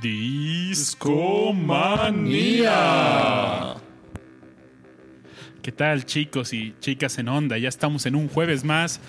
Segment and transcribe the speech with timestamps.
[0.00, 1.12] Discomanía.
[5.60, 7.58] ¿Qué tal chicos y chicas en onda?
[7.58, 9.00] Ya estamos en un jueves más,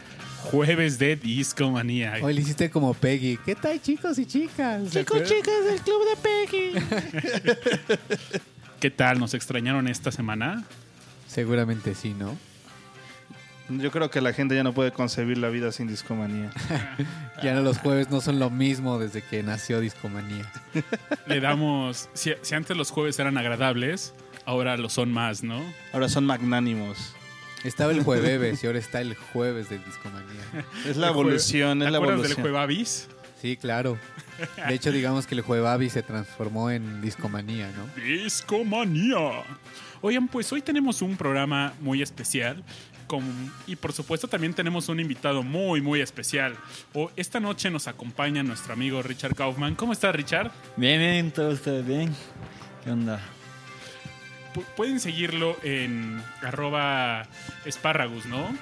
[0.44, 2.16] jueves de Discomanía.
[2.22, 3.38] Hoy le hiciste como Peggy.
[3.46, 4.90] ¿Qué tal chicos y chicas?
[4.90, 6.74] ¿Se Chicos, chicas del club de Peggy.
[8.80, 9.20] ¿Qué tal?
[9.20, 10.64] ¿Nos extrañaron esta semana?
[11.28, 12.38] Seguramente sí, ¿no?
[13.70, 16.52] Yo creo que la gente ya no puede concebir la vida sin discomanía.
[17.44, 20.50] Ya no, los jueves no son lo mismo desde que nació Discomanía.
[21.28, 22.10] Le damos.
[22.14, 24.14] Si, si antes los jueves eran agradables,
[24.46, 25.62] ahora lo son más, ¿no?
[25.92, 27.14] Ahora son magnánimos.
[27.64, 30.66] Estaba el jueves y ahora está el jueves de Discomanía.
[30.86, 32.42] Es la evolución, ¿Te es la acuerdas del evolución.
[32.42, 33.08] juevavis?
[33.42, 33.98] Sí, claro.
[34.68, 38.02] De hecho, digamos que el Juevavi se transformó en Discomanía, ¿no?
[38.04, 39.44] Discomanía.
[40.02, 42.64] Oigan, pues hoy tenemos un programa muy especial.
[43.04, 46.56] Con- y por supuesto también tenemos un invitado muy, muy especial.
[47.16, 49.76] Esta noche nos acompaña nuestro amigo Richard Kaufman.
[49.76, 50.52] ¿Cómo está Richard?
[50.78, 52.16] Bien, bien, todos ustedes bien.
[52.84, 53.20] ¿Qué onda?
[54.54, 57.28] Pu- pueden seguirlo en arroba
[57.66, 58.56] espárragus, ¿no?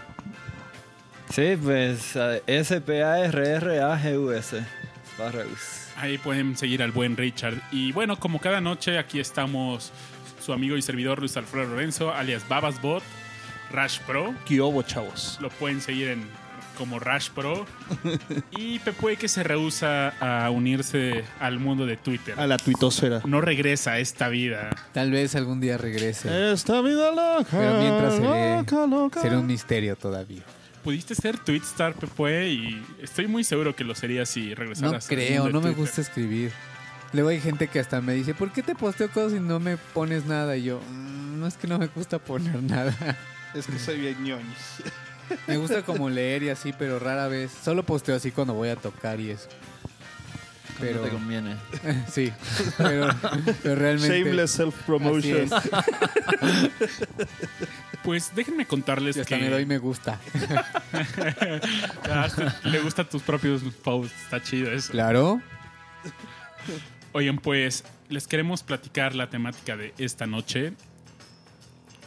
[1.30, 2.16] Sí, pues
[3.32, 4.64] S-P-A-R-R-A-G-U-S.
[5.14, 5.88] Sparrows.
[5.98, 7.56] Ahí pueden seguir al buen Richard.
[7.72, 9.92] Y bueno, como cada noche, aquí estamos
[10.44, 13.04] su amigo y servidor Luis Alfredo Lorenzo, alias Babasbot,
[13.72, 14.34] Rash Pro.
[14.46, 15.38] ¿Qué hubo, chavos?
[15.42, 16.24] Lo pueden seguir en
[16.78, 17.66] como Rash Pro.
[18.52, 22.40] y Pepue que se rehúsa a unirse al mundo de Twitter.
[22.40, 23.22] A la tuitosfera.
[23.26, 24.70] No regresa a esta vida.
[24.94, 26.52] Tal vez algún día regrese.
[26.54, 27.48] Esta vida loca.
[27.52, 29.22] Pero mientras seré, loca, loca.
[29.22, 30.42] será un misterio todavía.
[30.84, 35.08] Pudiste ser Twitstar, Pepue, y estoy muy seguro que lo serías si No regresaras.
[35.10, 36.52] al creo, no me gusta escribir.
[37.14, 39.78] Luego hay gente que hasta me dice, ¿por qué te posteo cosas y no me
[39.78, 40.58] pones nada?
[40.58, 42.96] Y yo, "Mm, no es que no me gusta poner nada.
[43.54, 44.84] Es que soy bien ñoñis.
[45.48, 47.52] Me gusta como leer y así, pero rara vez.
[47.64, 49.48] Solo posteo así cuando voy a tocar y eso.
[50.80, 51.56] Pero Pero te conviene.
[52.12, 52.34] sí,
[52.78, 53.08] pero,
[53.62, 55.44] pero realmente Shameless self-promotion.
[55.44, 55.52] es.
[58.04, 60.20] Pues déjenme contarles Y hasta que me doy me gusta.
[62.10, 62.28] Ah,
[62.64, 64.24] le gustan tus propios posts.
[64.24, 64.92] Está chido eso.
[64.92, 65.40] Claro.
[67.12, 70.74] Oigan, pues les queremos platicar la temática de esta noche.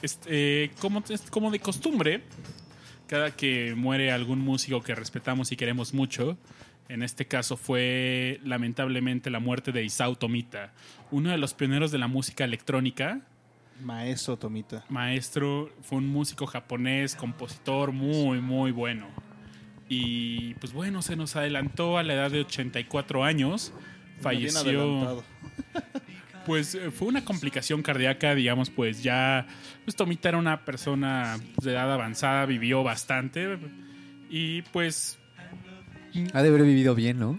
[0.04, 2.20] Este, como, como de costumbre,
[3.06, 6.36] cada que muere algún músico que respetamos y queremos mucho,
[6.90, 10.74] en este caso fue lamentablemente la muerte de Isao Tomita,
[11.10, 13.22] uno de los pioneros de la música electrónica.
[13.80, 14.84] Maestro Tomita.
[14.90, 19.08] Maestro, fue un músico japonés, compositor muy, muy bueno.
[19.88, 23.72] Y pues bueno, se nos adelantó a la edad de 84 años.
[24.20, 25.24] Falleció.
[26.46, 29.46] Pues eh, fue una complicación cardíaca, digamos, pues ya.
[29.84, 33.58] Pues Tomita era una persona de edad avanzada, vivió bastante.
[34.30, 35.18] Y pues
[36.32, 37.38] Ha de haber vivido bien, ¿no?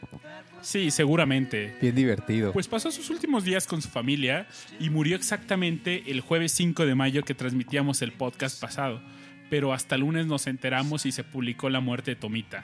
[0.62, 1.76] sí, seguramente.
[1.82, 2.52] Bien divertido.
[2.52, 4.48] Pues pasó sus últimos días con su familia
[4.80, 9.02] y murió exactamente el jueves 5 de mayo que transmitíamos el podcast pasado.
[9.50, 12.64] Pero hasta el lunes nos enteramos y se publicó la muerte de Tomita.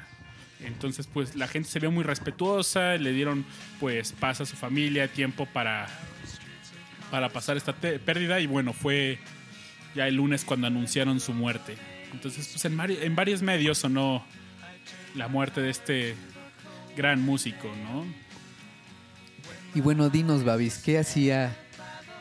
[0.65, 3.45] Entonces, pues la gente se vio muy respetuosa, le dieron
[3.79, 5.87] pues paz a su familia, tiempo para,
[7.11, 9.19] para pasar esta pérdida y bueno, fue
[9.93, 11.75] ya el lunes cuando anunciaron su muerte.
[12.13, 14.25] Entonces, pues en, en varios medios sonó
[15.15, 16.15] la muerte de este
[16.95, 18.05] gran músico, ¿no?
[19.75, 21.55] Y bueno, dinos, Babis, ¿qué hacía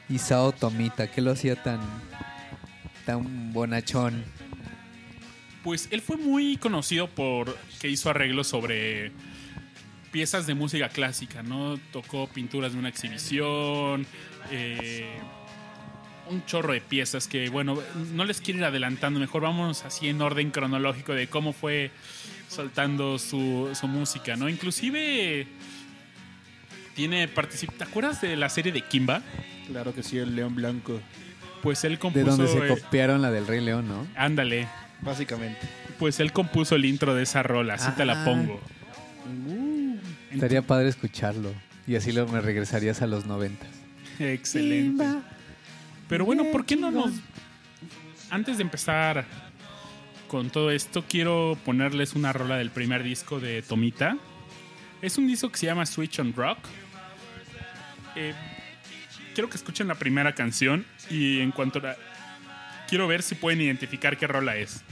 [0.09, 1.11] Isao Tomita?
[1.11, 1.81] ¿Qué lo hacía tan,
[3.07, 4.25] tan bonachón?
[5.65, 9.13] Pues él fue muy conocido por que hizo arreglos sobre
[10.11, 11.79] piezas de música clásica, ¿no?
[11.93, 14.07] Tocó pinturas de una exhibición,
[14.51, 15.07] eh,
[16.29, 17.79] un chorro de piezas que, bueno,
[18.13, 21.91] no les quiero ir adelantando, mejor vámonos así en orden cronológico de cómo fue
[22.49, 24.49] soltando su, su música, ¿no?
[24.49, 25.47] Inclusive
[26.95, 29.23] tiene particip ¿Te acuerdas de la serie de Kimba?
[29.69, 31.01] Claro que sí, el león blanco.
[31.63, 32.27] Pues él De compuso...
[32.27, 34.07] donde se eh, copiaron la del Rey León, ¿no?
[34.17, 34.67] ándale,
[35.03, 35.61] Básicamente.
[35.99, 38.25] pues él compuso el intro de esa rola, así te la Ah.
[38.25, 38.61] pongo.
[40.31, 41.53] Estaría padre escucharlo.
[41.87, 43.69] Y así lo, me regresarías a los noventas.
[44.19, 45.05] Excelente.
[46.09, 47.13] Pero bueno, ¿por qué no nos...
[48.31, 49.25] Antes de empezar
[50.29, 54.17] con todo esto, quiero ponerles una rola del primer disco de Tomita.
[55.03, 56.59] Es un disco que se llama Switch on Rock.
[58.15, 58.35] Eh,
[59.35, 61.97] quiero que escuchen la primera canción y en cuanto a.
[62.89, 64.83] Quiero ver si pueden identificar qué rola es.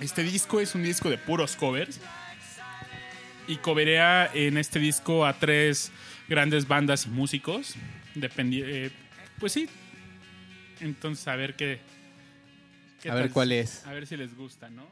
[0.00, 2.00] Este disco es un disco de puros covers.
[3.48, 5.92] Y coverea en este disco a tres
[6.28, 7.74] grandes bandas y músicos.
[8.14, 8.90] Dependi eh,
[9.38, 9.68] pues sí.
[10.80, 11.80] Entonces, a ver qué.
[13.02, 13.86] qué A ver cuál es.
[13.86, 14.86] A ver si les gusta, ¿no?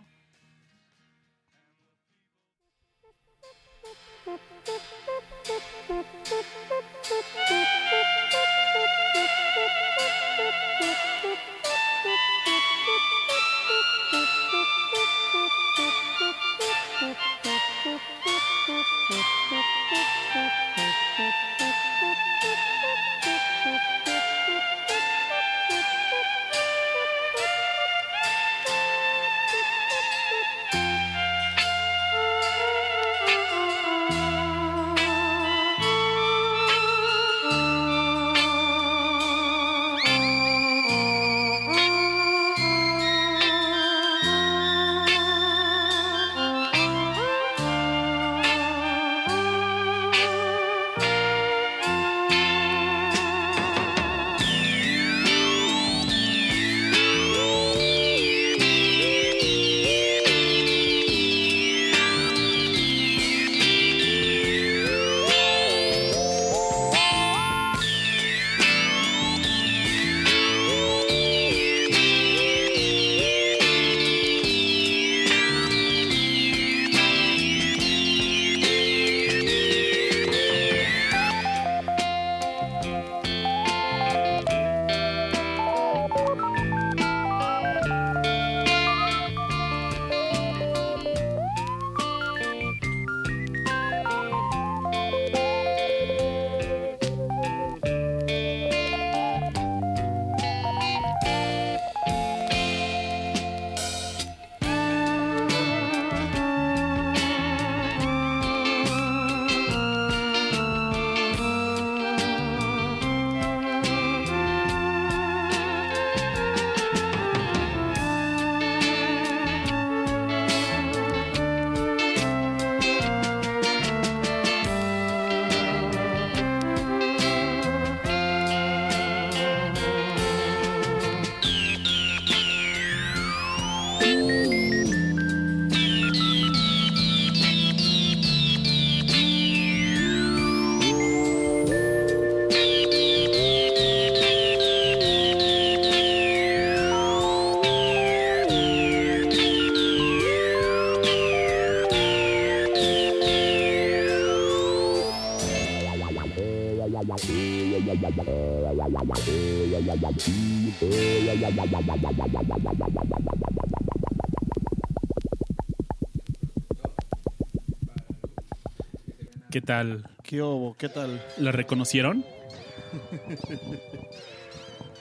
[169.51, 170.11] ¿Qué tal?
[170.23, 170.75] ¿Qué hubo?
[170.75, 171.25] ¿Qué tal?
[171.39, 172.25] ¿La reconocieron?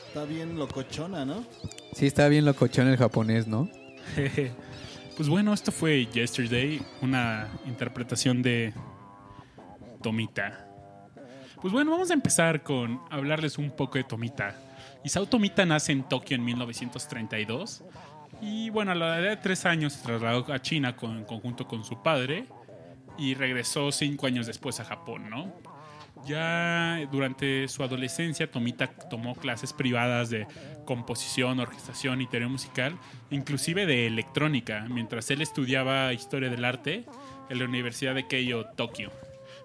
[0.08, 1.44] Está bien locochona, ¿no?
[1.94, 3.68] Sí, está bien locochón el japonés, ¿no?
[5.18, 8.74] Pues bueno, esto fue Yesterday, una interpretación de
[10.02, 10.68] Tomita.
[11.62, 14.56] Pues bueno, vamos a empezar con hablarles un poco de Tomita.
[15.04, 17.84] Isao Tomita nace en Tokio en 1932
[18.42, 21.68] y bueno, a la edad de tres años se trasladó a China con- en conjunto
[21.68, 22.46] con su padre
[23.18, 25.52] y regresó cinco años después a Japón, ¿no?
[26.26, 30.48] Ya durante su adolescencia, Tomita tomó clases privadas de
[30.86, 32.98] composición, orquestación y teoría musical,
[33.30, 37.04] inclusive de electrónica, mientras él estudiaba historia del arte
[37.50, 39.12] en la Universidad de Keio, Tokio.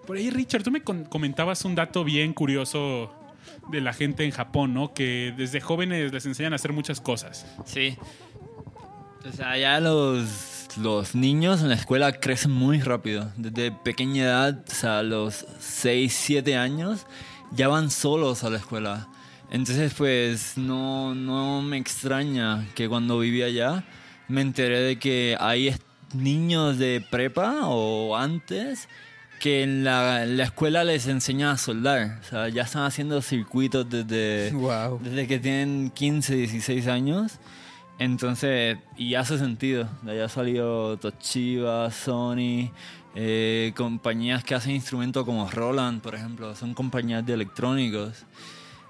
[0.05, 3.13] Por ahí, Richard, tú me comentabas un dato bien curioso
[3.71, 4.93] de la gente en Japón, ¿no?
[4.93, 7.45] Que desde jóvenes les enseñan a hacer muchas cosas.
[7.65, 7.97] Sí.
[9.27, 13.31] O sea, ya los, los niños en la escuela crecen muy rápido.
[13.37, 17.05] Desde pequeña edad, o sea, los 6, 7 años,
[17.51, 19.07] ya van solos a la escuela.
[19.51, 23.83] Entonces, pues, no, no me extraña que cuando vivía allá
[24.27, 25.75] me enteré de que hay
[26.13, 28.87] niños de prepa o antes
[29.39, 32.19] que en la, en la escuela les enseñan a soldar.
[32.21, 34.99] O sea, ya están haciendo circuitos desde Wow.
[35.01, 37.39] desde que tienen 15, 16 años.
[37.97, 39.89] Entonces, y hace sentido.
[40.03, 42.71] De allá salió Toshiba, Sony,
[43.15, 46.55] eh, compañías que hacen instrumentos como Roland, por ejemplo.
[46.55, 48.25] Son compañías de electrónicos.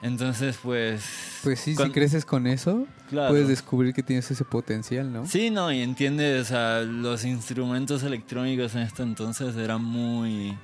[0.02, 1.04] Entonces, pues...
[1.44, 3.30] Pues sí, si creces con eso, Claro.
[3.30, 5.26] puedes descubrir que tienes ese potencial, ¿no?
[5.26, 10.58] Sí, no, y entiendes, o sea, los instrumentos electrónicos en este entonces eran muy,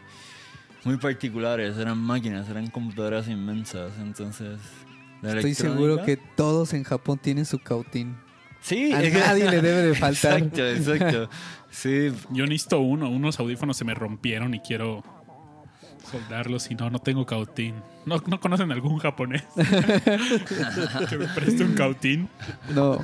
[0.86, 4.60] muy particulares, eran máquinas, eran computadoras inmensas, entonces...
[5.22, 8.16] Estoy seguro que todos en Japón tienen su cautín.
[8.62, 10.38] Sí, A nadie le debe de faltar.
[10.38, 11.30] Exacto, exacto.
[11.72, 15.04] Sí, Yo necesito uno, unos audífonos se me rompieron y quiero
[16.06, 17.76] soldarlos y no, no tengo cautín.
[18.06, 19.44] ¿No, no conocen algún japonés
[21.10, 22.30] que me preste un cautín?
[22.74, 23.00] No,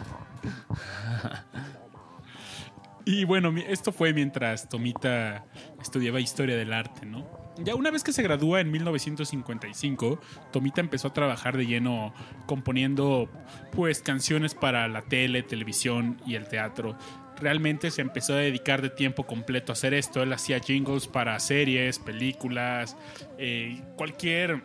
[3.06, 5.46] Y bueno, esto fue mientras Tomita
[5.82, 7.26] estudiaba historia del arte, ¿no?
[7.58, 10.20] Ya una vez que se gradúa en 1955,
[10.52, 12.14] Tomita empezó a trabajar de lleno
[12.46, 13.30] componiendo
[13.72, 16.96] pues canciones para la tele, televisión y el teatro.
[17.42, 20.22] Realmente se empezó a dedicar de tiempo completo a hacer esto.
[20.22, 22.96] Él hacía jingles para series, películas,
[23.38, 24.62] eh, cualquier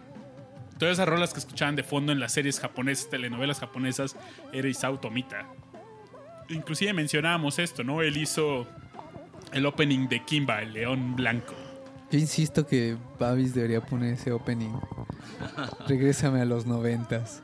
[0.78, 4.14] todas esas rolas que escuchaban de fondo en las series japonesas, telenovelas japonesas,
[4.52, 5.46] era Isao Tomita.
[6.50, 8.02] Inclusive mencionábamos esto, ¿no?
[8.02, 8.66] Él hizo
[9.52, 11.54] el opening de Kimba, el león blanco.
[12.10, 14.74] yo insisto que Babis debería poner ese opening.
[15.88, 17.42] Regrésame a los noventas.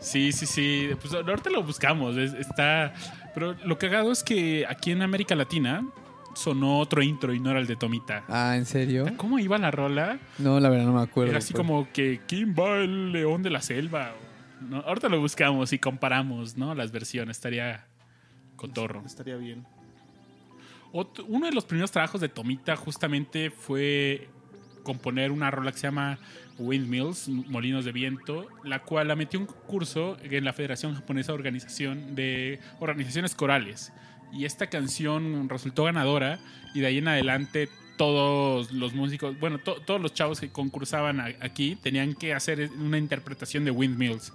[0.00, 0.90] Sí, sí, sí.
[1.00, 2.16] Pues ahorita lo buscamos.
[2.16, 2.92] es- está.
[3.36, 5.86] Pero lo cagado es que aquí en América Latina
[6.34, 8.24] sonó otro intro y no era el de Tomita.
[8.28, 9.04] Ah, ¿en serio?
[9.18, 10.18] ¿Cómo iba la rola?
[10.38, 11.30] No, la verdad no me acuerdo.
[11.32, 14.14] Era así pero- como que Kimba, el león de la selva.
[14.66, 14.78] ¿no?
[14.80, 16.74] Ahorita lo buscamos y comparamos, ¿no?
[16.74, 17.36] Las versiones.
[17.36, 17.86] Estaría
[18.56, 19.02] cotorro.
[19.04, 19.66] Estaría bien.
[20.94, 24.30] Ot- uno de los primeros trabajos de Tomita justamente fue
[24.82, 26.18] componer una rola que se llama
[26.58, 31.38] Windmills, Molinos de Viento, la cual la metió un concurso en la Federación Japonesa de
[31.38, 33.92] Organización de Organizaciones Corales.
[34.32, 36.38] Y esta canción resultó ganadora
[36.74, 41.20] y de ahí en adelante todos los músicos, bueno, to- todos los chavos que concursaban
[41.40, 44.32] aquí tenían que hacer una interpretación de Windmills.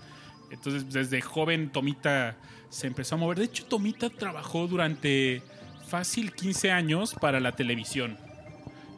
[0.49, 2.35] Entonces, desde joven Tomita
[2.69, 3.37] se empezó a mover.
[3.39, 5.43] De hecho, Tomita trabajó durante
[5.87, 8.17] fácil 15 años para la televisión.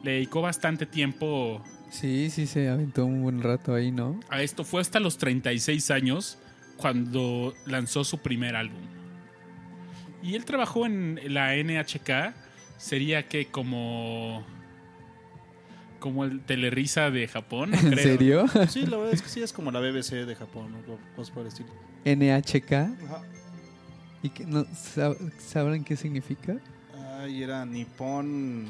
[0.02, 1.62] Le dedicó bastante tiempo
[2.00, 4.18] Sí, sí, se aventó un buen rato ahí, ¿no?
[4.28, 4.64] a esto.
[4.64, 6.38] Fue hasta los 36 años
[6.76, 8.82] cuando lanzó su primer álbum.
[10.22, 12.34] Y él trabajó en la NHK.
[12.78, 14.44] Sería que como.
[16.00, 17.70] Como el Telerisa de Japón.
[17.70, 18.02] no ¿En creo.
[18.02, 18.46] serio?
[18.68, 20.98] Sí, la verdad es que sí, es como la BBC de Japón, ¿no?
[21.14, 21.68] Cosas por el estilo.
[22.04, 22.72] NHK.
[22.72, 23.22] Ajá.
[24.22, 26.56] ¿Y qué, no, sab- sabrán qué significa?
[27.20, 28.66] Ay, era Nippon.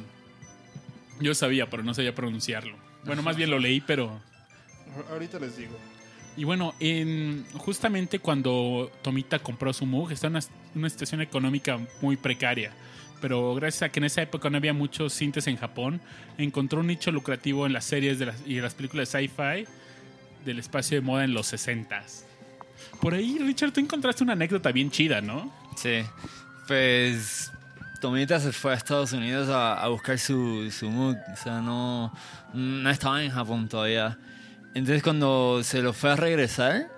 [1.21, 2.77] Yo sabía, pero no sabía pronunciarlo.
[3.05, 4.21] Bueno, más bien lo leí, pero
[5.11, 5.77] Ahorita les digo.
[6.37, 10.45] Y bueno, en, justamente cuando Tomita compró su Moog, está en una,
[10.75, 12.73] una situación económica muy precaria.
[13.21, 16.01] Pero gracias a que en esa época no había muchos cintes en Japón,
[16.37, 19.67] encontró un nicho lucrativo en las series de las, y en las películas de sci-fi
[20.45, 22.25] del espacio de moda en los 60s.
[23.01, 25.53] Por ahí, Richard, tú encontraste una anécdota bien chida, ¿no?
[25.77, 26.03] Sí,
[26.67, 27.51] pues
[28.05, 32.13] Tomita se fue a Estados Unidos a, a buscar su, su Moog, o sea, no,
[32.53, 34.19] no estaba en Japón todavía.
[34.75, 36.91] Entonces cuando se lo fue a regresar,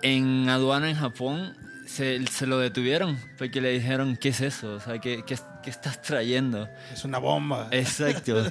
[0.00, 1.54] en aduana en Japón
[1.86, 4.76] se, se lo detuvieron porque le dijeron, ¿qué es eso?
[4.76, 6.66] O sea, ¿qué, qué, qué estás trayendo?
[6.94, 7.68] Es una bomba.
[7.70, 8.42] Exacto.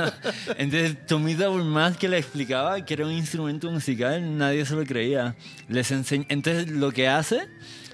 [0.56, 4.84] Entonces, Tomita, por más que le explicaba que era un instrumento musical, nadie se lo
[4.86, 5.34] creía.
[5.68, 7.46] Les enseñ- Entonces, lo que hace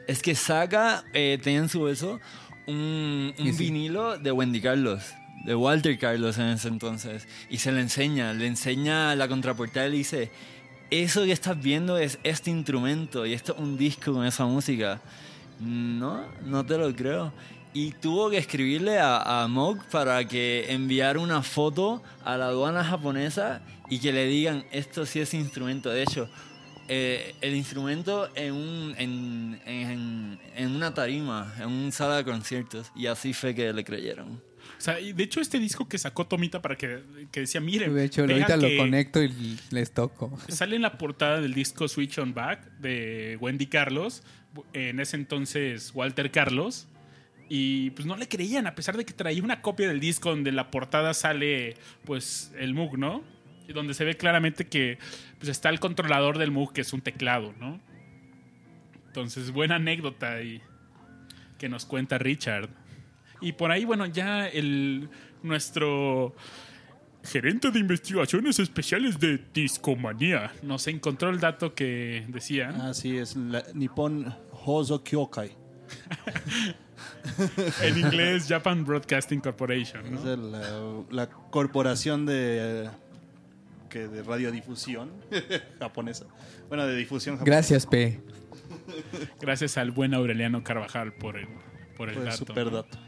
[0.06, 2.20] es que saca, eh, tenía en su bolso
[2.66, 3.64] un, un Y sí.
[3.64, 5.02] vinilo de Wendy Carlos,
[5.44, 9.90] de Walter Carlos en ese entonces, y se le enseña, le enseña la contraportada y
[9.90, 10.30] le dice,
[10.90, 15.00] eso que estás viendo es este instrumento y esto es un disco con esa música.
[15.60, 17.32] No, no te lo creo.
[17.72, 22.84] Y tuvo que escribirle a, a Moog para que enviara una foto a la aduana
[22.84, 25.90] japonesa y que le digan, esto sí es instrumento.
[25.90, 26.28] De hecho,
[26.88, 32.90] eh, el instrumento en, un, en, en, en una tarima, en una sala de conciertos.
[32.94, 34.40] Y así fue que le creyeron.
[34.78, 37.02] O sea, y de hecho este disco que sacó Tomita para que,
[37.32, 40.38] que decía, miren, De hecho, ahorita que lo conecto y les toco.
[40.48, 44.22] Sale en la portada del disco Switch on Back de Wendy Carlos,
[44.72, 46.88] en ese entonces Walter Carlos,
[47.48, 50.50] y pues no le creían, a pesar de que traía una copia del disco donde
[50.50, 53.22] en la portada sale pues el Moog, ¿no?
[53.68, 54.98] Y donde se ve claramente que
[55.38, 57.80] pues está el controlador del Moog, que es un teclado, ¿no?
[59.08, 60.60] Entonces, buena anécdota y
[61.58, 62.68] que nos cuenta Richard.
[63.40, 65.08] Y por ahí, bueno, ya el
[65.42, 66.34] nuestro
[67.24, 72.68] gerente de investigaciones especiales de Discomanía nos encontró el dato que decía.
[72.88, 75.50] Así es, la Nippon Hoso Kyokai.
[77.82, 80.14] En inglés, Japan Broadcasting Corporation.
[80.14, 80.36] ¿no?
[80.36, 82.88] la, la corporación de,
[83.96, 85.10] que de radiodifusión
[85.78, 86.26] japonesa.
[86.68, 87.56] Bueno, de difusión japonesa.
[87.56, 88.20] Gracias, P.
[89.40, 91.46] Gracias al buen Aureliano Carvajal por el,
[91.96, 92.36] por el Por el dato.
[92.36, 92.72] super ¿no?
[92.72, 92.98] dato.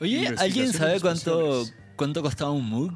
[0.00, 1.64] Oye, ¿alguien sabe cuánto,
[1.96, 2.92] cuánto costaba un Moog?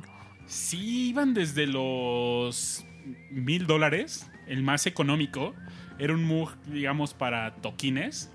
[0.47, 2.85] Sí, iban desde los
[3.31, 4.31] mil dólares.
[4.47, 5.55] El más económico
[5.99, 8.31] era un Moog, digamos, para toquines.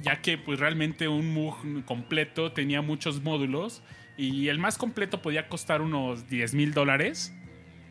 [0.00, 1.56] Ya que, pues realmente un Moog
[1.86, 3.82] completo tenía muchos módulos.
[4.18, 7.32] Y el más completo podía costar unos 10 mil dólares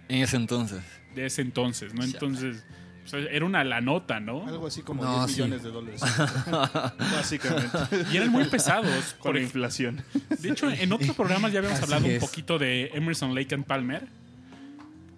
[0.10, 0.82] En ese entonces.
[1.14, 2.04] de ese entonces, ¿no?
[2.04, 2.66] Entonces,
[3.06, 4.48] o sea, era una la nota, ¿no?
[4.48, 5.42] Algo así como No, 10 sí.
[5.44, 6.02] millones de dólares.
[6.98, 7.78] Básicamente.
[8.12, 9.14] Y eran muy pesados.
[9.20, 10.04] Con Por inflación.
[10.40, 12.22] De hecho, en otros programas ya habíamos Así hablado es.
[12.22, 14.08] un poquito de Emerson, Lake and Palmer.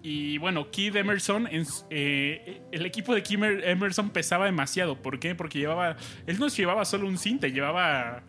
[0.02, 1.48] Y bueno, Kid Emerson,
[1.90, 4.96] eh, el equipo de Kid Emerson pesaba demasiado.
[5.02, 5.34] ¿Por qué?
[5.34, 5.96] Porque llevaba.
[6.26, 8.22] Él no llevaba solo un cinte, llevaba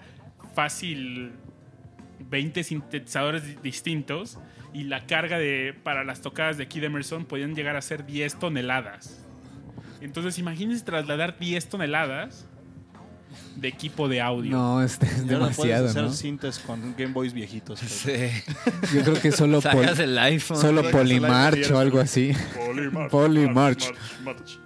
[0.55, 1.31] fácil
[2.29, 4.37] 20 sintetizadores di- distintos.
[4.73, 8.35] Y la carga de, para las tocadas de Kid Emerson podían llegar a ser 10
[8.39, 9.25] toneladas.
[10.01, 12.45] Entonces, imagínense trasladar 10 toneladas
[13.55, 14.51] de equipo de audio.
[14.51, 16.11] No, este es Y ahora puedes demasiado, hacer ¿no?
[16.13, 17.79] cintas con Game Boys viejitos.
[18.05, 18.43] pero- Sí.
[18.95, 20.57] Yo creo que solo, pol- Sacas el iPhone.
[20.61, 22.31] solo Sacas el Polymarch iPhone o algo así.
[22.55, 23.11] Polymarch.
[23.11, 23.91] Polymarch.
[24.23, 24.59] March.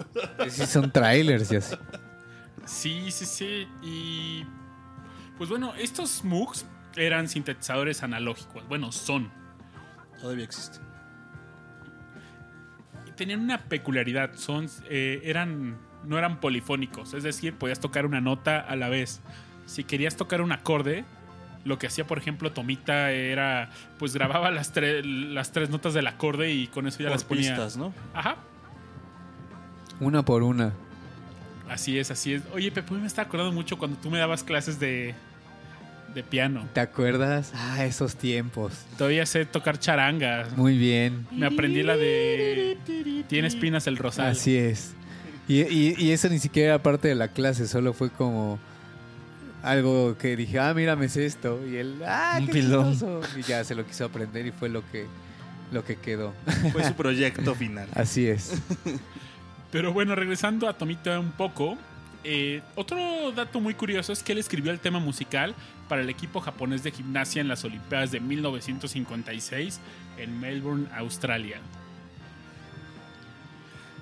[0.50, 1.76] Sí, son trailers y así.
[2.66, 3.68] Sí, sí, sí.
[3.82, 4.46] Y
[5.38, 8.68] pues bueno, estos MOOCs eran sintetizadores analógicos.
[8.68, 9.30] Bueno, son.
[10.22, 10.80] Todavía existe.
[13.08, 14.32] Y tenían una peculiaridad.
[14.36, 17.14] Son, eh, eran, no eran polifónicos.
[17.14, 19.22] Es decir, podías tocar una nota a la vez.
[19.66, 21.06] Si querías tocar un acorde,
[21.66, 26.08] lo que hacía, por ejemplo, Tomita era, pues grababa las, tre- las tres notas del
[26.08, 27.52] acorde y con eso ya las Por ponía.
[27.52, 27.94] pistas, ¿no?
[28.14, 28.36] Ajá.
[30.00, 30.74] Una por una.
[31.70, 32.44] Así es, así es.
[32.54, 35.16] Oye, Pepe, me está acordando mucho cuando tú me dabas clases de,
[36.14, 36.68] de piano.
[36.74, 37.52] ¿Te acuerdas?
[37.56, 38.74] Ah, esos tiempos.
[38.98, 40.48] Todavía sé tocar charanga.
[40.56, 41.26] Muy bien.
[41.32, 42.78] Me aprendí la de
[43.28, 44.28] Tiene espinas el rosal.
[44.32, 44.94] Así es.
[45.48, 48.60] Y, y- y eso ni siquiera era parte de la clase, solo fue como
[49.62, 51.60] algo que dije, ah, mira, me sé esto.
[51.68, 53.22] Y él, ah, Un qué chistoso.
[53.38, 55.06] Y ya se lo quiso aprender y fue lo que,
[55.72, 56.34] lo que quedó.
[56.72, 57.88] Fue su proyecto final.
[57.96, 58.54] Así es.
[59.72, 61.78] Pero bueno, regresando a Tomita un poco.
[62.24, 65.56] Eh, otro dato muy curioso es que él escribió el tema musical
[65.88, 69.80] para el equipo japonés de gimnasia en las Olimpiadas de 1956
[70.18, 71.58] en Melbourne, Australia.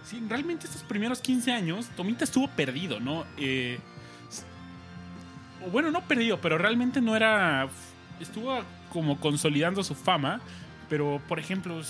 [0.04, 3.26] Sí, realmente estos primeros 15 años, Tomita estuvo perdido, ¿no?
[3.38, 3.80] Eh,
[5.72, 7.68] bueno, no perdido, pero realmente no era.
[8.20, 10.42] Estuvo como consolidando su fama.
[10.90, 11.82] Pero, por ejemplo,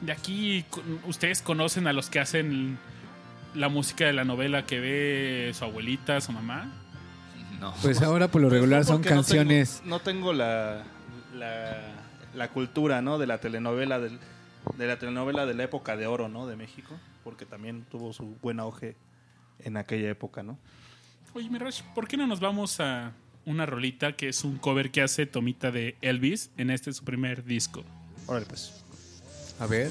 [0.00, 0.64] de aquí
[1.06, 2.78] ustedes conocen a los que hacen
[3.54, 6.70] la música de la novela que ve su abuelita, su mamá.
[7.60, 7.74] No.
[7.82, 9.82] Pues ahora por lo regular son Porque no tengo- canciones.
[9.84, 10.82] No tengo, la,
[11.34, 11.76] la,
[12.34, 13.18] la cultura, ¿no?
[13.18, 14.18] De la telenovela del,
[14.76, 16.46] de la telenovela de la época de oro, ¿no?
[16.46, 18.96] De México, porque también tuvo su buen auge
[19.60, 20.58] en aquella época, ¿no?
[21.34, 23.12] Oye, Mirash, ¿por qué no nos vamos a
[23.46, 27.44] una rolita que es un cover que hace Tomita de Elvis en este su primer
[27.44, 27.84] disco?
[28.26, 28.82] Órale, pues.
[29.60, 29.88] A ver.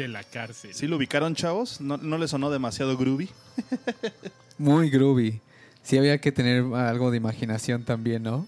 [0.00, 0.74] De la cárcel.
[0.74, 1.80] ¿Sí lo ubicaron, chavos?
[1.80, 3.28] ¿No, no les sonó demasiado groovy?
[4.58, 5.40] Muy groovy.
[5.82, 8.46] Sí había que tener algo de imaginación también, ¿no?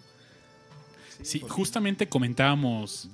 [1.22, 3.08] Sí, justamente comentábamos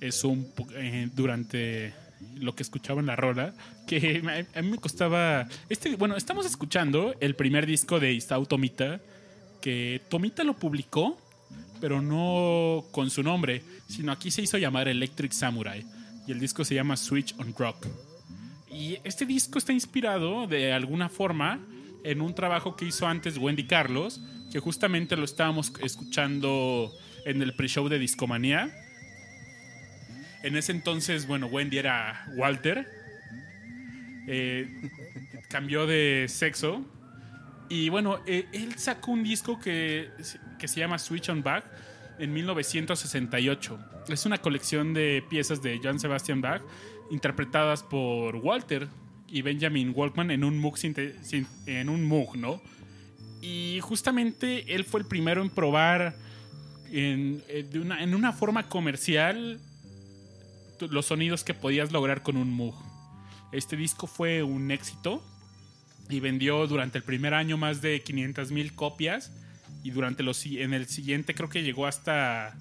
[0.00, 1.92] eso un eh, durante
[2.36, 3.54] lo que escuchaba en la rola,
[3.86, 4.22] que
[4.54, 5.48] a, a mí me costaba...
[5.68, 9.00] Este, bueno, estamos escuchando el primer disco de Isao Tomita,
[9.60, 11.18] que Tomita lo publicó,
[11.80, 15.84] pero no con su nombre, sino aquí se hizo llamar Electric Samurai,
[16.30, 17.88] y el disco se llama Switch on Rock.
[18.70, 21.58] Y este disco está inspirado de alguna forma
[22.04, 24.20] en un trabajo que hizo antes Wendy Carlos,
[24.52, 26.92] que justamente lo estábamos escuchando
[27.24, 28.70] en el pre-show de Discomanía.
[30.44, 32.86] En ese entonces, bueno, Wendy era Walter.
[34.28, 34.68] Eh,
[35.48, 36.84] cambió de sexo.
[37.68, 40.10] Y bueno, eh, él sacó un disco que,
[40.60, 41.64] que se llama Switch on Back
[42.20, 43.78] en 1968.
[44.08, 46.62] Es una colección de piezas de Johann Sebastian Bach
[47.10, 48.88] interpretadas por Walter
[49.26, 50.76] y Benjamin Walkman en un Moog,
[51.66, 52.60] en un ¿no?
[53.40, 56.14] Y justamente él fue el primero en probar
[56.92, 59.60] en, eh, una, en una forma comercial
[60.80, 62.74] los sonidos que podías lograr con un Moog.
[63.52, 65.22] Este disco fue un éxito
[66.08, 69.32] y vendió durante el primer año más de 500 mil copias
[69.82, 72.56] y durante los en el siguiente creo que llegó hasta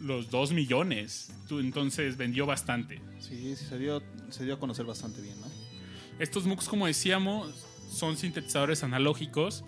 [0.00, 1.32] los 2 millones.
[1.50, 3.00] Entonces vendió bastante.
[3.20, 5.46] Sí, sí, se dio, se dio a conocer bastante bien, ¿no?
[6.18, 9.64] Estos MOOCs, como decíamos, son sintetizadores analógicos.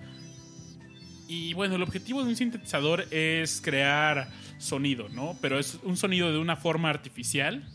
[1.26, 5.38] Y bueno, el objetivo de un sintetizador es crear sonido, ¿no?
[5.40, 7.68] Pero es un sonido de una forma artificial.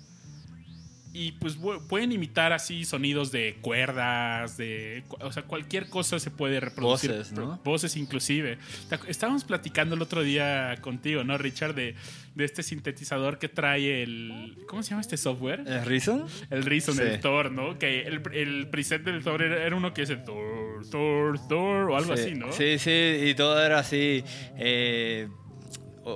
[1.11, 5.03] Y pues pueden imitar así sonidos de cuerdas, de...
[5.21, 7.09] O sea, cualquier cosa se puede reproducir.
[7.11, 7.59] Voces, ¿no?
[7.63, 8.59] Voces inclusive.
[9.07, 11.73] Estábamos platicando el otro día contigo, ¿no, Richard?
[11.73, 11.95] De,
[12.35, 14.55] de este sintetizador que trae el...
[14.67, 15.61] ¿Cómo se llama este software?
[15.65, 16.25] ¿Es Reason?
[16.51, 17.01] El Reason, Sí.
[17.01, 17.79] el Thor, ¿no?
[17.79, 21.97] Que el, el preset del Thor era, era uno que dice Thor, Thor, Thor o
[21.97, 22.21] algo sí.
[22.23, 22.51] así, ¿no?
[22.51, 22.91] Sí, sí,
[23.29, 24.23] y todo era así.
[24.59, 25.27] eh,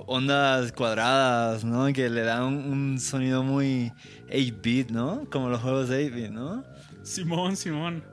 [0.08, 1.91] ondas cuadradas, ¿no?
[1.93, 3.91] Que le dan un, un sonido muy
[4.33, 5.25] 8-bit, ¿no?
[5.31, 6.63] Como los juegos de 8-bit, ¿no?
[7.03, 8.03] Simón, Simón.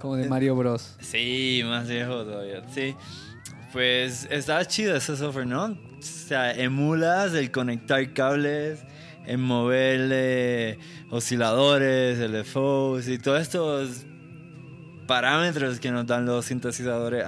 [0.00, 0.96] Como de Mario Bros.
[1.00, 2.62] Sí, más viejo todavía.
[2.72, 2.94] Sí.
[3.72, 5.64] Pues está chido ese software, ¿no?
[5.64, 8.84] O sea, emulas el conectar cables,
[9.26, 10.78] en mover eh,
[11.10, 14.04] osciladores, LFOs y todos estos
[15.06, 17.24] parámetros que nos dan los sintetizadores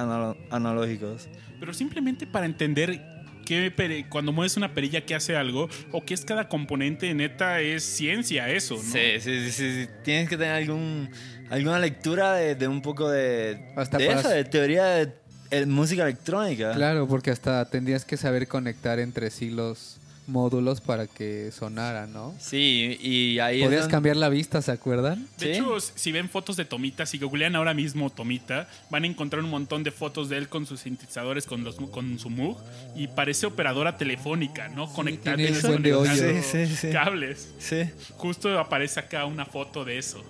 [0.50, 1.28] analógicos.
[1.60, 3.13] Pero simplemente para entender
[3.44, 7.60] qué pere- cuando mueves una perilla que hace algo o qué es cada componente, neta,
[7.60, 8.82] es ciencia eso, ¿no?
[8.82, 9.88] Sí, sí, sí, sí, sí.
[10.02, 11.08] Tienes que tener algún,
[11.50, 15.12] alguna lectura de, de un poco de, Hasta de eso, de teoría de
[15.50, 16.72] eh, música electrónica.
[16.72, 22.34] Claro, porque hasta tendrías que saber conectar entre sí los módulos para que sonara, ¿no?
[22.38, 25.26] Sí, y ahí Podías donde- cambiar la vista, ¿se acuerdan?
[25.38, 25.60] De ¿Sí?
[25.60, 29.50] hecho, si ven fotos de Tomita, si googlean ahora mismo Tomita, van a encontrar un
[29.50, 32.58] montón de fotos de él con sus sintetizadores, con, los, con su Moog,
[32.96, 34.86] y parece operadora telefónica, ¿no?
[34.88, 36.90] Sí.
[36.92, 37.54] cables.
[37.58, 37.82] Sí.
[38.16, 40.22] Justo aparece acá una foto de eso.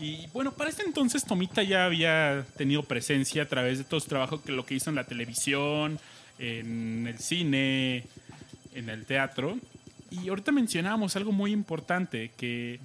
[0.00, 4.08] Y bueno, para este entonces Tomita ya había tenido presencia a través de todo su
[4.08, 5.98] trabajo que lo que hizo en la televisión,
[6.38, 8.04] en el cine,
[8.74, 9.58] en el teatro.
[10.10, 12.78] Y ahorita mencionábamos algo muy importante, que,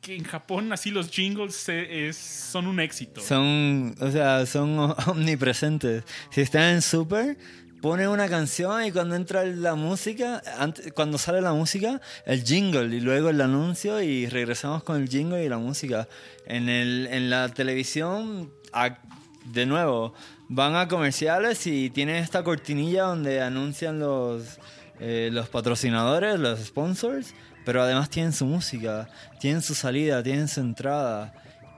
[0.00, 3.20] que en Japón así los jingles se- es- son un éxito.
[3.20, 6.04] Son, o sea, son omnipresentes.
[6.30, 7.36] Si están en Super,
[7.80, 12.94] pone una canción y cuando entra la música, ante- cuando sale la música, el jingle
[12.96, 16.08] y luego el anuncio y regresamos con el jingle y la música.
[16.46, 18.98] En, el, en la televisión, a-
[19.46, 20.14] de nuevo,
[20.54, 24.58] van a comerciales y tienen esta cortinilla donde anuncian los,
[25.00, 27.34] eh, los patrocinadores, los sponsors,
[27.64, 29.08] pero además tienen su música,
[29.40, 31.34] tienen su salida, tienen su entrada.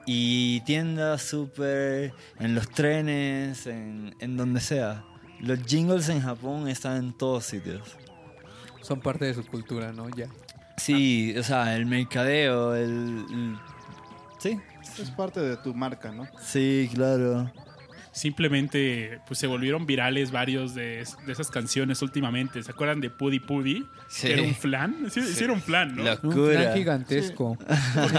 [0.06, 5.02] Y tiendas súper, en los trenes, en, en donde sea.
[5.40, 7.96] Los jingles en Japón están en todos sitios.
[8.82, 10.10] Son parte de su cultura, ¿no?
[10.10, 10.26] Ya.
[10.76, 12.90] Sí, o sea, el mercadeo, el...
[13.30, 13.58] el-
[14.38, 14.60] Sí,
[15.00, 16.26] Es parte de tu marca, ¿no?
[16.42, 17.50] sí, claro.
[18.14, 22.62] Simplemente pues se volvieron virales varios de, de esas canciones últimamente.
[22.62, 23.84] ¿Se acuerdan de Pudi Pudi?
[24.08, 24.28] Sí.
[24.28, 25.10] Era un flan.
[25.10, 26.04] Sí, sí era un flan, ¿no?
[26.04, 26.60] La- Un Locura.
[26.60, 27.58] plan gigantesco.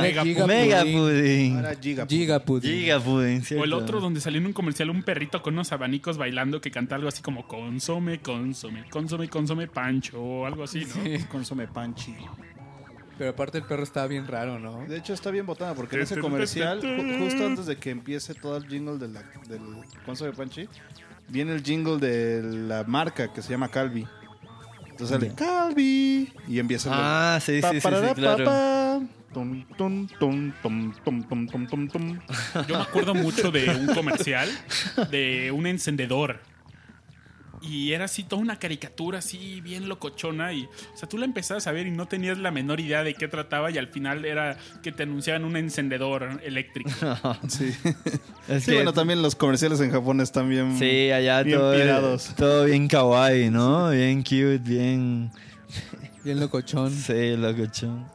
[0.01, 0.97] Mega Mega pudding.
[0.99, 1.55] pudding.
[1.57, 2.05] Ahora Giga.
[2.07, 2.71] Giga pudding.
[2.71, 6.17] Giga pudding, O el otro donde salió en un comercial un perrito con unos abanicos
[6.17, 11.27] bailando que canta algo así como consome, consome, consome, consome pancho o algo así, ¿no?
[11.29, 12.13] Consome Panchi.
[13.17, 14.85] Pero aparte el perro estaba bien raro, ¿no?
[14.85, 18.33] De hecho, está bien botada porque en ese comercial, ju- justo antes de que empiece
[18.33, 19.61] todo el jingle de la, del
[20.05, 20.67] Consome Panchi,
[21.29, 24.05] viene el jingle de la marca que se llama Calvi.
[24.89, 28.45] Entonces sale Calvi y empieza el- Ah, sí, sí, sí, sí, claro.
[28.45, 29.01] pa, pa.
[29.33, 32.19] Tum, tum, tum, tum, tum, tum, tum, tum, tum.
[32.67, 34.49] Yo me acuerdo mucho de un comercial
[35.11, 36.39] de un encendedor.
[37.67, 41.65] Y era así toda una caricatura así bien locochona y o sea, tú la empezabas
[41.67, 44.57] a ver y no tenías la menor idea de qué trataba y al final era
[44.83, 46.89] que te anunciaban un encendedor eléctrico.
[47.47, 47.73] Sí.
[48.47, 50.77] Es Sí, que- bueno, también los comerciales en Japón están bien.
[50.77, 52.35] Sí, allá bien todo, pirados.
[52.35, 53.89] todo bien kawaii, ¿no?
[53.89, 55.31] Bien cute, bien...
[56.23, 56.91] Bien locochón.
[56.91, 58.05] Sí, locochón.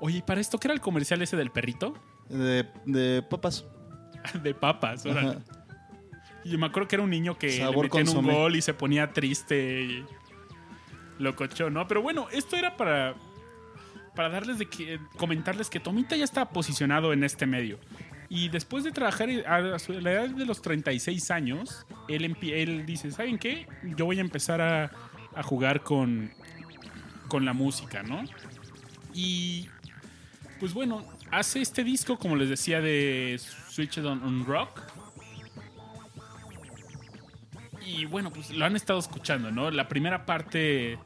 [0.00, 1.94] Oye, ¿y para esto qué era el comercial ese del perrito?
[2.28, 3.64] De, de papas.
[4.42, 5.28] De papas, órale.
[5.28, 5.38] Ajá.
[6.44, 8.62] Y yo me acuerdo que era un niño que Sabor le metían un gol y
[8.62, 10.04] se ponía triste y
[11.18, 11.88] locochón, ¿no?
[11.88, 13.14] Pero bueno, esto era para
[14.14, 17.78] para darles de que comentarles que Tomita ya estaba posicionado en este medio.
[18.28, 23.38] Y después de trabajar a la edad de los 36 años, él, él dice, ¿saben
[23.38, 23.66] qué?
[23.96, 24.90] Yo voy a empezar a,
[25.34, 26.32] a jugar con,
[27.28, 28.24] con la música, ¿no?
[29.12, 29.68] Y
[30.58, 34.80] pues bueno, hace este disco, como les decía, de Switch on, on Rock.
[37.86, 39.70] Y bueno, pues lo han estado escuchando, ¿no?
[39.70, 40.98] La primera parte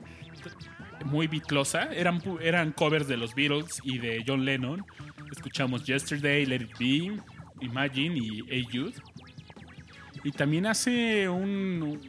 [1.04, 1.92] muy bitlosa.
[1.92, 4.84] Eran, eran covers de los Beatles y de John Lennon.
[5.32, 7.20] Escuchamos Yesterday, Let It Be,
[7.60, 8.94] Imagine y Hey Jude.
[10.24, 12.00] Y también hace un,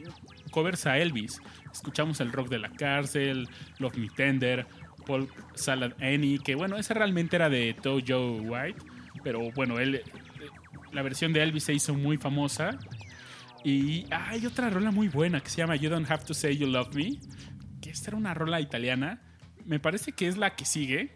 [0.50, 1.40] covers a Elvis.
[1.72, 4.66] Escuchamos el rock de la cárcel, Love Me Tender,
[5.06, 8.80] Paul Salad Annie, que bueno, esa realmente era de Joe White,
[9.22, 10.04] pero bueno, él, eh,
[10.92, 12.78] la versión de Elvis se hizo muy famosa.
[13.64, 16.66] Y hay otra rola muy buena que se llama You Don't Have to Say You
[16.66, 17.18] Love Me,
[17.80, 19.20] que esta era una rola italiana.
[19.66, 21.14] Me parece que es la que sigue.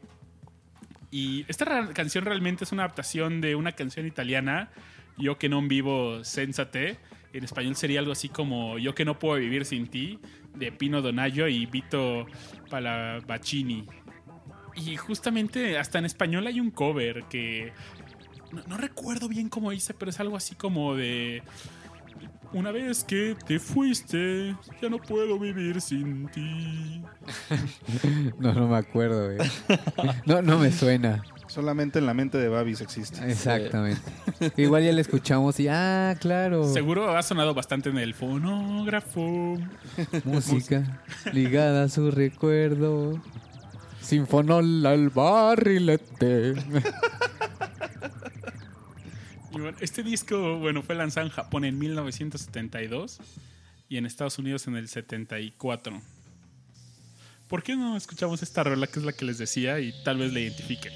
[1.10, 4.70] Y esta canción realmente es una adaptación de una canción italiana,
[5.16, 6.98] Yo que no vivo sensate.
[7.32, 10.18] En español sería algo así como Yo que no puedo vivir sin ti,
[10.54, 12.26] de Pino Donaggio y Vito
[12.68, 13.86] Palabacini.
[14.76, 17.72] Y justamente hasta en español hay un cover que
[18.52, 21.42] no, no recuerdo bien cómo dice, pero es algo así como de
[22.52, 27.02] una vez que te fuiste, ya no puedo vivir sin ti.
[28.38, 29.48] No, no me acuerdo, güey.
[30.26, 31.22] No, no me suena.
[31.46, 33.30] Solamente en la mente de Babis existe.
[33.30, 34.02] Exactamente.
[34.56, 36.64] Igual ya la escuchamos y, ah, claro.
[36.72, 39.56] Seguro ha sonado bastante en el fonógrafo.
[40.24, 41.00] Música
[41.32, 43.20] ligada a su recuerdo.
[44.00, 46.54] Sinfonol al barrilete.
[49.80, 53.18] Este disco, bueno, fue lanzado en Japón en 1972
[53.88, 56.00] y en Estados Unidos en el 74.
[57.48, 60.32] ¿Por qué no escuchamos esta rola que es la que les decía y tal vez
[60.32, 60.92] la identifiquen?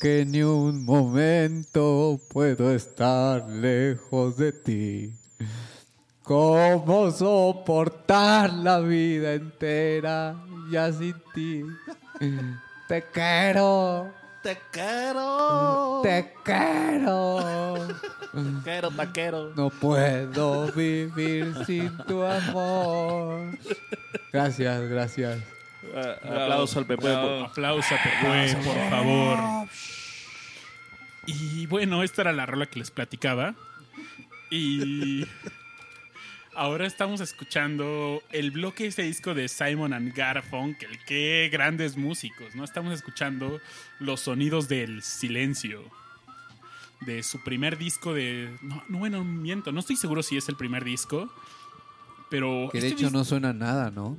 [0.00, 5.12] Que ni un momento puedo estar lejos de ti.
[6.22, 10.36] ¿Cómo soportar la vida entera
[10.70, 11.62] ya sin ti?
[12.88, 14.10] Te quiero,
[14.42, 16.00] Te quiero.
[16.02, 17.88] te quiero.
[18.62, 19.54] quiero, taquero.
[19.54, 23.58] No puedo vivir sin tu amor.
[24.32, 25.53] Gracias, gracias.
[26.22, 27.04] Aplauso al Pepe.
[27.04, 27.44] Bravo.
[27.44, 29.68] Aplauso a Pepe, por favor.
[31.26, 33.54] Y bueno, esta era la rola que les platicaba.
[34.50, 35.26] Y
[36.54, 40.98] ahora estamos escuchando el bloque de este disco de Simon and Garfunkel.
[41.06, 42.62] Qué grandes músicos, ¿no?
[42.62, 43.60] Estamos escuchando
[43.98, 45.90] los sonidos del silencio.
[47.04, 48.56] de su primer disco de...
[48.62, 51.30] No, no, bueno, miento, no estoy seguro si es el primer disco,
[52.30, 52.68] pero...
[52.72, 54.16] Que de este hecho no suena nada, ¿no?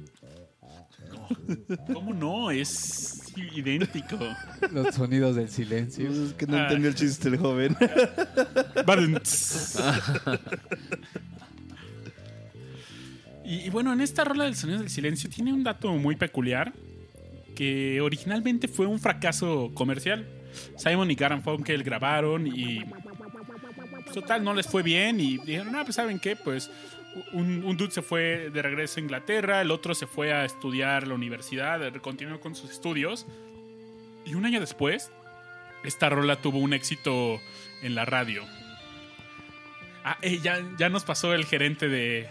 [1.93, 2.51] ¿Cómo no?
[2.51, 3.21] Es
[3.55, 4.17] idéntico.
[4.71, 6.07] Los sonidos del silencio.
[6.07, 6.63] Pues es que no Ah.
[6.63, 7.75] entendió el chiste el joven.
[13.43, 16.73] Y, y bueno, en esta rola del sonido del silencio tiene un dato muy peculiar
[17.55, 20.25] que originalmente fue un fracaso comercial.
[20.77, 25.95] Simon y Garfunkel grabaron y pues, total no les fue bien y dijeron, ah, pues
[25.95, 26.71] saben qué, pues
[27.34, 31.08] un, un dude se fue de regreso a Inglaterra, el otro se fue a estudiar
[31.08, 33.25] la universidad, continuó con sus estudios
[34.25, 35.12] y un año después
[35.84, 37.39] esta rola tuvo un éxito
[37.84, 38.43] en la radio.
[40.04, 42.28] Ah, eh, ya, ya nos pasó el gerente de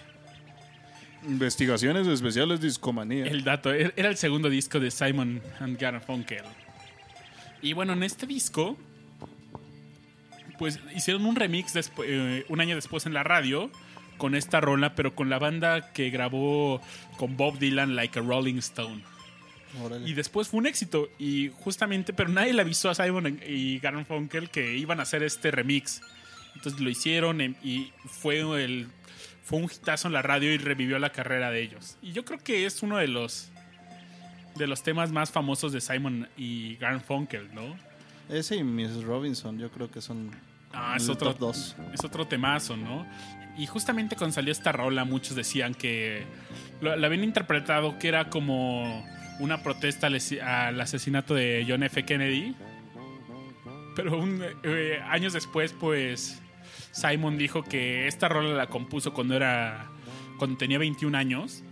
[1.26, 3.24] Investigaciones especiales discomanía.
[3.24, 3.72] el dato.
[3.72, 6.42] Er- Era el segundo disco de Simon and Garfunkel.
[7.62, 8.76] Y bueno, en este disco,
[10.58, 11.72] pues hicieron un remix
[12.04, 13.70] eh, un año después en la radio
[14.16, 16.80] con esta rola, pero con la banda que grabó
[17.16, 19.02] con Bob Dylan, Like a Rolling Stone.
[19.82, 20.08] Órale.
[20.08, 21.08] Y después fue un éxito.
[21.18, 25.50] Y justamente, pero nadie le avisó a Simon y Garfunkel que iban a hacer este
[25.50, 26.00] remix.
[26.54, 28.88] Entonces lo hicieron em- y fue el
[29.42, 31.98] fue un hitazo en la radio y revivió la carrera de ellos.
[32.00, 33.50] Y yo creo que es uno de los
[34.56, 37.76] de los temas más famosos de Simon y Garfunkel, ¿no?
[38.28, 39.04] Ese y Mrs.
[39.04, 40.30] Robinson, yo creo que son
[40.74, 41.76] Ah, es otro, dos.
[41.92, 43.06] es otro temazo, ¿no?
[43.56, 46.24] Y justamente cuando salió esta rola, muchos decían que
[46.80, 49.06] lo- la habían interpretado que era como
[49.38, 52.04] una protesta al, esi- al asesinato de John F.
[52.04, 52.54] Kennedy.
[53.96, 56.40] Pero un- eh, años después, pues
[56.90, 59.86] Simon dijo que esta rola la compuso cuando era
[60.38, 61.62] cuando tenía 21 años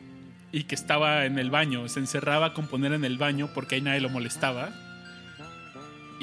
[0.52, 3.80] y que estaba en el baño, se encerraba a componer en el baño porque ahí
[3.80, 4.70] nadie lo molestaba.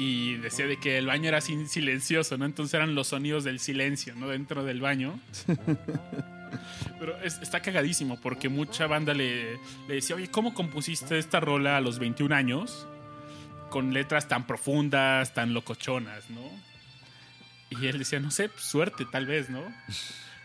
[0.02, 2.46] Y decía de que el baño era silencioso, ¿no?
[2.46, 4.28] Entonces eran los sonidos del silencio, ¿no?
[4.28, 5.20] Dentro del baño.
[6.98, 9.54] Pero es- está cagadísimo porque mucha banda le,
[9.88, 12.86] le decía, oye, ¿cómo compusiste esta rola a los 21 años?
[13.68, 16.40] Con letras tan profundas, tan locochonas, ¿no?
[17.70, 19.62] Y él decía, no sé, suerte tal vez, ¿no?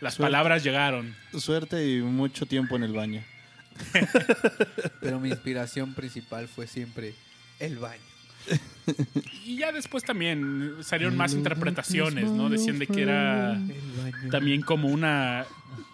[0.00, 0.20] Las Suerte.
[0.20, 1.14] palabras llegaron.
[1.36, 3.22] Suerte y mucho tiempo en el baño.
[5.00, 7.14] Pero mi inspiración principal fue siempre
[7.58, 8.02] el baño.
[9.44, 12.48] Y ya después también salieron más interpretaciones, ¿no?
[12.48, 13.58] Decían de que era
[14.30, 15.44] también como una...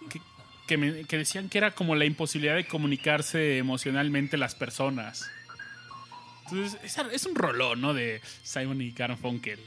[0.09, 0.21] Que,
[0.67, 5.29] que me- que decían que era como la imposibilidad de comunicarse emocionalmente las personas.
[6.45, 7.93] Entonces, es, es un rolón, ¿no?
[7.93, 9.59] De Simon y Garfunkel.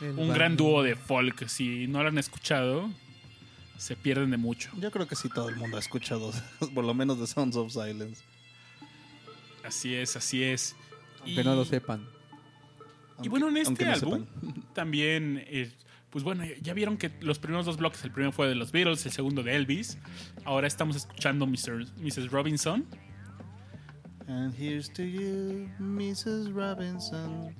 [0.00, 0.34] El Un baño.
[0.34, 1.46] gran dúo de folk.
[1.48, 2.90] Si no lo han escuchado,
[3.78, 4.70] se pierden de mucho.
[4.78, 6.32] Yo creo que sí todo el mundo ha escuchado,
[6.74, 8.22] por lo menos The Sounds of Silence.
[9.64, 10.76] Así es, así es.
[11.26, 12.06] Aunque no lo sepan.
[13.22, 14.26] Y bueno, en este no álbum
[14.74, 15.70] también, eh,
[16.10, 19.04] pues bueno, ya vieron que los primeros dos bloques, el primero fue de los Beatles,
[19.06, 19.98] el segundo de Elvis.
[20.44, 21.86] Ahora estamos escuchando Mr.
[21.98, 22.30] Mrs.
[22.30, 22.86] Robinson.
[24.28, 26.52] And here's to you, Mrs.
[26.52, 27.54] Robinson.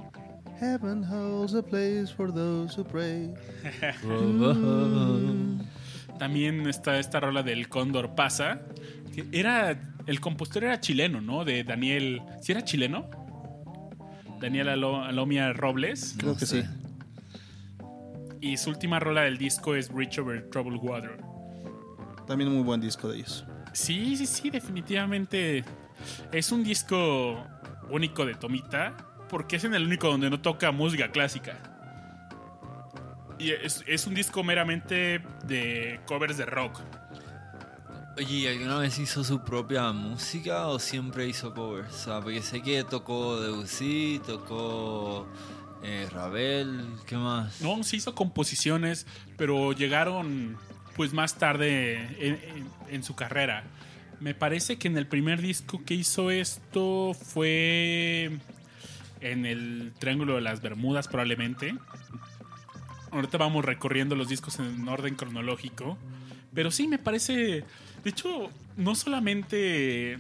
[0.59, 3.33] Heaven holds a place for those who pray.
[6.19, 8.63] También está esta rola del Cóndor Pasa.
[9.15, 11.45] Que era, el compositor era chileno, ¿no?
[11.45, 13.09] De Daniel, ¿sí era chileno?
[14.41, 16.15] Daniel Alo- Alomia Robles.
[16.19, 16.63] Creo No que sé.
[16.63, 16.69] sí.
[18.41, 21.19] Y su última rola del disco es Reach Over Troubled Water.
[22.27, 23.45] También un muy buen disco de ellos.
[23.73, 25.65] Sí, sí, sí, definitivamente.
[26.33, 27.43] Es un disco
[27.91, 28.97] único de Tomita,
[29.29, 31.59] porque es en el único donde no toca música clásica.
[33.39, 36.81] Y es, es un disco meramente de covers de rock.
[38.17, 41.93] Oye, ¿alguna vez hizo su propia música o siempre hizo covers?
[41.93, 45.27] O sea, porque sé que tocó Debussy, tocó
[45.83, 47.61] eh, Ravel, ¿qué más?
[47.61, 49.07] No, se hizo composiciones,
[49.37, 50.57] pero llegaron
[50.97, 52.41] pues más tarde
[52.89, 53.65] en su carrera.
[54.19, 58.39] Me parece que en el primer disco que hizo esto fue
[59.21, 61.75] en el Triángulo de las Bermudas probablemente.
[63.11, 65.99] Ahorita vamos recorriendo los discos en orden cronológico.
[66.55, 67.65] Pero sí, me parece...
[68.05, 70.19] De hecho, no solamente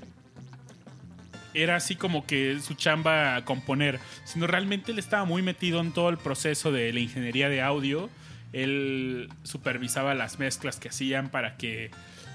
[1.54, 5.92] era así como que su chamba a componer, sino realmente él estaba muy metido en
[5.92, 8.10] todo el proceso de la ingeniería de audio.
[8.52, 11.90] Él supervisaba las mezclas que hacían para que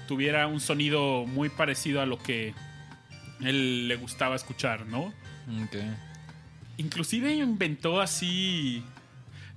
[0.08, 2.54] tuviera un sonido muy parecido a lo que
[3.40, 5.12] él le gustaba escuchar, ¿no?
[5.64, 5.76] Ok.
[6.76, 8.82] Inclusive inventó así.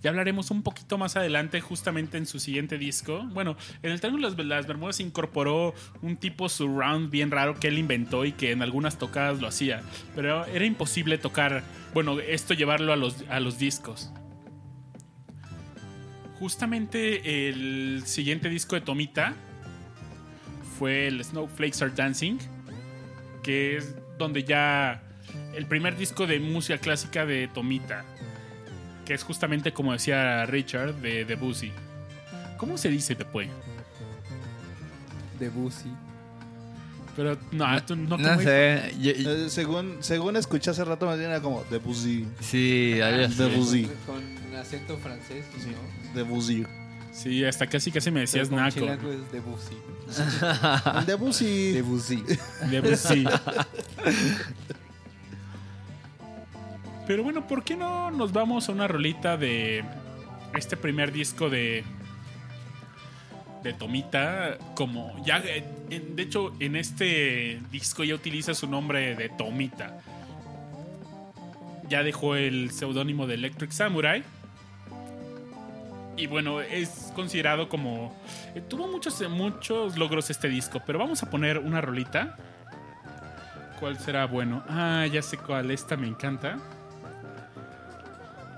[0.06, 3.24] Ya hablaremos un poquito más adelante, justamente en su siguiente disco.
[3.34, 7.80] Bueno, en el Triángulo de las- Bermudas incorporó un tipo surround bien raro que él
[7.80, 9.82] inventó y que en algunas tocadas lo hacía.
[10.16, 11.64] Pero era imposible tocar,
[11.96, 14.12] bueno, esto llevarlo a los, a los discos.
[16.38, 19.34] Justamente el siguiente disco de Tomita
[20.78, 22.38] fue el Snowflakes Are Dancing,
[23.42, 25.02] que es donde ya
[25.56, 28.06] el primer disco de música clásica de Tomita,
[29.06, 31.72] que es justamente como decía Richard de Debussy.
[32.58, 33.50] ¿Cómo se dice después?
[35.40, 35.92] Debussy.
[37.16, 38.94] Pero no, tú no, No ¿cómo sé.
[39.00, 42.28] yo- Eh, según, según escuché hace rato, más bien era como Debussy.
[42.42, 43.36] sí, así.
[43.36, 43.90] Debussy.
[44.06, 44.22] Con
[44.58, 46.14] acento francés, Sí, ¿no?
[46.14, 46.66] Debussy.
[47.14, 49.10] Sí, hasta casi casi me decías Pero con naco.
[49.12, 49.78] es Debussy.
[51.00, 51.72] El Debussy.
[51.72, 52.24] Debussy.
[52.70, 53.26] Debussy.
[57.08, 59.84] Pero bueno, ¿por qué no nos vamos a una rolita de
[60.56, 61.84] este primer disco de
[63.62, 64.58] de Tomita?
[64.76, 70.00] Como ya, eh, de hecho, en este disco ya utiliza su nombre de Tomita.
[71.90, 74.24] Ya dejó el seudónimo de Electric Samurai.
[76.18, 78.16] Y bueno, es considerado como.
[78.56, 82.38] eh, tuvo muchos, muchos logros este disco, pero vamos a poner una rolita.
[83.80, 84.64] ¿Cuál será bueno?
[84.70, 85.70] Ah, ya sé cuál.
[85.70, 86.58] Esta me encanta.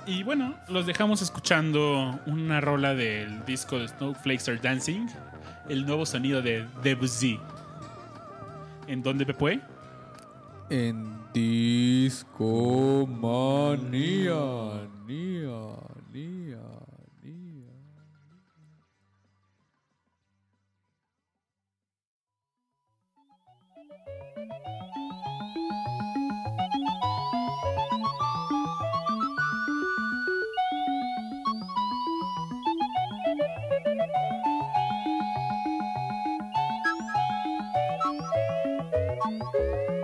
[0.08, 5.08] Y bueno, los dejamos escuchando una rola del disco de Snowflakes Are Dancing.
[5.68, 7.38] El nuevo sonido de Debussy.
[8.88, 9.60] ¿En dónde, Pepe?
[10.70, 14.32] En Disco Manía.
[15.06, 15.76] Nia,
[16.14, 16.58] nia,
[17.22, 17.68] nia.
[39.58, 39.97] Yo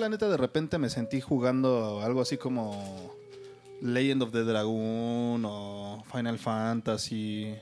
[0.00, 3.14] la neta de repente me sentí jugando algo así como
[3.82, 7.54] Legend of the Dragon o Final Fantasy,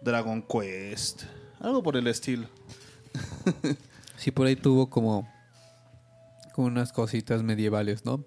[0.00, 1.24] Dragon Quest,
[1.60, 2.46] Algo por el estilo.
[4.16, 5.32] Sí, por ahí tuvo como,
[6.52, 8.18] como unas cositas medievales, ¿no?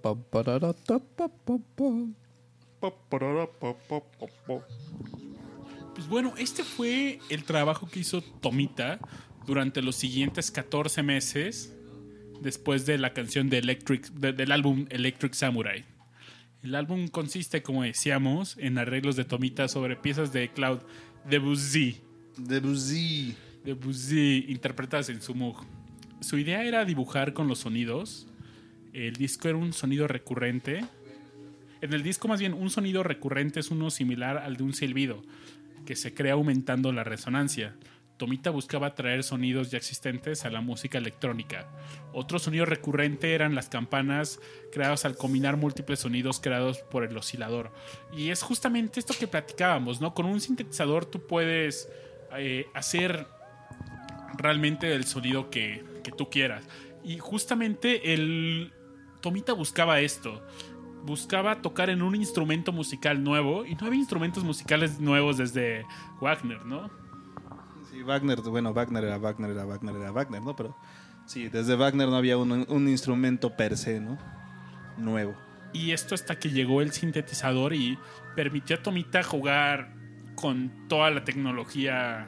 [5.94, 9.00] Pues bueno, este fue el trabajo que hizo Tomita
[9.46, 11.74] durante los siguientes 14 meses
[12.42, 15.86] después de la canción de Electric, de- del álbum Electric Samurai.
[16.64, 20.84] El álbum consiste, como decíamos, en arreglos de Tomita sobre piezas de Claude
[21.30, 21.98] Debussy.
[22.38, 23.36] Debussy.
[23.64, 25.64] Debussy interpretadas en su Moog.
[26.20, 28.28] Su idea era dibujar con los sonidos.
[28.94, 30.84] El disco era un sonido recurrente.
[31.82, 35.24] En el disco, más bien, un sonido recurrente es uno similar al de un silbido,
[35.86, 37.76] que se crea aumentando la resonancia.
[38.22, 41.68] Tomita buscaba traer sonidos ya existentes a la música electrónica.
[42.14, 44.40] Otro sonido recurrente eran las campanas
[44.72, 47.72] creadas al combinar múltiples sonidos creados por el oscilador.
[48.16, 50.14] Y es justamente esto que platicábamos, ¿no?
[50.14, 51.90] Con un sintetizador tú puedes
[52.38, 53.26] eh, hacer
[54.38, 56.64] realmente el sonido que, que tú quieras.
[57.04, 58.72] Y justamente el
[59.22, 60.46] Tomita buscaba esto.
[61.06, 63.66] Buscaba tocar en un instrumento musical nuevo.
[63.66, 65.88] Y no había instrumentos musicales nuevos desde
[66.20, 67.01] Wagner, ¿no?
[68.04, 70.56] Wagner, bueno, Wagner era Wagner, era Wagner, era Wagner, ¿no?
[70.56, 70.78] Pero
[71.26, 74.18] sí, desde Wagner no había un, instrumento per se, ¿no?
[74.98, 75.36] Nuevo.
[75.74, 77.98] Y esto hasta que llegó el sintetizador y
[78.36, 79.94] permitió a Tomita jugar
[80.36, 82.28] con toda la tecnología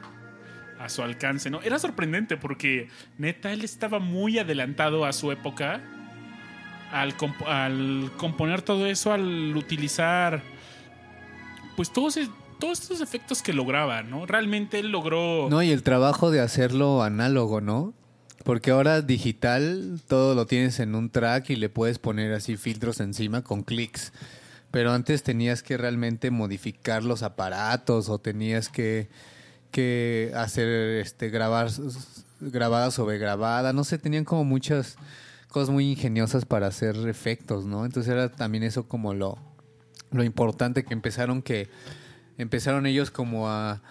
[0.80, 1.62] a su alcance, ¿no?
[1.62, 5.82] Era sorprendente porque neta él estaba muy adelantado a su época
[6.92, 7.16] al,
[7.48, 10.42] al componer todo eso, al utilizar
[11.76, 12.20] pues todos,
[12.64, 14.26] todos estos efectos que lograba, ¿no?
[14.26, 15.50] Realmente él logró...
[15.50, 17.94] No, y el trabajo de hacerlo análogo, ¿no?
[18.46, 23.02] Porque ahora digital todo lo tienes en un track y le puedes poner así filtros
[23.02, 24.14] encima con clics.
[24.72, 29.10] Pero antes tenías que realmente modificar los aparatos o tenías que,
[29.70, 30.70] que hacer
[31.02, 31.70] este grabar
[32.40, 34.96] grabada sobre grabada, no sé, tenían como muchas
[35.50, 37.86] cosas muy ingeniosas para hacer efectos, ¿no?
[37.86, 39.38] Entonces era también eso como lo
[40.12, 41.70] lo importante que empezaron que
[42.38, 43.82] empezaron ellos como a,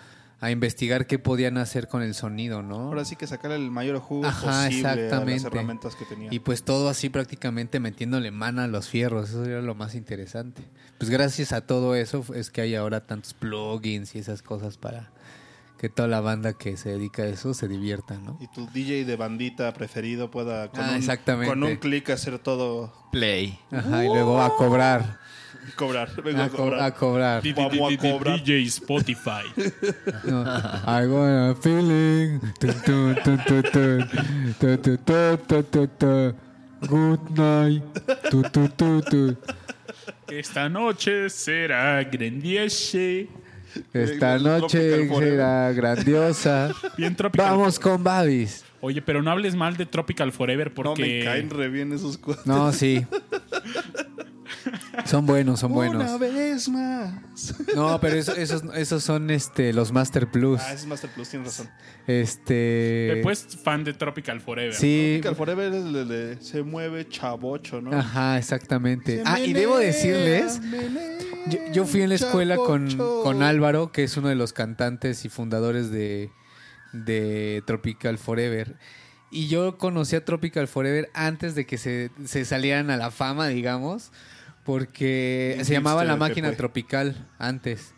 [0.41, 2.77] a investigar qué podían hacer con el sonido, ¿no?
[2.89, 5.47] Ahora sí que sacarle el mayor jugo Ajá, posible a las exactamente.
[5.47, 6.29] herramientas que tenía.
[6.33, 10.63] Y pues todo así prácticamente metiéndole mano a los fierros, eso era lo más interesante.
[10.99, 15.11] Pues gracias a todo eso es que hay ahora tantos plugins y esas cosas para
[15.79, 18.39] que toda la banda que se dedica a eso se divierta, ¿no?
[18.41, 21.49] Y tu DJ de bandita preferido pueda con, Ah, un, exactamente.
[21.49, 23.59] con un clic hacer todo Play.
[23.73, 25.19] Ajá, y luego a cobrar,
[25.77, 26.09] cobrar.
[26.25, 26.83] Vengo a, a co- cobrar.
[26.83, 27.43] a cobrar.
[27.55, 28.39] Vamos a cobrar.
[28.43, 29.45] DJ Spotify.
[30.25, 32.41] No, I got a feeling.
[36.89, 37.83] Good night.
[38.31, 39.37] Tu, tu, tu, tu.
[40.29, 42.99] Esta noche será grandiosa.
[43.93, 46.73] Esta noche será grandiosa.
[46.97, 48.65] Bien Tropical Vamos con Babis.
[48.81, 51.19] Oye, pero no hables mal de Tropical Forever No porque...
[51.21, 52.47] me caen re bien esos cuadros.
[52.47, 53.07] No, sí.
[55.07, 56.21] Son buenos, son Una buenos.
[56.21, 57.13] vez más.
[57.75, 60.61] No, pero eso- esos, esos son este los Master Plus.
[60.63, 61.71] Ah, es Master Plus, tienes razón.
[62.07, 63.13] Este.
[63.15, 64.75] Después fan de Tropical Forever.
[64.75, 65.19] Sí.
[65.23, 67.97] Tropical Forever es el de se mueve chavocho, ¿no?
[67.97, 69.17] Ajá, exactamente.
[69.19, 70.61] Se Ah, y debo decirles.
[70.61, 71.19] menea,
[71.49, 75.25] Yo, yo fui en la escuela con, con Álvaro, que es uno de los cantantes
[75.25, 76.31] y fundadores de,
[76.93, 78.77] de Tropical Forever.
[79.31, 83.49] Y yo conocí a Tropical Forever antes de que se, se salieran a la fama,
[83.49, 84.13] digamos,
[84.65, 86.53] porque se llamaba La Máquina.
[86.53, 87.95] Tropical antes.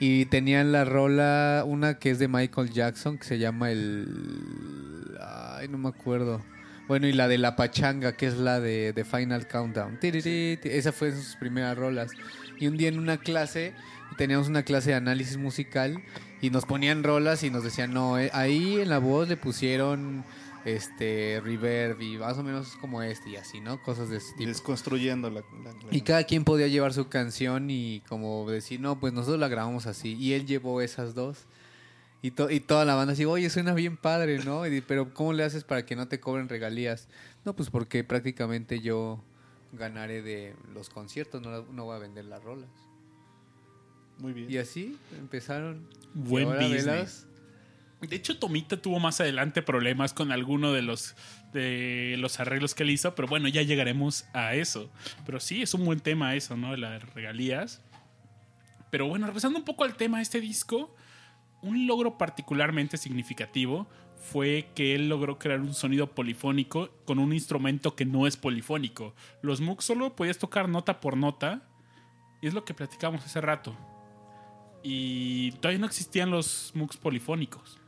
[0.00, 5.16] Y tenían la rola, una que es de Michael Jackson, que se llama el...
[5.20, 6.42] Ay, no me acuerdo.
[6.88, 9.98] Bueno, y la de La Pachanga, que es la de, de Final Countdown.
[10.02, 12.10] Esa fue sus primeras rolas.
[12.58, 13.72] Y un día en una clase,
[14.16, 16.02] teníamos una clase de análisis musical
[16.42, 20.24] y nos ponían rolas y nos decían, no, eh, ahí en la voz le pusieron
[20.64, 23.82] este reverb y más o menos como este y así, ¿no?
[23.82, 24.48] Cosas de ese tipo.
[24.48, 28.98] Desconstruyendo la, la- la- Y cada quien podía llevar su canción y como decir, no,
[28.98, 30.14] pues nosotros la grabamos así.
[30.14, 31.44] Y él llevó esas dos.
[32.22, 34.66] Y, to- y toda la banda así, oye, suena bien padre, ¿no?
[34.66, 37.08] Y pero ¿cómo le haces para que no te cobren regalías?
[37.44, 39.22] No, pues porque prácticamente yo
[39.72, 42.70] ganaré de los conciertos, no, no voy a vender las rolas.
[44.18, 44.50] Muy bien.
[44.50, 45.86] Y así empezaron.
[46.14, 46.84] Buen Y ahora business.
[46.86, 47.26] velas.
[48.08, 51.16] De hecho, Tomita tuvo más adelante problemas con alguno de los
[51.54, 54.90] de los arreglos que él hizo, pero bueno, ya llegaremos a eso.
[55.24, 56.72] Pero sí, es un buen tema eso, ¿no?
[56.72, 57.80] De las regalías.
[58.90, 60.94] Pero bueno, regresando un poco al tema de este disco,
[61.62, 67.94] un logro particularmente significativo fue que él logró crear un sonido polifónico con un instrumento
[67.94, 69.14] que no es polifónico.
[69.42, 71.68] Los Moog solo podías tocar nota por nota,
[72.40, 73.76] y es lo que platicamos hace rato.
[74.82, 77.80] Y todavía no existían los Moogs polifónicos.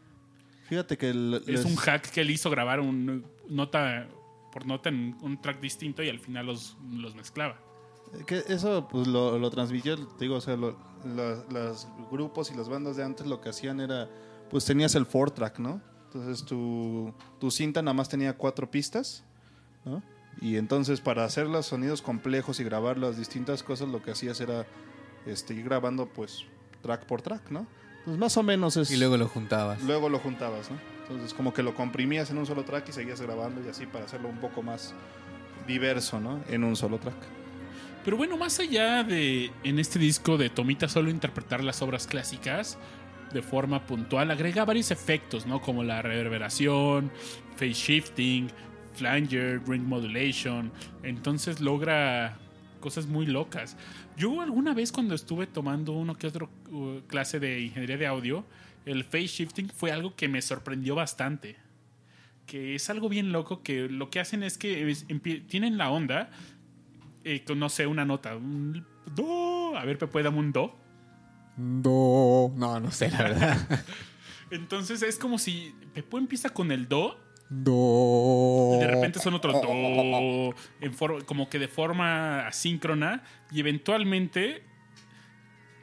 [0.69, 4.09] Fíjate que el- Es les- un hack que él hizo grabar un nota
[4.53, 7.59] por nota en un track distinto y al final los, los mezclaba.
[8.27, 10.79] que eso pues lo, lo transmitió, te digo, o sea, lo-
[12.11, 14.09] grupos y las bandas de antes lo que hacían era,
[14.51, 15.81] pues tenías el four track, ¿no?
[16.07, 19.25] Entonces tu, tu cinta nada más tenía cuatro pistas,
[19.85, 20.03] ¿no?
[20.41, 24.41] Y entonces para hacer los sonidos complejos y grabar las distintas cosas lo que hacías
[24.41, 24.67] era
[25.27, 26.45] este, ir grabando pues
[26.83, 27.67] track por track, ¿no?
[28.07, 28.91] Pues más o menos es...
[28.91, 29.83] Y luego lo juntabas.
[29.83, 30.79] luego lo juntabas, ¿no?
[31.03, 34.05] Entonces como que lo comprimías en un solo track y seguías grabando y así para
[34.05, 34.95] hacerlo un poco más
[35.67, 36.41] diverso, ¿no?
[36.49, 37.17] En un solo track.
[38.05, 42.79] Pero bueno, más allá de en este disco de Tomita solo interpretar las obras clásicas
[43.33, 45.61] de forma puntual, agrega varios efectos, ¿no?
[45.61, 47.11] Como la reverberación,
[47.57, 48.49] phase shifting,
[48.95, 50.71] flanger, ring modulation.
[51.03, 52.39] Entonces logra
[52.87, 53.77] cosas muy locas.
[54.17, 58.45] Yo alguna vez cuando estuve tomando uno que otro uh, clase de ingeniería de audio,
[58.85, 61.57] el phase shifting fue algo que me sorprendió bastante.
[62.47, 65.05] Que es algo bien loco que lo que hacen es que es-
[65.49, 66.31] tienen la onda
[67.25, 68.37] eh, con, no sé, una nota.
[68.37, 69.77] Un do.
[69.77, 70.77] A ver, Pepe, dame un do.
[71.57, 72.53] Do.
[72.55, 73.85] No, no sé, la verdad.
[74.53, 77.19] Entonces es como si Pepe empieza con el do
[77.49, 78.73] Do.
[78.77, 80.55] y de repente suena otro do.
[80.81, 84.63] En for- como que de forma asíncrona y eventualmente.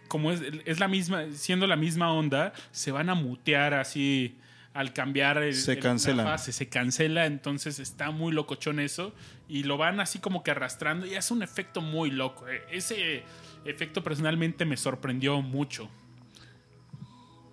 [0.09, 4.37] Como es, es la misma, siendo la misma onda, se van a mutear así
[4.73, 6.25] al cambiar el, Se el- cancelan.
[6.25, 9.13] la fase, se cancela, entonces está muy locochón eso
[9.47, 12.47] y lo van así como que arrastrando y hace un efecto muy loco.
[12.47, 13.23] Eh, Ese
[13.65, 15.89] efecto personalmente me sorprendió mucho.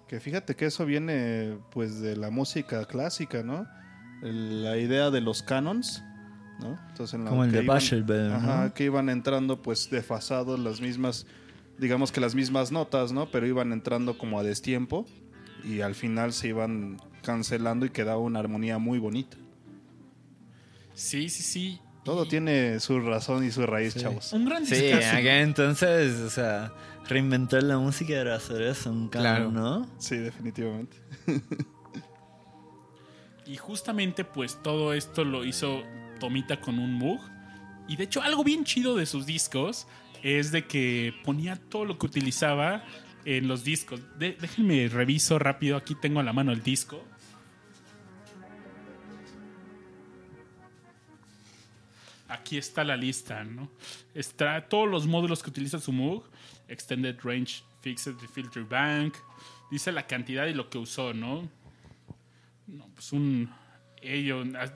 [0.09, 3.67] Que fíjate que eso viene pues de la música clásica, ¿no?
[4.23, 6.03] El- la idea de los canons,
[6.61, 6.79] ¿no?
[6.89, 8.75] Entonces, en la Como el que de iban- Pachelbel, Ajá, ¿no?
[8.75, 11.27] que iban entrando pues desfasados las mismas,
[11.79, 13.31] digamos que las mismas notas, ¿no?
[13.31, 15.07] Pero iban entrando como a destiempo
[15.65, 19.37] y al final se iban cancelando y quedaba una armonía muy bonita.
[20.95, 21.81] Sí, sí, sí.
[22.05, 24.33] Todo Y tiene su razón y su raíz, chavos.
[24.33, 26.73] un gran Sí, aquel entonces, o sea,
[27.09, 29.47] reinventar la música era hacer eso, un Claro.
[29.51, 29.87] canon, ¿no?
[29.99, 30.97] Sí, definitivamente.
[33.51, 35.83] Y justamente pues todo esto lo hizo
[36.21, 37.21] Tomita con un Moog.
[37.89, 39.89] Y de hecho algo bien chido de sus discos
[40.23, 42.85] es de que ponía todo lo que utilizaba
[43.25, 44.01] en los discos.
[44.21, 47.05] Déjenme reviso rápido, aquí tengo a la mano el disco.
[52.29, 53.69] Aquí está la lista, ¿no?
[54.15, 56.23] Está todos los módulos que utiliza su Moog.
[56.69, 59.17] Extended Range Fixed Filter Bank.
[59.73, 61.49] Dice la cantidad y lo que usó, ¿no?
[62.71, 63.51] No, pues un.
[64.03, 64.43] Ello.
[64.59, 64.67] ah,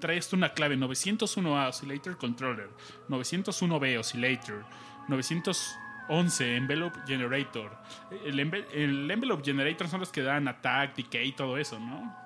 [0.00, 2.70] Trae esto una clave: 901A Oscillator Controller,
[3.10, 4.64] 901B Oscillator,
[5.08, 7.76] 911 Envelope Generator.
[8.24, 12.16] El, enve- el Envelope Generator son los que dan attack, decay y todo eso, ¿no?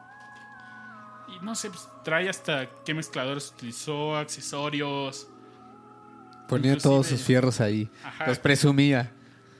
[1.34, 5.26] Y no sé, pues, trae hasta qué mezcladores utilizó, accesorios.
[6.48, 7.90] Ponía Inclusive- todos sus fierros ahí.
[8.04, 8.26] Ajá.
[8.26, 9.10] Los presumía.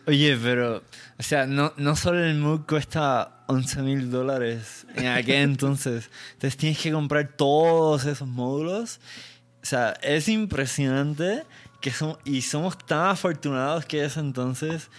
[0.07, 0.82] Oye, pero,
[1.18, 6.11] o sea, no, no solo el Moog cuesta 11 mil dólares en aquel entonces.
[6.34, 9.00] Entonces tienes que comprar todos esos módulos.
[9.62, 11.44] O sea, es impresionante
[11.80, 14.90] que son, y somos tan afortunados que ese entonces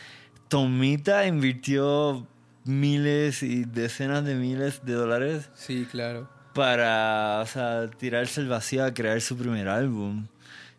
[0.48, 2.28] Tomita invirtió
[2.64, 6.30] miles y decenas de miles de dólares Sí, claro.
[6.54, 10.28] para, o sea, tirarse el vacío a crear su primer álbum.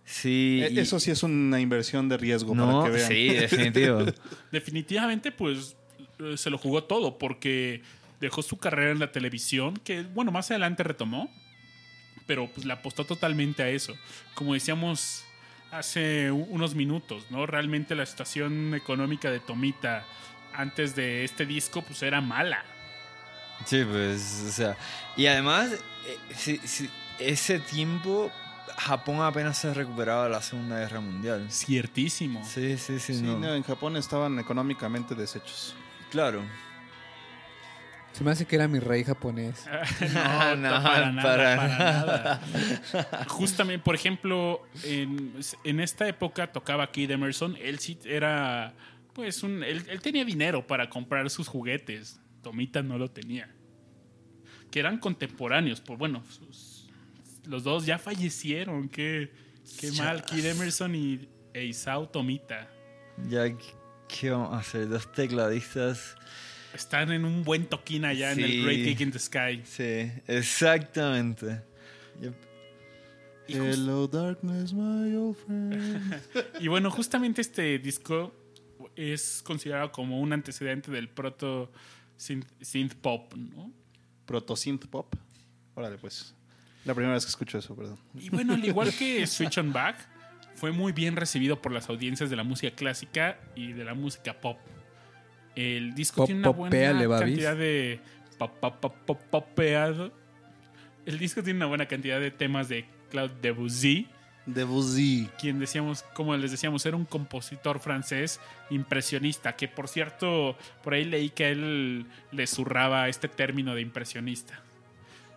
[0.09, 0.65] Sí.
[0.71, 3.09] Y- Eso sí es una inversión de riesgo no, para que vean.
[3.09, 4.05] sí, definitivo.
[4.53, 5.77] definitivamente pues
[6.21, 7.83] eh, se lo jugó todo porque
[8.21, 11.29] dejó su carrera en la televisión que bueno más adelante retomó
[12.27, 13.95] pero pues le apostó totalmente a eso
[14.35, 15.25] como decíamos
[15.73, 20.07] hace unos minutos no realmente la situación económica de Tomita
[20.55, 22.65] antes de este disco pues era mala
[23.65, 24.77] Sí, pues, o sea,
[25.17, 25.79] y además, eh,
[26.37, 28.31] sí- sí, ese tiempo
[28.77, 31.47] Japón apenas se recuperaba de la Segunda Guerra Mundial.
[31.51, 33.39] ciertísimo Sí, sí, sí, Sí, no.
[33.39, 35.74] no, en Japón estaban económicamente deshechos.
[36.11, 36.43] Claro.
[38.12, 39.66] Se me hace que era mi rey japonés.
[40.01, 42.41] no, No, para, nada, para para nada.
[43.29, 47.57] Justamente, por ejemplo, en, en esta época tocaba Kid Emerson.
[47.61, 48.72] Él sí era,
[49.12, 52.18] pues, un, él, él tenía dinero para comprar sus juguetes.
[52.43, 53.51] Tomita no lo tenía.
[54.70, 55.81] Que eran contemporáneos.
[55.83, 56.76] Pues bueno, sus-
[57.47, 58.89] los dos ya fallecieron.
[58.89, 59.31] Qué,
[59.81, 60.25] qué mal.
[60.25, 62.69] Kid Emerson y e Isao Tomita.
[63.29, 63.45] Ya,
[64.09, 64.89] ¿qué vamos a hacer?
[64.89, 66.17] Dos tecladistas.
[66.75, 68.63] Están en un buen toquín allá en el.
[68.65, 69.63] Great Gig in the Sky.
[69.65, 71.63] Sí, exactamente.
[72.21, 72.35] Yep.
[73.49, 76.21] Y just- Hello darkness, my old friend.
[76.61, 78.35] Y bueno, justamente este disco
[78.95, 81.71] es considerado como un antecedente del proto
[82.17, 83.73] synth, synth pop, ¿no?
[84.27, 85.15] proto synth pop.
[85.75, 86.35] Órale, pues.
[86.87, 87.99] La primera vez que escucho eso, perdón.
[88.18, 89.97] Y bueno, al igual que Switch on Back,
[90.55, 94.41] fue muy bien recibido por las audiencias de la música clásica y de la música
[94.41, 94.59] pop.
[95.55, 96.70] El disco Pop- tiene una buena
[97.18, 98.01] cantidad de
[98.39, 100.12] pop, pop, pop, pop- popeado.
[101.05, 104.09] El disco tiene una buena cantidad de temas de Claude Debussy,
[104.47, 105.28] Debussy.
[105.41, 111.05] quien decíamos, como les decíamos, era un compositor francés impresionista, que por cierto, por ahí
[111.05, 114.61] leí que él le zurraba este término de impresionista.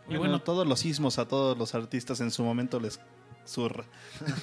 [0.09, 2.99] Y Bueno, bueno, todos los sismos a todos los artistas en su momento les
[3.45, 3.83] zurra.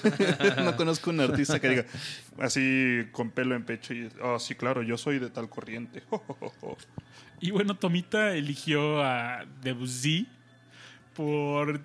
[0.63, 1.85] no conozco un artista que diga
[2.39, 6.03] así con pelo en pecho y, ah, sí, claro, yo soy de tal corriente.
[7.39, 10.27] Y bueno, Tomita eligió a Debussy
[11.15, 11.81] por,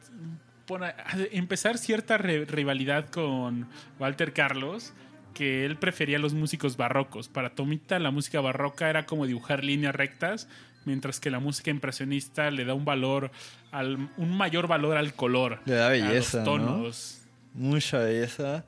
[1.30, 3.68] empezar cierta re- rivalidad con
[3.98, 4.94] Walter Carlos,
[5.34, 7.28] que él prefería los músicos barrocos.
[7.28, 10.48] Para Tomita la música barroca era como dibujar líneas rectas,
[10.84, 13.30] mientras que la música impresionista le da un valor,
[13.70, 15.60] al, un mayor valor al color.
[15.64, 16.52] Le da a belleza, los ¿no?
[16.52, 17.18] tonos.
[17.54, 18.64] Mucha belleza.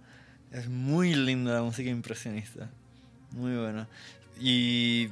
[0.52, 2.70] Es muy linda la música impresionista.
[3.32, 3.88] Muy buena.
[4.40, 5.08] Y.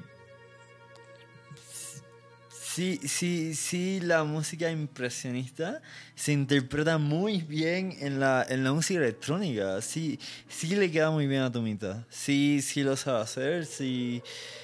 [2.75, 5.83] Sí, sí, sí, la música impresionista
[6.15, 9.83] se interpreta muy bien en la, en la música electrónica.
[9.83, 10.19] Sí,
[10.49, 12.07] sí le queda muy bien a Tomita.
[12.09, 14.23] Sí, sí lo sabe hacer, sí,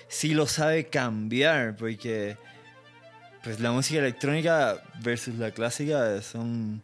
[0.09, 2.39] sí lo sabe cambiar, porque
[3.45, 6.83] pues la música electrónica versus la clásica son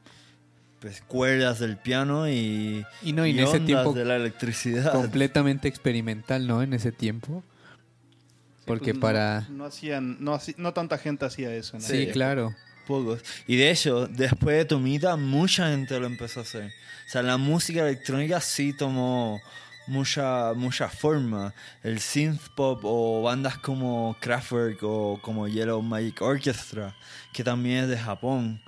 [0.81, 4.93] pues cuerdas del piano y, Y no, y en ese ondas tiempo de la electricidad.
[4.93, 6.62] completamente experimental, ¿no?
[6.62, 7.43] En ese tiempo.
[8.65, 9.47] Porque Pues no- para...
[9.51, 11.79] No, hacían, no, no tanta gente hacía eso.
[11.81, 12.55] Sí, claro.
[12.87, 13.23] Pocos.
[13.47, 16.67] Y de hecho, después de Tomita, mucha gente lo empezó a hacer.
[17.07, 19.41] O sea, la música electrónica sí tomó
[19.87, 21.55] mucha, mucha forma.
[21.83, 26.95] El synth pop o bandas como Kraftwerk o como Yellow Magic Orchestra,
[27.33, 28.61] que también es de Japón,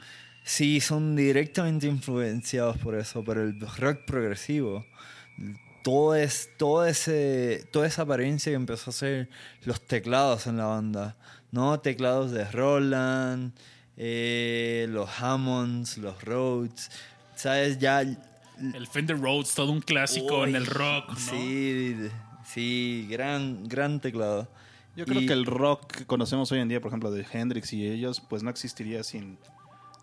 [0.44, 4.86] sí son directamente influenciados por eso, por el rock progresivo.
[5.86, 9.28] Todo es, todo ese, toda esa apariencia que empezó a hacer
[9.64, 11.14] los teclados en la banda,
[11.52, 11.78] ¿no?
[11.78, 13.52] Teclados de Roland,
[13.96, 16.90] eh, los Hammonds, los Rhodes,
[17.36, 17.78] ¿sabes?
[17.78, 18.00] Ya...
[18.00, 21.16] El Fender Rhodes, todo un clásico Uy, en el rock, ¿no?
[21.16, 21.96] Sí,
[22.52, 24.48] sí, gran, gran teclado.
[24.96, 27.72] Yo creo Y- que el rock que conocemos hoy en día, por ejemplo, de Hendrix
[27.74, 29.38] y ellos, pues no existiría sin,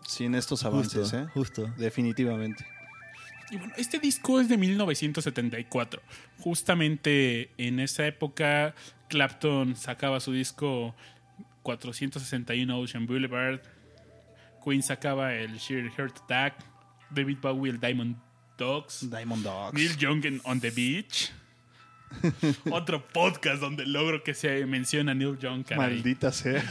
[0.08, 1.26] sin estos avances, Justo, ¿eh?
[1.34, 1.66] justo.
[1.76, 2.64] Definitivamente.
[3.54, 6.02] Y bueno, este disco es de 1974.
[6.40, 8.74] Justamente en esa época,
[9.08, 10.92] Clapton sacaba su disco
[11.62, 13.60] 461 Ocean Boulevard.
[14.64, 16.64] Queen sacaba el Sheer Heart Attack.
[17.10, 18.16] David Bowie el Diamond
[18.58, 19.08] Dogs.
[19.08, 19.74] Diamond Dogs.
[19.74, 21.30] Neil Young en On the Beach.
[22.70, 25.64] Otro podcast donde logro que se menciona a Neil Young.
[25.64, 25.94] caray.
[25.96, 26.62] Maldita sea.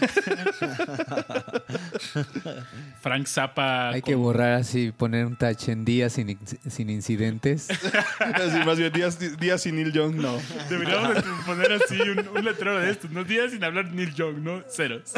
[3.02, 3.90] Frank Zappa.
[3.90, 6.38] Hay con- que borrar así, poner un touch en días sin,
[6.70, 7.70] sin incidentes.
[8.20, 10.38] Así, más bien, días, días sin Neil Young, no.
[10.70, 13.12] Deberíamos de poner así un, un letrero de estos.
[13.12, 14.64] No días sin hablar Neil Young, ¿no?
[14.70, 15.14] Ceros.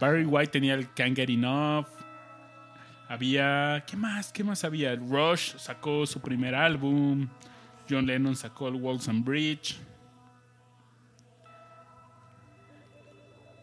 [0.00, 1.86] Barry White tenía el Can't Get Enough.
[3.08, 3.84] Había.
[3.86, 4.32] ¿Qué más?
[4.32, 4.94] ¿Qué más había?
[4.96, 7.28] Rush sacó su primer álbum.
[7.88, 9.76] John Lennon sacó el Walls and Bridge.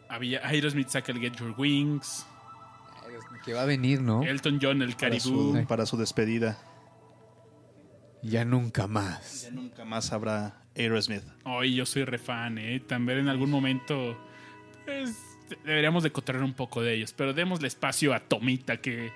[0.10, 2.26] Había Aerosmith saca el Get Your Wings.
[3.46, 4.24] que va a venir, ¿no?
[4.24, 5.56] Elton John el Para Caribou.
[5.58, 6.58] su, para su despedida.
[8.22, 9.44] Ya nunca más.
[9.44, 11.24] Ya nunca más habrá Aerosmith.
[11.46, 12.80] Hoy yo soy refan, ¿eh?
[12.82, 14.18] También en algún momento
[14.86, 15.18] pues,
[15.64, 17.14] deberíamos de cotorrear un poco de ellos.
[17.14, 19.12] Pero démosle espacio a Tomita, que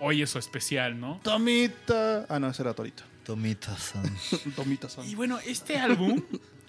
[0.00, 1.20] hoy es su especial, ¿no?
[1.22, 2.24] Tomita.
[2.28, 3.02] Ah, no, ese era Torito.
[3.24, 4.04] Tomita-san.
[4.56, 5.06] Tomita son.
[5.08, 6.22] Y bueno, este álbum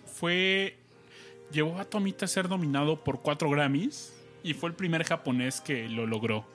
[0.06, 0.78] fue...
[1.52, 4.12] Llevó a Tomita a ser nominado por cuatro Grammys
[4.44, 6.46] y fue el primer japonés que lo logró.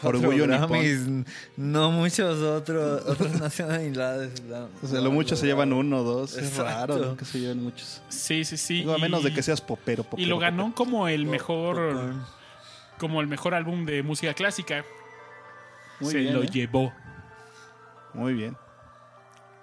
[0.00, 1.24] Cuatro Orgullo Grammys,
[1.56, 4.42] No muchos otros, otras nacionalidades.
[4.44, 6.36] la- O sea, lo mucho se llevan uno o dos.
[6.36, 6.64] Es Exacto.
[6.64, 7.16] raro ¿no?
[7.16, 8.02] que se lleven muchos.
[8.08, 8.74] Sí, sí, sí.
[8.80, 10.22] Digo, a menos de que seas popero, popero.
[10.22, 10.74] Y lo ganó popero.
[10.74, 11.76] como el mejor...
[11.76, 12.24] popcorn.
[12.98, 14.84] Como el mejor álbum de música clásica.
[16.00, 16.48] Muy Se bien, lo ¿eh?
[16.52, 16.92] llevó.
[18.16, 18.56] Muy bien.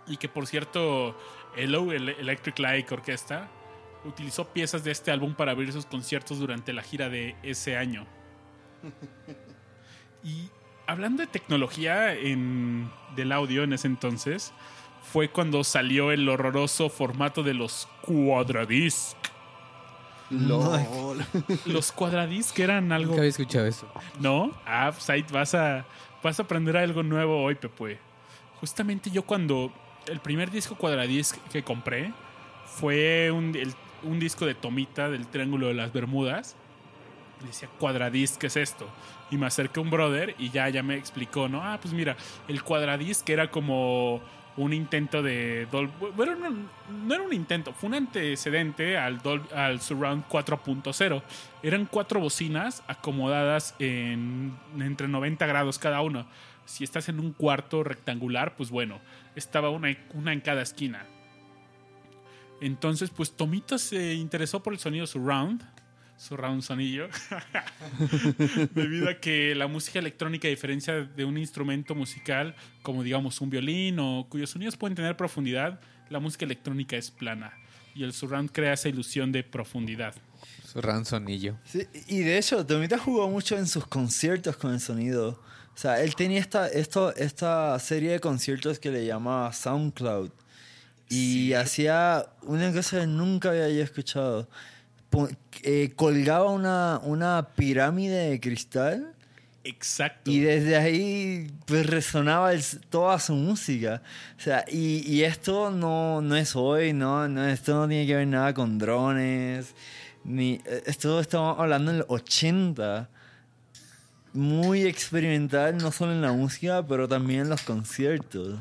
[0.08, 1.18] Y que por cierto,
[1.56, 3.50] Hello el Electric Light Orchestra
[4.06, 8.06] utilizó piezas de este álbum para abrir sus conciertos durante la gira de ese año.
[10.26, 10.50] Y
[10.88, 14.54] hablando de tecnología en, del audio en ese entonces,
[15.02, 19.18] fue cuando salió el horroroso formato de los cuadradisc.
[20.30, 21.26] LOL.
[21.66, 23.86] Los cuadradisc eran algo Nunca había escuchado eso.
[24.22, 24.52] ¿No?
[24.66, 25.86] Ah, pues ahí vas a,
[26.24, 28.00] vas a aprender algo nuevo hoy, Pepe.
[28.64, 29.74] Justamente yo cuando
[30.08, 32.14] el primer disco cuadradisc que compré
[32.66, 33.54] fue un,
[34.04, 36.56] un disco de Tomita del Triángulo de las Bermudas.
[37.46, 38.88] Decía, cuadradisc, ¿qué es esto?
[39.30, 41.62] Y me acerqué a un brother y ya, ya me explicó, ¿no?
[41.62, 42.16] Ah, pues mira,
[42.48, 44.22] el cuadradisc era como
[44.56, 45.92] un intento de Dolby.
[46.16, 46.50] Bueno, no,
[47.06, 51.22] no, era un intento, fue un antecedente al, Dolby, al Surround 4.0.
[51.64, 56.28] Eran cuatro bocinas acomodadas en, entre 90 grados cada una.
[56.66, 59.00] Si estás en un cuarto rectangular, pues bueno,
[59.36, 61.06] estaba una, una en cada esquina.
[62.62, 65.62] Entonces, pues Tomita se interesó por el sonido surround.
[66.18, 67.10] Surround sonillo.
[68.74, 73.50] Debido a que la música electrónica, a diferencia de un instrumento musical, como digamos un
[73.50, 77.54] violín o cuyos sonidos pueden tener profundidad, la música electrónica es plana.
[77.96, 80.16] Y el surround crea esa ilusión de profundidad.
[80.66, 81.58] Surround sonillo.
[81.66, 85.44] Sí, y de hecho, Tomita jugó mucho en sus conciertos con el sonido.
[85.74, 90.30] O sea, él tenía esta, esto, esta serie de conciertos que le llamaba SoundCloud.
[91.10, 91.54] Y sí.
[91.54, 94.48] hacía una cosa que nunca había yo escuchado.
[95.64, 99.14] Eh, colgaba una, una pirámide de cristal.
[99.64, 100.30] Exacto.
[100.30, 104.02] Y desde ahí pues resonaba el, toda su música.
[104.38, 107.28] O sea, y, y esto no, no es hoy, ¿no?
[107.28, 109.74] no esto no tiene que ver nada con drones.
[110.24, 113.10] Ni, esto estamos hablando en el 80
[114.34, 118.60] muy experimental, no solo en la música, pero también en los conciertos.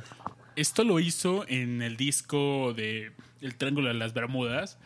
[0.55, 4.79] Esto lo hizo en el disco de El Triángulo de las Bermudas.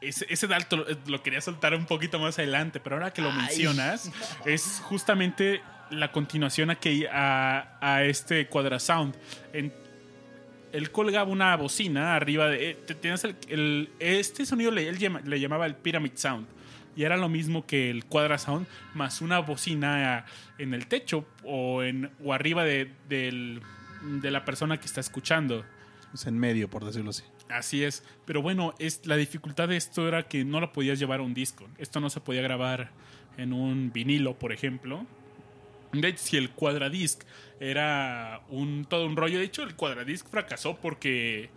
[0.00, 3.30] Ese, ese dato lo, lo, quería soltar un poquito más adelante, pero ahora que lo
[3.30, 3.36] Ay.
[3.36, 4.10] mencionas,
[4.44, 9.14] es justamente la continuación a, que, a, a este Quadrasound.
[9.52, 9.72] En,
[10.72, 12.70] él colgaba una bocina arriba de.
[12.70, 16.46] Eh, Tienes el, el, este sonido le, él llama, le llamaba el Pyramid Sound
[16.94, 20.26] y era lo mismo que el Quadra Sound más una bocina
[20.58, 23.60] en el techo o, en, o arriba de, de,
[24.02, 25.64] de la persona que está escuchando.
[26.12, 27.22] Es en medio, por decirlo así.
[27.48, 28.04] Así es.
[28.24, 31.34] Pero bueno, es, la dificultad de esto era que no lo podías llevar a un
[31.34, 31.68] disco.
[31.78, 32.90] Esto no se podía grabar
[33.36, 35.06] en un vinilo, por ejemplo.
[35.92, 37.22] De hecho, si el cuadradisc
[37.60, 41.50] era un, todo un rollo, de hecho, el cuadradisc fracasó porque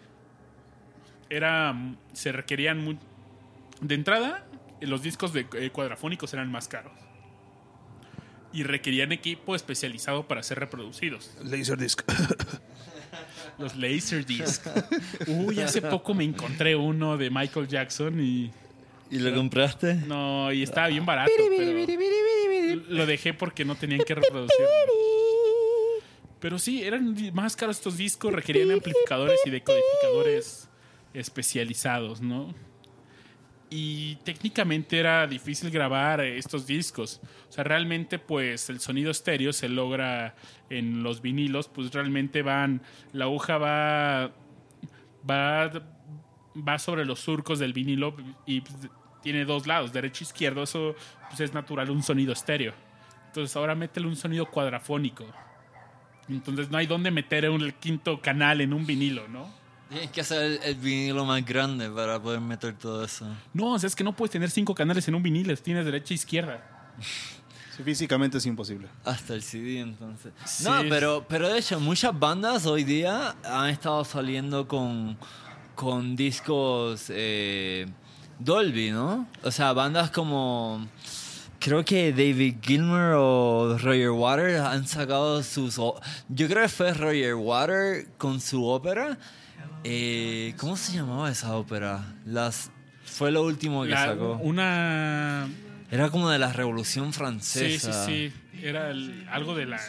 [1.29, 1.75] era,
[2.13, 2.97] se requerían muy,
[3.81, 4.45] de entrada,
[4.85, 6.93] los discos de eh, cuadrafónicos eran más caros.
[8.53, 11.31] Y requerían equipo especializado para ser reproducidos.
[11.43, 12.01] Laserdisc.
[13.57, 14.65] Los Laserdisc.
[15.27, 18.51] Uy, hace poco me encontré uno de Michael Jackson y.
[19.11, 19.93] ¿Y lo compraste?
[19.93, 21.31] No, y estaba bien barato.
[21.37, 24.67] Pero lo dejé porque no tenían que reproducirlo.
[26.39, 30.69] Pero sí, eran más caros estos discos, requerían amplificadores y decodificadores
[31.13, 32.53] especializados, ¿no?
[33.77, 37.19] Y técnicamente era difícil grabar estos discos.
[37.49, 40.33] O sea, realmente pues el sonido estéreo se logra
[40.69, 44.31] en los vinilos, pues realmente van, la aguja va,
[45.29, 45.69] va,
[46.55, 48.15] va sobre los surcos del vinilo
[48.45, 48.63] y
[49.21, 50.95] tiene dos lados, derecho e izquierdo, eso
[51.27, 52.73] pues es natural un sonido estéreo.
[53.27, 55.25] Entonces ahora métele un sonido cuadrafónico.
[56.29, 59.64] Entonces no hay dónde meter un, quinto canal en un vinilo, ¿no?
[59.89, 63.27] Tienes que hacer el, el, vinilo más grande para poder meter todo eso.
[63.53, 66.13] No, o sea, es que no puedes tener cinco canales en un vinilo, tienes derecha
[66.13, 66.63] e izquierda.
[67.75, 68.87] Sí, físicamente es imposible.
[69.03, 70.31] Hasta el CD, entonces.
[70.45, 70.63] Sí.
[70.63, 75.17] No, pero, pero de hecho, muchas bandas hoy día han estado saliendo con,
[75.75, 77.85] con discos eh,
[78.39, 79.27] Dolby, ¿no?
[79.43, 80.87] O sea, bandas como
[81.59, 85.75] creo que David Gilmer o Roger Water han sacado sus.
[86.29, 89.17] Yo creo que fue Roger Water con su ópera.
[89.83, 92.15] Eh, ¿Cómo se llamaba esa ópera?
[92.25, 92.71] Las
[93.05, 94.39] fue lo último que La, sacó.
[94.41, 95.47] Una.
[95.91, 98.05] Era como de la Revolución Francesa.
[98.05, 98.65] Sí, sí, sí.
[98.65, 99.79] Era el, algo de la.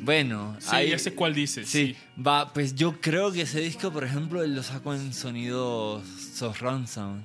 [0.00, 1.68] Bueno, sí, ahí, ya sé cuál dices.
[1.68, 5.12] Sí, sí, va, pues yo creo que ese disco, por ejemplo, él lo sacó en
[5.12, 6.02] sonido
[6.34, 7.24] surround sound.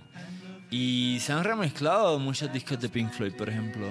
[0.70, 3.88] Y se han remezclado muchos discos de Pink Floyd, por ejemplo.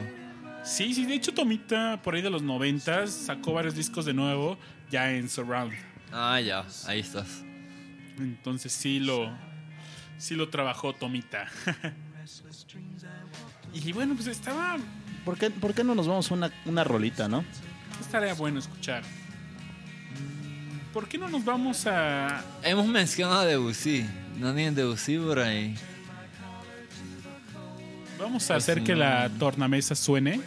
[0.63, 4.59] Sí, sí, de hecho Tomita por ahí de los 90 sacó varios discos de nuevo
[4.91, 5.73] ya en surround.
[6.13, 7.45] Ah, ya, ahí estás.
[8.19, 9.31] Entonces sí lo,
[10.19, 11.49] sí lo trabajó Tomita.
[13.75, 14.77] y bueno, pues estaba...
[15.25, 17.45] ¿Por qué, por qué no nos vamos a una, una rolita, no?
[18.01, 19.03] Estaría bueno escuchar.
[20.93, 22.43] ¿Por qué no nos vamos a...?
[22.63, 24.07] Hemos mencionado a Debussy.
[24.39, 25.75] ¿No tienen Debussy por ahí?
[28.19, 28.85] Vamos a pues hacer no.
[28.85, 30.41] que la tornamesa suene.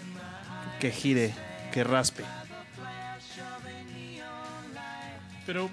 [0.80, 1.34] Que gire,
[1.72, 2.24] que raspe.
[5.46, 5.70] Pero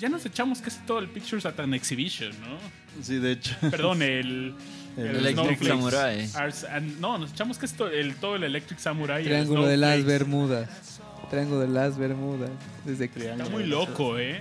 [0.00, 2.58] ya nos echamos casi todo el Pictures at an Exhibition, ¿no?
[3.02, 3.54] Sí, de hecho.
[3.70, 4.54] Perdón, el.
[4.96, 6.30] El, el Electric Samurai.
[6.34, 9.24] Arts, and, no, nos echamos casi todo el, todo el Electric Samurai.
[9.24, 11.00] Triángulo de las Bermudas.
[11.30, 12.50] Triángulo de las Bermudas.
[12.84, 14.40] Desde que Está muy loco, ¿eh?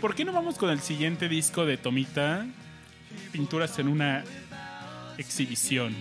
[0.00, 2.46] ¿Por qué no vamos con el siguiente disco de Tomita?
[3.32, 4.24] pinturas en una
[5.18, 5.94] exhibición.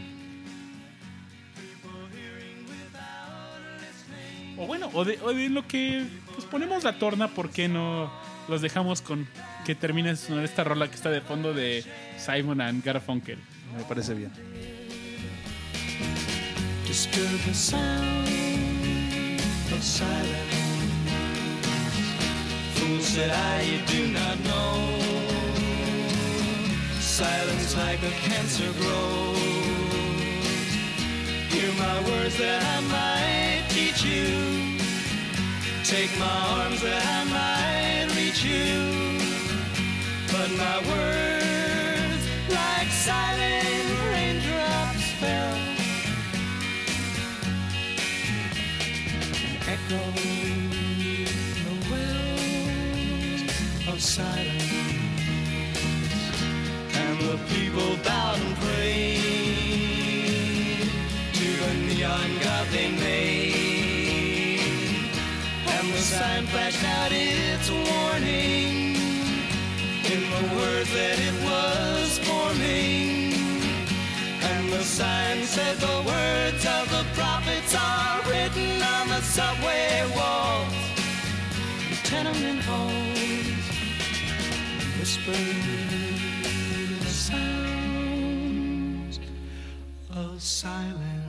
[4.58, 6.06] O bueno, o de, o de lo que
[6.36, 8.12] pues ponemos la torna, ¿por qué no
[8.52, 9.28] los dejamos con
[9.66, 11.84] que termine sonar esta rola que está de fondo de
[12.18, 13.40] Simon and Garfunkel?
[13.76, 14.32] Me parece bien.
[16.92, 18.28] disturb the sound
[19.72, 20.28] of silence.
[22.76, 24.76] Fools that I you do not know.
[27.00, 29.40] Silence like a cancer grows.
[31.54, 34.78] Hear my words that I might teach you.
[35.86, 37.91] Take my arms that I might
[38.32, 39.18] reach you.
[40.28, 45.58] But my words, like silent raindrops, fell.
[49.68, 50.04] echo
[51.58, 53.42] the wells
[53.88, 54.72] of silence,
[56.94, 60.02] and the people bowed and prayed
[61.34, 63.31] to the neon god they made,
[66.52, 68.96] flashed out its warning
[70.14, 73.34] in the words that it was forming.
[74.44, 80.74] And the sign said the words of the prophets are written on the subway walls,
[82.04, 83.66] tenement halls,
[85.00, 85.90] whispered
[87.00, 88.42] the sounds
[90.14, 91.21] of silence.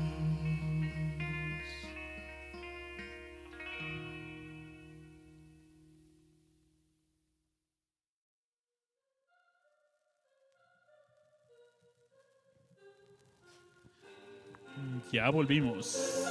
[15.12, 16.24] Ya volvimos.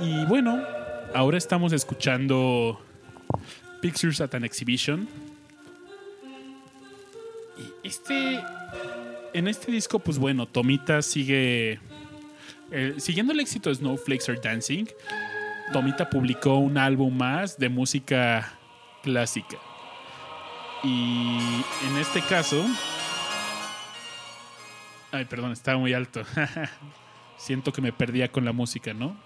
[0.00, 0.62] Y bueno,
[1.12, 2.80] ahora estamos escuchando
[3.80, 5.08] Pictures at an Exhibition.
[7.58, 8.40] Y este.
[9.32, 11.80] En este disco, pues bueno, Tomita sigue.
[12.70, 14.84] eh, siguiendo el éxito de Snowflakes Are Dancing,
[15.72, 18.56] Tomita publicó un álbum más de música
[19.02, 19.58] clásica.
[20.84, 21.38] Y
[21.88, 22.64] en este caso.
[25.10, 26.22] Ay, perdón, estaba muy alto.
[27.36, 29.16] Siento que me perdía con la música, ¿no?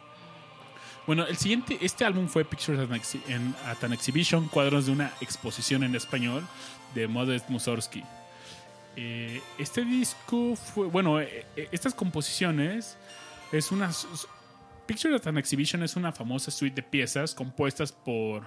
[1.06, 4.92] Bueno, el siguiente, este álbum fue Pictures at an, Exhi- at an Exhibition, cuadros de
[4.92, 6.46] una exposición en español
[6.94, 8.02] de Modest Mussorgsky.
[8.96, 12.98] Eh, este disco fue, bueno, eh, eh, estas composiciones
[13.52, 13.90] es una...
[14.86, 18.42] Pictures at an Exhibition es una famosa suite de piezas compuestas por...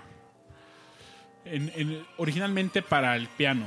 [1.45, 3.65] en- en- originalmente para el piano,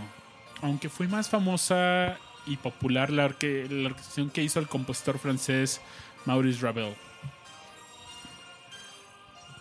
[0.62, 2.16] aunque fue más famosa
[2.46, 5.80] y popular la, orque- la orquestación que hizo el compositor francés
[6.26, 6.94] Maurice Ravel.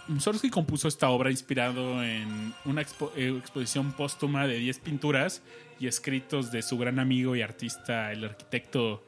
[0.08, 5.42] Mussorgsky compuso esta obra inspirado en una eh, exposición póstuma de 10 pinturas
[5.80, 9.04] y escritos de su gran amigo y artista, el arquitecto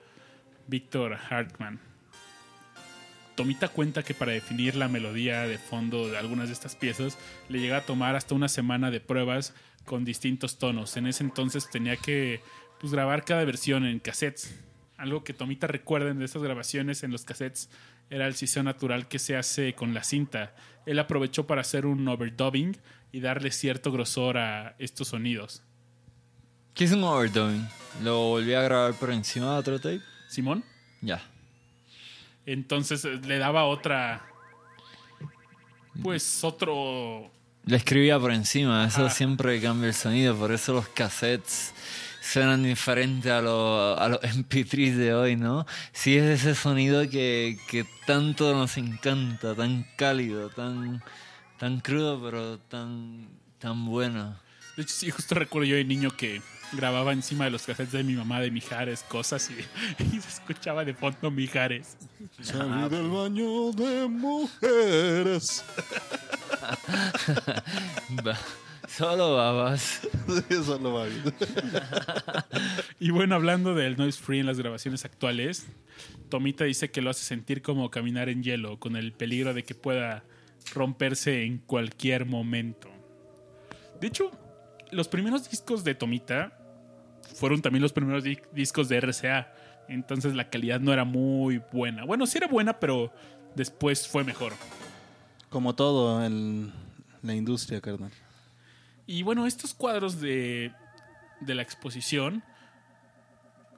[0.67, 1.79] Víctor Hartmann.
[3.35, 7.17] Tomita cuenta que para definir la melodía de fondo de algunas de estas piezas
[7.49, 9.53] le llega a tomar hasta una semana de pruebas
[9.83, 10.95] con distintos tonos.
[10.95, 12.39] En ese entonces tenía que
[12.79, 14.53] pues, grabar cada versión en cassettes.
[14.97, 17.69] Algo que Tomita recuerden de estas grabaciones en los cassettes
[18.09, 20.53] era el siseo natural que se hace con la cinta.
[20.85, 22.77] Él aprovechó para hacer un overdubbing
[23.11, 25.63] y darle cierto grosor a estos sonidos.
[26.73, 27.67] ¿Qué es un overdubbing?
[28.03, 30.01] ¿Lo volví a grabar por encima de otro tape?
[30.27, 30.63] Simón,
[31.01, 31.21] Ya.
[32.45, 34.25] entonces eh, le daba otra.
[36.03, 37.31] Pues otro.
[37.65, 39.09] Le escribía por encima, eso Ah.
[39.09, 41.73] siempre cambia el sonido, por eso los cassettes
[42.25, 45.65] suenan diferente a los a los MP3 de hoy, ¿no?
[45.91, 51.03] Sí es ese sonido que, que tanto nos encanta, tan cálido, tan,
[51.59, 53.27] tan crudo, pero tan,
[53.59, 54.37] tan bueno.
[54.75, 56.41] De hecho, sí, justo recuerdo yo de niño que
[56.73, 60.83] grababa encima de los cassettes de mi mamá de Mijares cosas y, y se escuchaba
[60.83, 61.95] de fondo Mijares.
[62.41, 65.63] Salí del baño de mujeres.
[68.87, 70.07] Solo babas.
[70.49, 71.23] Eso lo va bien.
[72.99, 75.65] Y bueno, hablando del noise free en las grabaciones actuales,
[76.29, 79.75] Tomita dice que lo hace sentir como caminar en hielo, con el peligro de que
[79.75, 80.23] pueda
[80.73, 82.89] romperse en cualquier momento.
[84.01, 84.31] De hecho,
[84.91, 86.57] los primeros discos de Tomita
[87.35, 89.53] fueron también los primeros di- discos de RCA.
[89.87, 92.05] Entonces la calidad no era muy buena.
[92.05, 93.13] Bueno, sí era buena, pero
[93.55, 94.53] después fue mejor.
[95.49, 96.71] Como todo en
[97.21, 98.11] la industria, carnal.
[99.07, 100.71] Y bueno, estos cuadros de,
[101.41, 102.43] de la exposición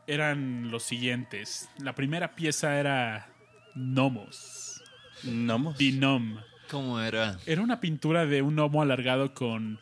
[0.08, 1.70] eran los siguientes.
[1.80, 3.30] La primera pieza era
[3.76, 4.82] Nomos,
[5.24, 5.78] ¿Nomos?
[5.78, 6.38] Dinom.
[6.70, 7.38] ¿Cómo era?
[7.46, 9.80] Era una pintura de un gnomo alargado con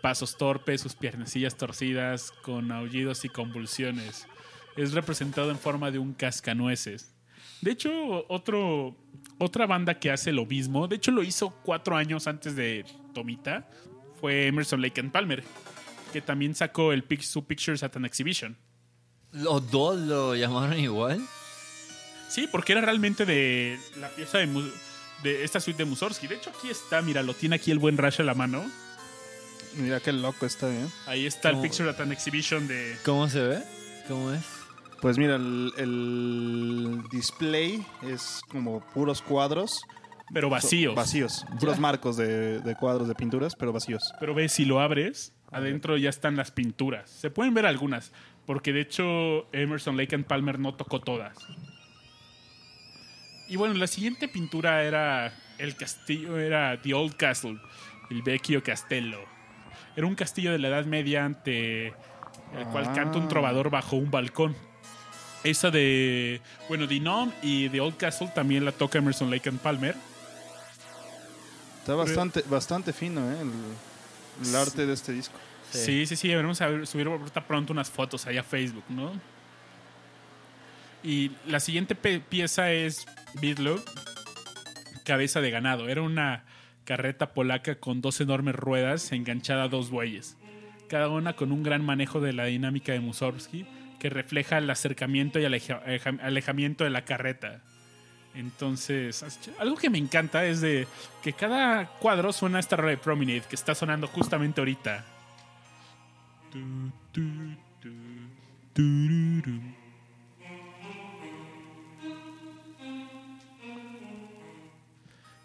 [0.00, 4.26] pasos torpes, sus piernecillas torcidas, con aullidos y convulsiones.
[4.76, 7.14] Es representado en forma de un cascanueces.
[7.60, 8.96] De hecho, otro,
[9.38, 12.84] otra banda que hace lo mismo, de hecho lo hizo cuatro años antes de
[13.14, 13.68] Tomita,
[14.22, 15.42] fue Emerson Lake and Palmer,
[16.12, 18.56] que también sacó el Pic- su Pictures at an Exhibition.
[19.32, 21.20] ¿Los dos lo llamaron igual?
[22.28, 26.28] Sí, porque era realmente de la pieza de, esta suite de Mussorgsky.
[26.28, 28.64] De hecho, aquí está, mira, lo tiene aquí el buen Rush a la mano.
[29.76, 30.88] Mira qué loco está bien.
[31.06, 31.60] Ahí está el.
[31.60, 32.96] Picture at an Exhibition de...
[33.04, 33.62] ¿Cómo se ve?
[34.06, 34.42] ¿Cómo es?
[35.00, 39.80] Pues mira, el, el display es como puros cuadros.
[40.32, 40.94] Pero vacíos.
[40.94, 41.44] Vacíos.
[41.60, 44.02] Puros marcos de, de cuadros de pinturas, pero vacíos.
[44.18, 47.10] Pero ves, si lo abres, adentro ya están las pinturas.
[47.10, 48.12] Se pueden ver algunas,
[48.46, 51.36] porque de hecho Emerson Lake and Palmer no tocó todas.
[53.48, 57.58] Y bueno, la siguiente pintura era el castillo, era The Old Castle,
[58.10, 59.18] el Vecchio Castello.
[59.94, 62.92] Era un castillo de la Edad Media ante el cual Ah.
[62.94, 64.56] canta un trovador bajo un balcón.
[65.44, 69.58] Esa de, bueno, The Gnome y The Old Castle también la toca Emerson Lake and
[69.58, 69.94] Palmer.
[71.82, 73.36] Está bastante, bastante fino, ¿eh?
[73.40, 75.34] El, el arte de este disco.
[75.70, 79.12] Sí, sí, sí, deberemos saber- subir ahorita pronto unas fotos ahí a Facebook, ¿no?
[81.02, 83.06] Y la siguiente pieza es
[83.40, 83.82] Beatlo,
[85.04, 85.88] cabeza de ganado.
[85.88, 86.44] Era una
[86.84, 90.36] carreta polaca con dos enormes ruedas enganchada a dos bueyes,
[90.88, 93.66] cada una con un gran manejo de la dinámica de Mussorgsky
[93.98, 95.80] que refleja el acercamiento y aleja-
[96.22, 97.60] alejamiento de la carreta.
[98.34, 99.24] Entonces,
[99.58, 100.86] algo que me encanta es de
[101.22, 105.04] que cada cuadro suena esta rola de que está sonando justamente ahorita.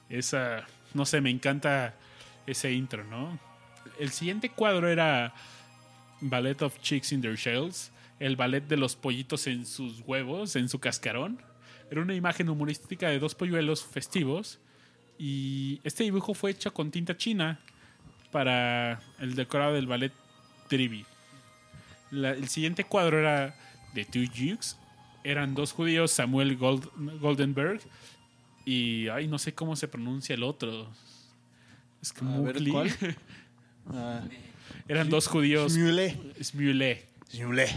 [0.09, 1.95] Esa, no sé, me encanta
[2.45, 3.38] ese intro, ¿no?
[3.99, 5.34] El siguiente cuadro era
[6.22, 10.69] Ballet of Chicks in Their Shells, el ballet de los pollitos en sus huevos, en
[10.69, 11.41] su cascarón.
[11.89, 14.59] Era una imagen humorística de dos polluelos festivos
[15.18, 17.59] y este dibujo fue hecho con tinta china
[18.31, 20.11] para el decorado del ballet
[20.68, 21.05] Trivi.
[22.11, 23.55] El siguiente cuadro era
[23.93, 24.77] de Two Jukes.
[25.23, 26.89] Eran dos judíos, Samuel Gold-
[27.19, 27.81] Goldenberg
[28.65, 30.89] y, ay, no sé cómo se pronuncia el otro.
[32.01, 32.23] Es que.
[33.89, 34.22] Ah,
[34.89, 35.72] Eran dos judíos.
[35.73, 36.18] Smule.
[36.43, 37.05] Smule.
[37.31, 37.69] Smule.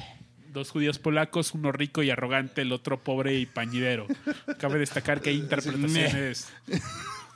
[0.52, 4.06] Dos judíos polacos, uno rico y arrogante, el otro pobre y pañidero.
[4.58, 6.48] Cabe destacar que hay interpretaciones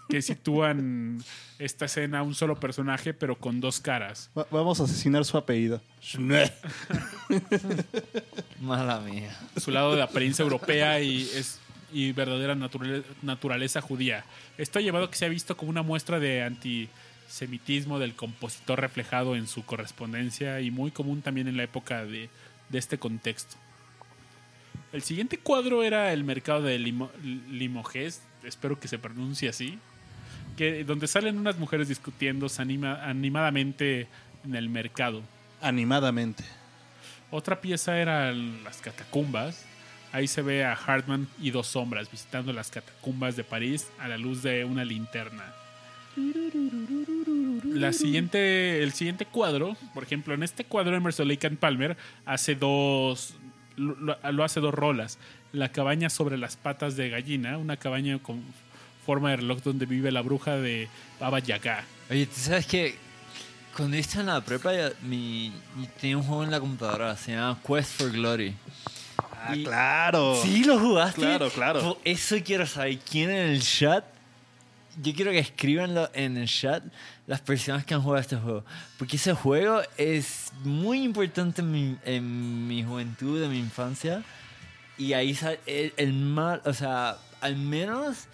[0.09, 1.23] que sitúan
[1.59, 4.31] esta escena a un solo personaje, pero con dos caras.
[4.36, 5.81] Va- vamos a asesinar su apellido.
[8.61, 9.36] Mala mía.
[9.57, 11.61] Su lado de la apariencia europea y, es,
[11.93, 14.24] y verdadera naturale- naturaleza judía.
[14.59, 18.81] Esto ha llevado a que se ha visto como una muestra de antisemitismo del compositor
[18.81, 22.28] reflejado en su correspondencia y muy común también en la época de,
[22.69, 23.57] de este contexto.
[24.93, 27.11] El siguiente cuadro era el mercado de Limo,
[27.51, 29.78] Limoges, espero que se pronuncie así,
[30.57, 34.07] que, donde salen unas mujeres discutiendo anima- animadamente
[34.45, 35.23] en el mercado.
[35.61, 36.45] Animadamente.
[37.31, 39.65] Otra pieza era las catacumbas.
[40.12, 44.16] Ahí se ve a Hartman y dos sombras visitando las catacumbas de París a la
[44.16, 45.53] luz de una linterna.
[47.65, 52.55] La siguiente, el siguiente cuadro, por ejemplo, en este cuadro Emerson Lake and Palmer hace
[52.55, 53.35] dos,
[53.77, 55.19] lo, hace dos rolas.
[55.53, 58.43] La cabaña sobre las patas de gallina, una cabaña con
[59.05, 60.89] forma de reloj donde vive la bruja de
[61.20, 61.85] Baba Yaga.
[62.11, 62.97] Oye, ¿tú sabes que
[63.77, 64.70] cuando estaba en la prepa,
[65.03, 65.53] mi,
[66.01, 68.55] tenía un juego en la computadora, se llama Quest for Glory.
[69.19, 70.41] Ah, Y- claro.
[70.43, 71.20] ¿Sí lo jugaste?
[71.20, 71.99] Claro, claro.
[72.05, 74.05] Eso quiero saber quién en el chat.
[75.02, 76.82] Yo quiero que escriban en el chat
[77.26, 78.64] las personas que han jugado este juego.
[78.98, 84.22] Porque ese juego es muy importante en mi, en mi juventud, en mi infancia.
[84.96, 88.26] Y ahí sale el, el mal, o sea, al menos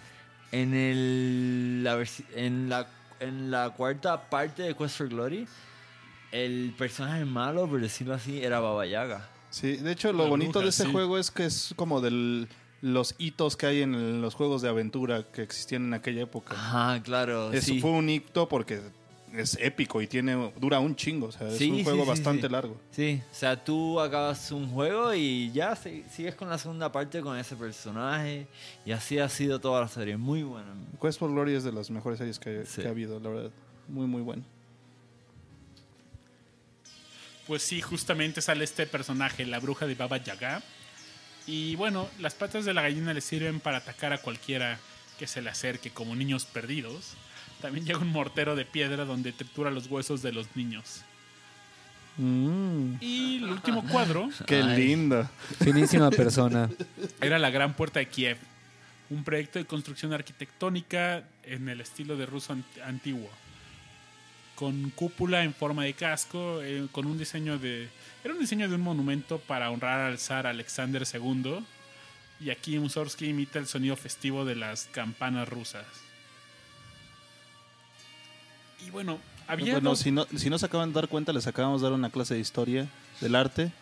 [0.52, 2.04] en, el, la,
[2.34, 2.86] en, la,
[3.20, 5.46] en la cuarta parte de Quest for Glory,
[6.32, 9.28] el personaje malo, por decirlo así, era Baba Yaga.
[9.50, 10.92] Sí, de hecho, lo La bonito bruja, de este sí.
[10.92, 12.46] juego es que es como de
[12.82, 16.54] los hitos que hay en el- los juegos de aventura que existían en aquella época.
[16.54, 17.52] Ajá, claro.
[17.52, 17.80] Eso sí.
[17.80, 18.80] fue un hito porque
[19.34, 21.26] es épico y tiene dura un chingo.
[21.26, 22.52] O sea, es Sí, un sí, juego sí, bastante sí.
[22.52, 22.80] largo.
[22.90, 27.20] Sí, o sea, tú acabas un juego y ya si- sigues con la segunda parte
[27.20, 28.46] con ese personaje
[28.86, 30.16] y así ha sido toda la serie.
[30.16, 30.74] Muy buena.
[31.00, 32.80] Quest for Glory es de las mejores series que, Sí.
[32.82, 33.50] que ha habido, la verdad.
[33.88, 34.42] Muy, muy bueno.
[37.46, 40.62] Pues sí, justamente sale este personaje, la bruja de Baba Yaga.
[41.46, 44.78] Y bueno, las patas de la gallina le sirven para atacar a cualquiera
[45.18, 47.14] que se le acerque, como niños perdidos.
[47.60, 51.02] También llega un mortero de piedra donde tritura los huesos de los niños.
[52.16, 55.28] Mm, Y el último cuadro qué lindo.
[55.62, 56.68] Finísima persona.
[57.20, 58.36] era la Gran Puerta de Kiev,
[59.10, 63.28] un proyecto de construcción arquitectónica en el estilo de ruso ant- antiguo,
[64.60, 67.88] con cúpula en forma de casco, eh, con un diseño de...
[68.22, 71.64] Era un diseño de un monumento para honrar al zar Alexander II,
[72.40, 75.86] y aquí Mussorgsky imita el sonido festivo de las campanas rusas.
[78.86, 79.72] Y bueno, había...
[79.74, 81.94] Bueno, dos- si no, si no se acaban de dar cuenta, les acabamos de dar
[81.94, 82.86] una clase de historia
[83.20, 83.72] del arte,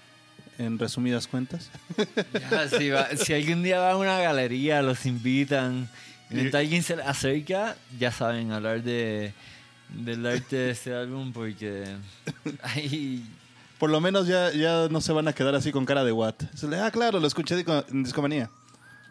[0.58, 1.70] en resumidas cuentas.
[2.50, 5.88] Ya, si, va- si algún día va a una galería, los invitan,
[6.30, 9.32] y mientras alguien se le acerca, ya saben hablar de
[9.90, 11.96] del arte de este álbum porque
[12.62, 13.24] ahí
[13.78, 16.34] Por lo menos ya, ya no se van a quedar así con cara de what.
[16.54, 18.50] Se le- Ah, claro, lo escuché en Discomanía.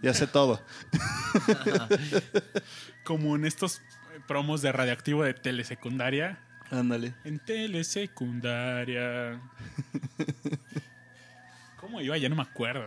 [0.01, 0.61] Ya sé todo.
[3.03, 3.81] como en estos
[4.27, 6.37] promos de radioactivo de telesecundaria.
[6.69, 7.13] Ándale.
[7.23, 9.41] En telesecundaria.
[11.79, 12.17] ¿Cómo iba?
[12.17, 12.83] Ya no me acuerdo.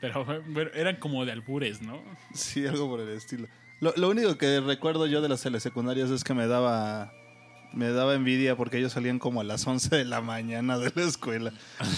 [0.00, 2.02] Pero bueno, eran como de albures, ¿no?
[2.32, 3.48] Sí, algo por el estilo.
[3.80, 7.12] Lo, lo único que recuerdo yo de las telesecundarias es que me daba
[7.72, 11.02] me daba envidia porque ellos salían como a las 11 de la mañana de la
[11.04, 11.52] escuela.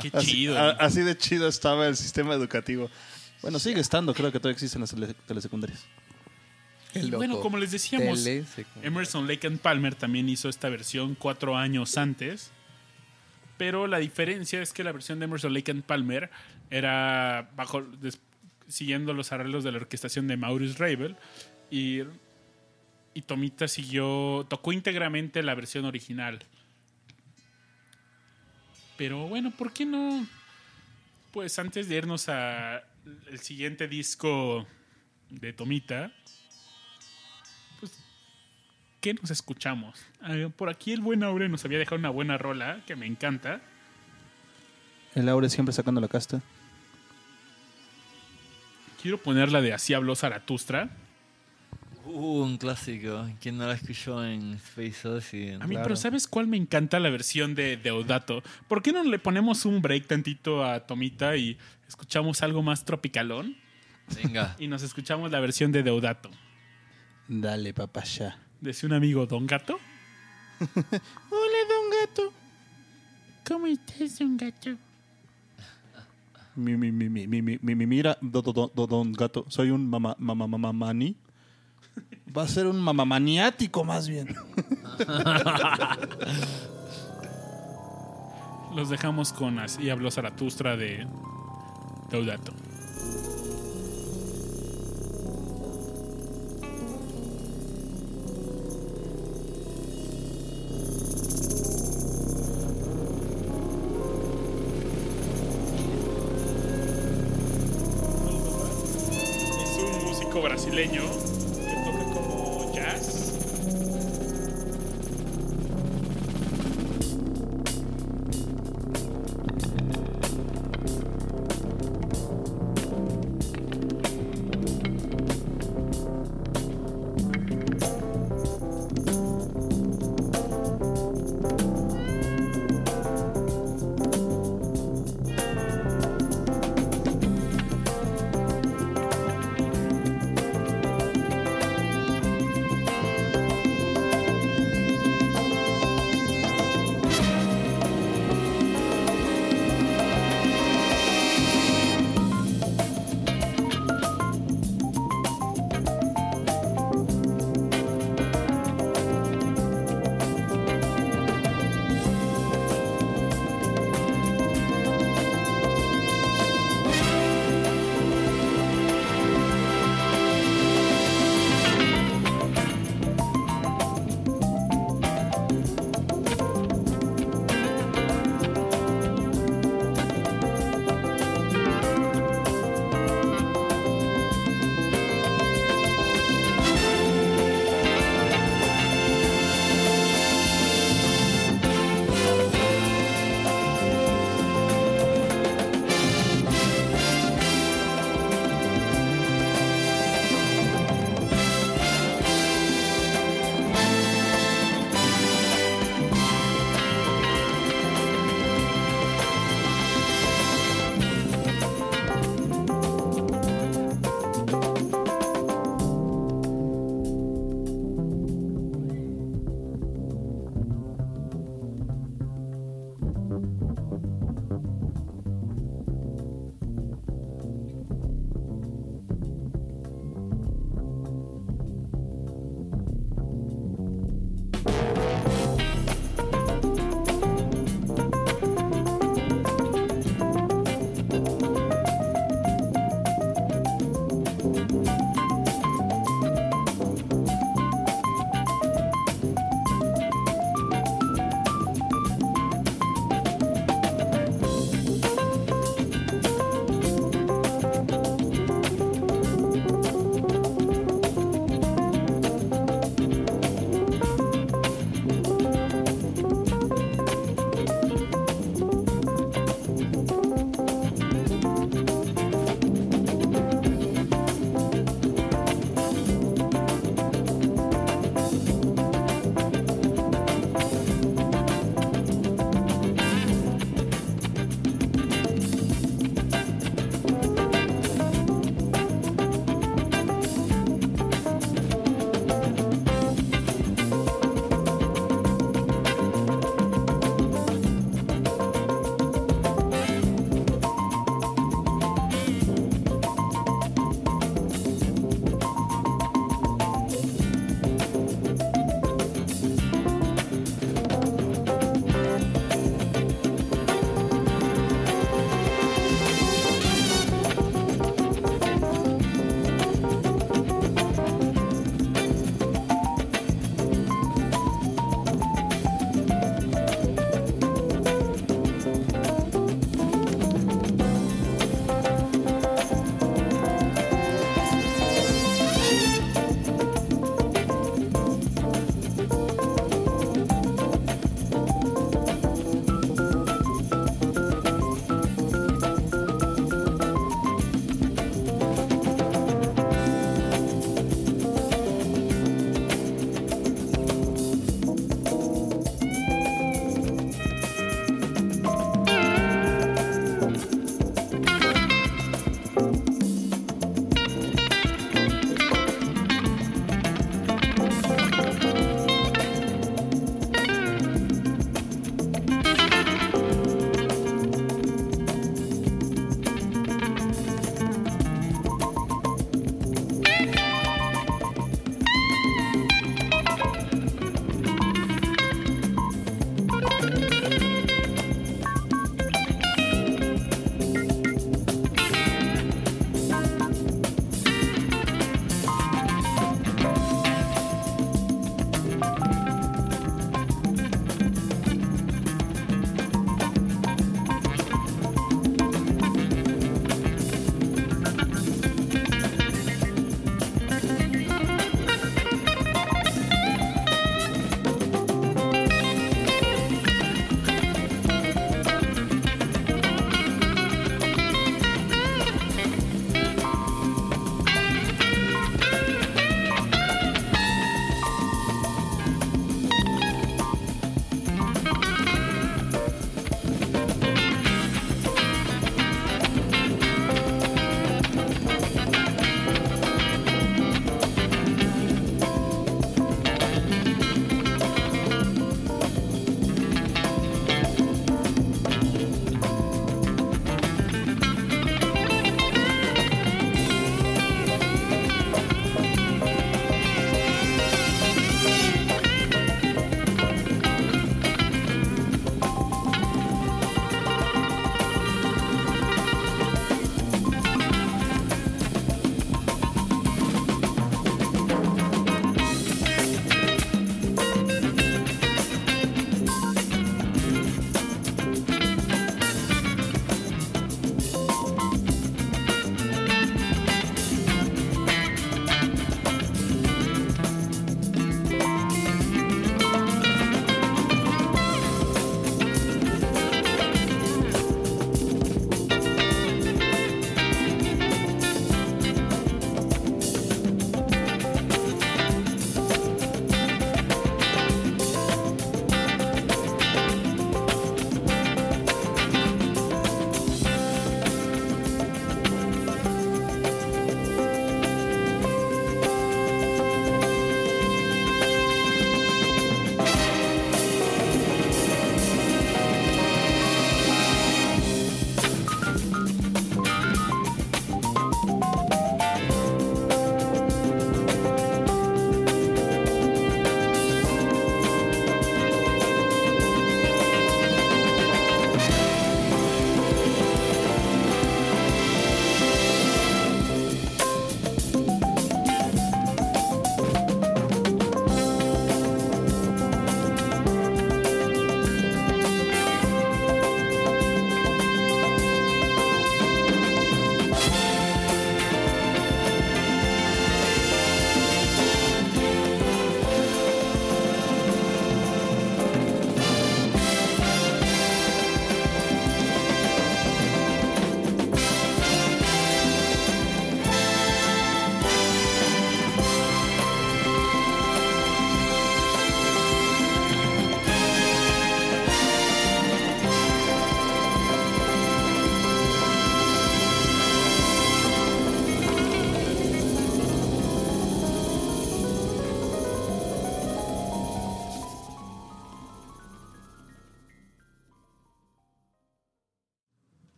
[0.00, 0.58] Qué Así, chido.
[0.58, 2.88] a- así de chido estaba el sistema educativo.
[3.42, 5.84] Bueno, sigue estando, creo que todavía existen las tele- telesecundarias.
[6.94, 8.24] y bueno, como les decíamos.
[8.82, 12.50] Emerson Lake and Palmer también hizo esta versión cuatro años antes.
[13.58, 16.30] Pero la diferencia es que la versión de Emerson Lake and Palmer
[16.70, 17.84] era bajo
[18.72, 21.16] siguiendo los arreglos de la orquestación de Maurice Ravel
[21.70, 22.02] y,
[23.26, 26.40] Tomita siguió tocó íntegramente la versión original.
[28.96, 30.26] Pero bueno, ¿por qué no?
[31.30, 32.82] Pues antes de irnos a
[33.30, 34.66] el siguiente disco
[35.30, 36.12] de Tomita,
[39.00, 40.06] ¿qué nos escuchamos?
[40.20, 43.60] Ah, por aquí el buen Aure nos había dejado una buena rola que me encanta.
[45.14, 46.42] El Aure siempre sacando la casta.
[49.02, 50.88] Quiero ponerla de Así habló Zaratustra.
[52.06, 53.28] uh, un clásico.
[53.40, 55.50] ¿Quién no la escuchó en Space Odyssey?
[55.54, 55.82] A mí, Claro.
[55.82, 58.42] pero ¿sabes cuál me encanta la versión de Deodato?
[58.68, 61.58] ¿Por qué no le ponemos un break tantito a Tomita y
[61.88, 63.56] escuchamos algo más tropicalón?
[64.22, 64.56] Venga.
[64.60, 66.30] Y nos escuchamos la versión de Deodato.
[67.28, 68.36] Dale, papaya.
[68.60, 69.78] Decía un amigo, Don Gato.
[70.60, 72.32] Hola, Don Gato.
[73.48, 74.76] ¿Cómo estás, Don Gato?
[76.54, 79.88] Mi, mi, mi, mi, mi, mi, mi- mi- mira, do- do- do- gato, soy un
[79.88, 81.16] mamá, mamá, mamá, mani.
[82.36, 84.34] Va a ser un mamamaniático más bien.
[88.74, 91.06] Los dejamos con Así habló Zaratustra de
[92.10, 92.52] Deodato.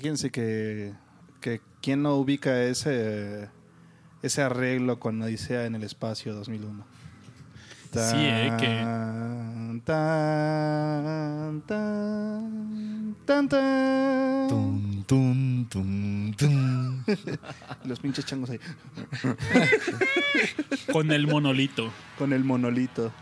[0.00, 0.94] Fíjense que,
[1.42, 3.50] que quién no ubica ese
[4.22, 6.86] ese arreglo con Odisea en el espacio 2001.
[7.92, 14.48] Sí, eh, que- Tan, tan, tan, tan, tan.
[14.48, 17.04] Tum, tum, tum, tum.
[17.84, 18.60] Los pinches changos ahí.
[20.92, 21.92] Con el monolito.
[22.18, 23.12] Con el monolito.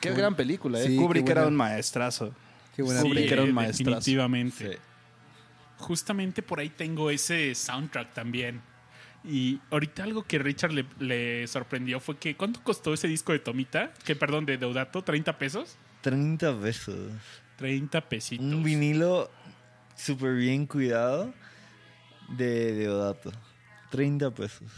[0.00, 0.86] Qué gran película, ¿eh?
[0.86, 2.32] Sí, Kubrick era un maestrazo.
[2.74, 3.90] Qué buena Sí, Kubrick era un eh, maestrazo.
[3.98, 4.72] definitivamente.
[4.72, 4.78] Sí.
[5.84, 8.62] Justamente por ahí tengo ese soundtrack también.
[9.22, 13.38] Y ahorita algo que Richard le, le sorprendió fue que ¿cuánto costó ese disco de
[13.38, 13.92] Tomita?
[14.02, 15.76] Que perdón, de Deodato, ¿30 pesos?
[16.00, 17.12] 30 pesos.
[17.56, 18.46] 30 pesitos.
[18.46, 19.30] Un vinilo
[19.94, 21.34] súper bien cuidado
[22.28, 23.30] de Deodato.
[23.90, 24.72] 30 pesos.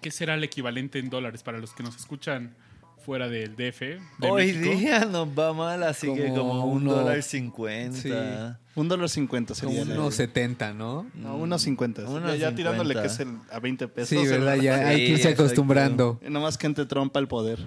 [0.00, 2.56] ¿Qué será el equivalente en dólares para los que nos escuchan
[3.00, 3.80] fuera del DF?
[4.18, 4.74] De Hoy México?
[4.76, 8.60] día nos va mal, así que Como como un uno- dólar cincuenta.
[8.76, 9.84] Un dólar cincuenta Como sería.
[9.94, 11.06] la- unos 70, ¿no?
[11.14, 12.02] No, unos cincuenta.
[12.04, 13.02] Ya, ya tirándole 50.
[13.02, 14.08] que es el, a 20 pesos.
[14.08, 14.56] Sí, ¿verdad?
[14.56, 16.20] Ya hay que irse acostumbrando.
[16.28, 17.58] Nomás que entre trompa el poder.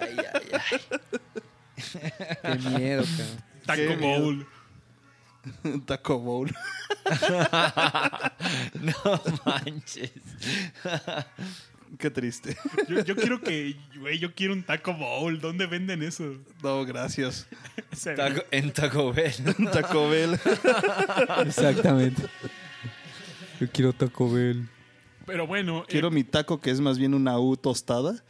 [0.00, 0.80] Ay, ay, ay.
[2.62, 3.44] Qué miedo, cabrón.
[3.66, 4.20] Taco Qué miedo.
[4.22, 4.46] Bowl.
[5.86, 6.54] Taco Bowl.
[8.80, 10.12] No manches.
[11.98, 12.56] Qué triste.
[12.88, 15.40] Yo, yo quiero que, güey, yo quiero un Taco Bowl.
[15.40, 16.34] ¿Dónde venden eso?
[16.62, 17.46] No, gracias.
[18.16, 19.32] Taco- en Taco Bell.
[19.72, 20.38] Taco Bell.
[21.46, 22.22] Exactamente.
[23.60, 24.68] Yo quiero Taco Bell.
[25.24, 28.14] Pero bueno, eh, Quiero mi taco que es más bien una U tostada.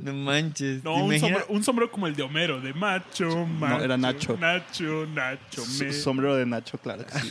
[0.00, 0.84] No manches.
[0.84, 3.84] no, ¿Te un sombrero, un sombrero como el de Homero, de macho, macho.
[3.84, 4.36] era Nacho.
[4.36, 5.92] Nacho, Nacho, me.
[5.92, 7.30] Sombrero de Nacho, claro que sí.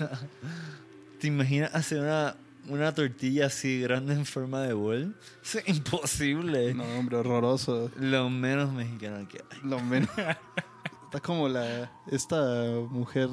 [1.20, 2.36] ¿Te imaginas hacer una,
[2.70, 5.16] una tortilla así grande en forma de bol?
[5.44, 6.74] Es imposible.
[6.74, 7.92] No, hombre, horroroso.
[8.00, 9.60] Lo menos mexicano que hay.
[9.64, 10.10] Lo menos.
[11.06, 12.42] Está como la esta
[12.90, 13.30] mujer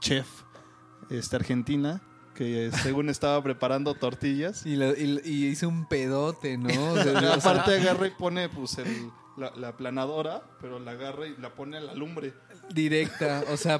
[0.00, 0.26] chef
[1.10, 2.00] este, argentina
[2.34, 4.64] que según estaba preparando tortillas.
[4.64, 6.92] Y, lo- y- y hizo un pedote, ¿no?
[6.92, 11.36] O sea, Aparte agarra y pone pues el- la, la aplanadora, pero la agarra y
[11.36, 12.32] la pone a la lumbre.
[12.74, 13.44] Directa.
[13.50, 13.78] O sea,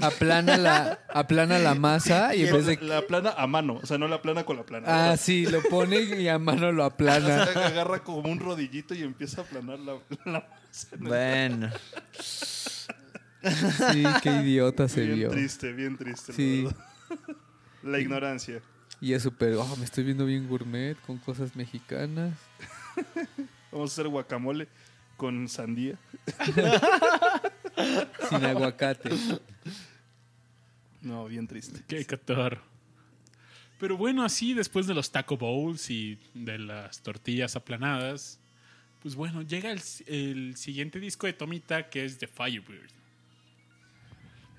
[0.00, 2.76] aplana la, aplana la masa y en Pero vez de...
[2.76, 5.12] la, la aplana a mano, o sea, no la aplana con la planadora.
[5.12, 7.46] Ah, sí, lo pone y a mano lo O aplana.
[7.46, 9.94] sea, agarra como un rodillito y empieza a aplanar la,
[10.24, 10.88] la masa.
[10.92, 11.70] en el- Bueno.
[13.42, 15.30] Sí, qué idiota se bien vio.
[15.30, 16.32] triste, bien triste.
[16.32, 16.68] la Sí.
[17.82, 18.60] La ignorancia.
[19.00, 22.34] Y es súper, oh, me estoy viendo bien gourmet con cosas mexicanas.
[23.72, 24.68] Vamos a hacer guacamole
[25.16, 25.94] con sandía.
[28.28, 29.10] Sin aguacate.
[31.02, 31.82] No, bien triste.
[31.88, 32.60] Qué cator.
[33.78, 38.38] Pero bueno, así después de los taco bowls y de las tortillas aplanadas,
[39.00, 42.90] pues bueno, llega el, el siguiente disco de Tomita que es The Firebird.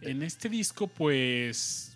[0.01, 1.95] En este disco, pues.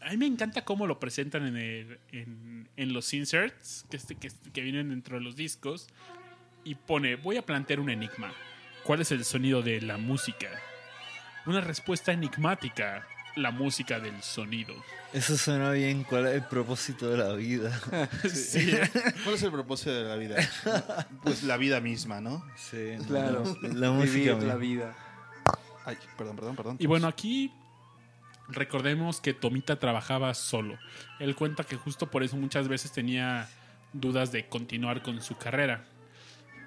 [0.00, 4.14] A mí me encanta cómo lo presentan en, el- en, en los inserts que, este-
[4.14, 5.88] que, que vienen dentro de los discos.
[6.64, 8.32] Y pone: Voy a plantear un enigma.
[8.84, 10.48] ¿Cuál es el sonido de la música?
[11.46, 13.06] Una respuesta enigmática.
[13.36, 14.74] La música del sonido.
[15.12, 16.02] Eso suena bien.
[16.02, 17.80] ¿Cuál es el propósito de la vida?
[18.28, 18.72] Sí.
[19.22, 20.36] ¿Cuál es el propósito de la vida?
[21.22, 22.44] Pues la vida misma, ¿no?
[22.56, 23.44] Sí, Claro.
[23.62, 24.34] La música.
[24.34, 24.94] Vivir la vida.
[25.84, 26.76] Ay, perdón, perdón, perdón.
[26.80, 27.52] Y bueno, aquí
[28.48, 30.76] recordemos que Tomita trabajaba solo.
[31.20, 33.48] Él cuenta que justo por eso muchas veces tenía
[33.92, 35.84] dudas de continuar con su carrera.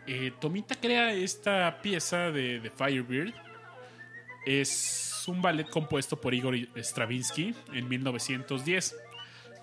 [0.05, 3.34] Eh, Tomita crea esta pieza de, de Firebird.
[4.45, 8.95] Es un ballet compuesto por Igor Stravinsky en 1910.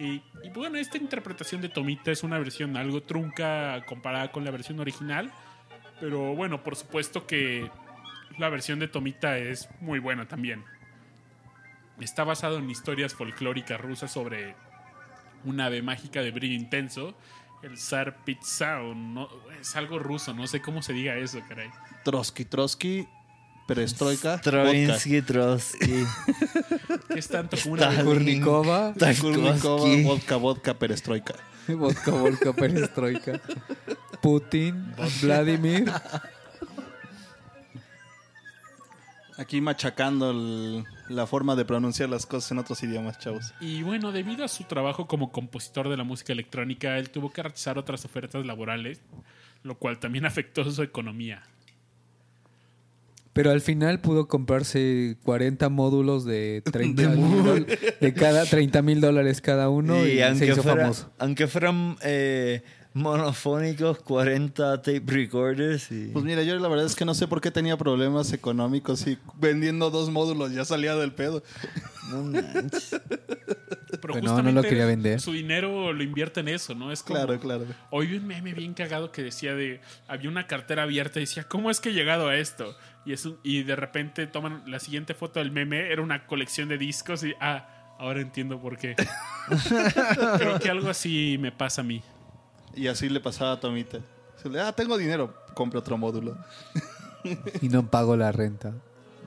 [0.00, 0.22] Y,
[0.54, 5.30] bueno, esta interpretación de Tomita es una versión algo trunca comparada con la versión original.
[6.00, 7.70] Pero bueno, por supuesto que
[8.38, 10.64] la versión de Tomita es muy buena también.
[12.00, 14.54] Está basado en historias folclóricas rusas sobre
[15.44, 17.14] una ave mágica de brillo intenso,
[17.62, 18.94] el Zar Pizzao.
[18.94, 19.28] No,
[19.60, 21.70] es algo ruso, no sé cómo se diga eso, caray.
[22.04, 23.08] Trotsky, Trotsky,
[23.66, 24.50] perestroika, vodka.
[24.50, 26.04] Stravinsky, Trotsky.
[27.12, 28.02] Que es tanto como una.
[28.02, 28.94] Kurnikova,
[30.04, 31.34] vodka, vodka, perestroika.
[31.68, 33.40] vodka, vodka, perestroika.
[34.20, 35.90] Putin, Vladimir.
[39.40, 43.54] Aquí machacando el- la forma de pronunciar las cosas en otros idiomas, chavos.
[43.58, 47.42] Y bueno, debido a su trabajo como compositor de la música electrónica, él tuvo que
[47.42, 49.00] rechazar otras ofertas laborales,
[49.62, 51.42] lo cual también afectó su economía.
[53.32, 59.00] Pero al final pudo comprarse 40 módulos de 30 mil dol- de cada 30 mil
[59.00, 61.12] dólares cada uno y, y se aunque, hizo fuera- famoso.
[61.18, 62.62] aunque fueran eh,
[62.94, 66.06] monofónicos, 40 tape recorders y...
[66.08, 69.18] Pues mira, yo la verdad es que no sé por qué tenía problemas económicos y
[69.38, 71.42] vendiendo dos módulos ya salía del pedo.
[72.10, 72.90] No manches.
[74.00, 75.20] Pero Pues no, no justamente lo quería vender.
[75.20, 76.90] Su dinero lo invierte en eso, ¿no?
[76.90, 77.64] Es como, Claro, claro.
[77.90, 79.80] Hoy vi un meme bien cagado que decía de.
[80.08, 82.76] Había una cartera abierta y decía, ¿cómo es que he llegado a esto?
[83.04, 86.68] Y, es un- y de repente toman la siguiente foto del meme, era una colección
[86.68, 87.34] de discos y.
[87.40, 88.96] Ah, ahora entiendo por qué.
[90.38, 92.02] Creo que algo así me pasa a mí.
[92.74, 94.01] Y así le pasaba a Tomita.
[94.36, 96.36] Se le, ah, tengo dinero, compro otro módulo.
[97.60, 98.72] Y no pago la renta.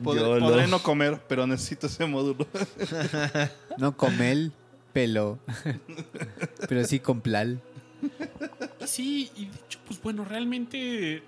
[0.03, 2.47] Podré, no comer, pero necesito ese módulo.
[3.77, 4.51] No comel,
[4.93, 5.39] pelo.
[6.67, 7.59] Pero sí con plal.
[8.85, 11.23] Sí, y de hecho, pues bueno, realmente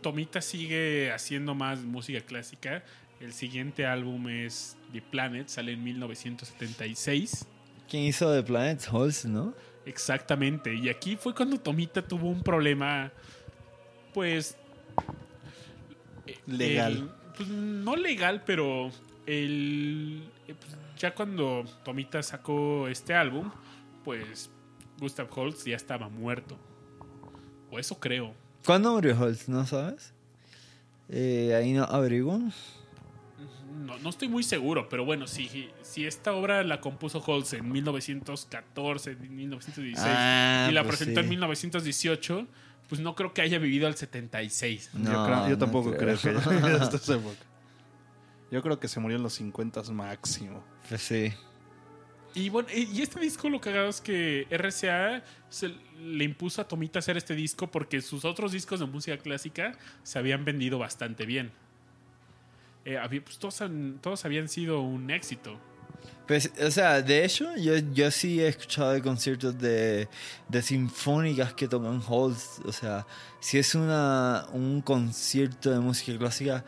[0.00, 2.84] Tomita sigue haciendo más música clásica.
[3.20, 7.46] El siguiente álbum es The Planet, sale en 1976.
[7.88, 9.54] ¿Quién hizo The Planet Halls, no?
[9.86, 10.74] Exactamente.
[10.74, 13.10] Y aquí fue cuando Tomita tuvo un problema,
[14.12, 14.56] pues...
[16.46, 16.92] Legal.
[16.92, 18.90] el- pues no legal, pero
[19.26, 23.50] el, pues, ya cuando Tomita sacó este álbum,
[24.04, 24.48] pues
[25.00, 26.56] Gustav Holst ya estaba muerto.
[27.70, 28.32] O eso creo.
[28.64, 30.12] ¿Cuándo murió Halls, no sabes?
[31.08, 32.52] Eh, ahí no averiguan.
[33.74, 37.70] No, no estoy muy seguro, pero bueno, si, si esta obra la compuso Holst en
[37.72, 41.30] 1914, en 1916 Ah, y la pues presentó en sí.
[41.30, 42.46] 1918,
[42.88, 44.90] pues no creo que haya vivido al 76.
[44.92, 46.40] yo, No, creo- yo no tampoco creo, creo.
[46.40, 47.36] que haya vivido hasta esa época.
[48.50, 50.62] Yo creo que se murió en los 50 máximo.
[50.88, 51.32] Pues sí.
[52.36, 56.68] Y bueno, y y este disco lo cagado es que RCA se le impuso a
[56.68, 61.26] Tomita hacer este disco porque sus otros discos de música clásica se habían vendido bastante
[61.26, 61.52] bien.
[62.84, 65.58] Eh, había- pues todos, han- todos habían sido un éxito.
[66.26, 70.08] Pues, o sea, de hecho, yo, yo sí he escuchado de conciertos de,
[70.48, 72.60] de sinfónicas que tocan halls.
[72.64, 73.06] O sea,
[73.40, 76.64] si es una, un concierto de música clásica,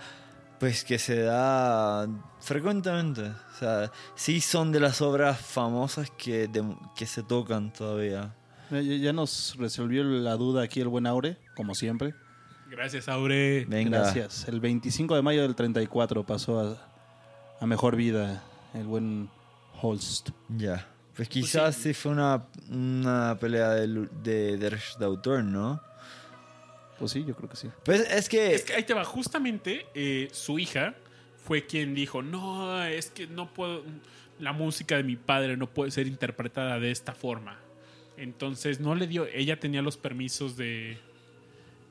[0.61, 2.07] pues que se da
[2.41, 3.23] frecuentemente.
[3.23, 8.35] O sea, sí son de las obras famosas que, de- que se tocan todavía.
[8.71, 12.15] Ya, ya nos resolvió la duda aquí el buen Aure, como siempre.
[12.71, 13.65] Gracias, Aure.
[13.67, 14.01] Venga.
[14.01, 14.49] Gracias.
[14.49, 16.77] El 25 de mayo del 34 pasó a,
[17.61, 18.43] a mejor vida
[18.75, 19.29] el buen
[19.81, 20.31] Holst.
[20.49, 20.89] Ya.
[21.15, 21.83] Pues quizás sí.
[21.83, 21.95] sí.
[21.95, 25.81] fue una, una pelea de, de derechos de autor, ¿no?
[26.99, 27.69] Pues sí, yo creo que sí.
[27.85, 28.55] Pues es que...
[28.55, 30.95] Es que ahí te va, justamente eh, su hija
[31.37, 33.85] fue quien dijo, no, es que no puedo,
[34.41, 37.59] la música de mi padre no puede ser interpretada de esta forma.
[38.17, 40.99] Entonces no le dio, ella tenía los permisos de,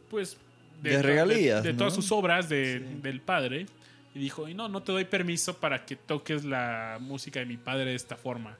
[0.10, 0.38] pues,
[0.82, 1.78] De regalías, de, ¿no?
[1.80, 3.66] todas sus obras de- del padre.
[4.14, 7.58] Y dijo, y no, no te doy permiso para que toques la música de mi
[7.58, 8.58] padre de esta forma.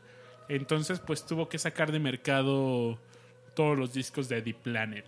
[0.50, 3.00] Entonces, pues tuvo que sacar de mercado
[3.56, 5.06] todos los discos de The Planet.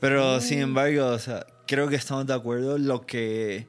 [0.00, 3.66] Pero sin embargo, o sea, creo que estamos de acuerdo lo que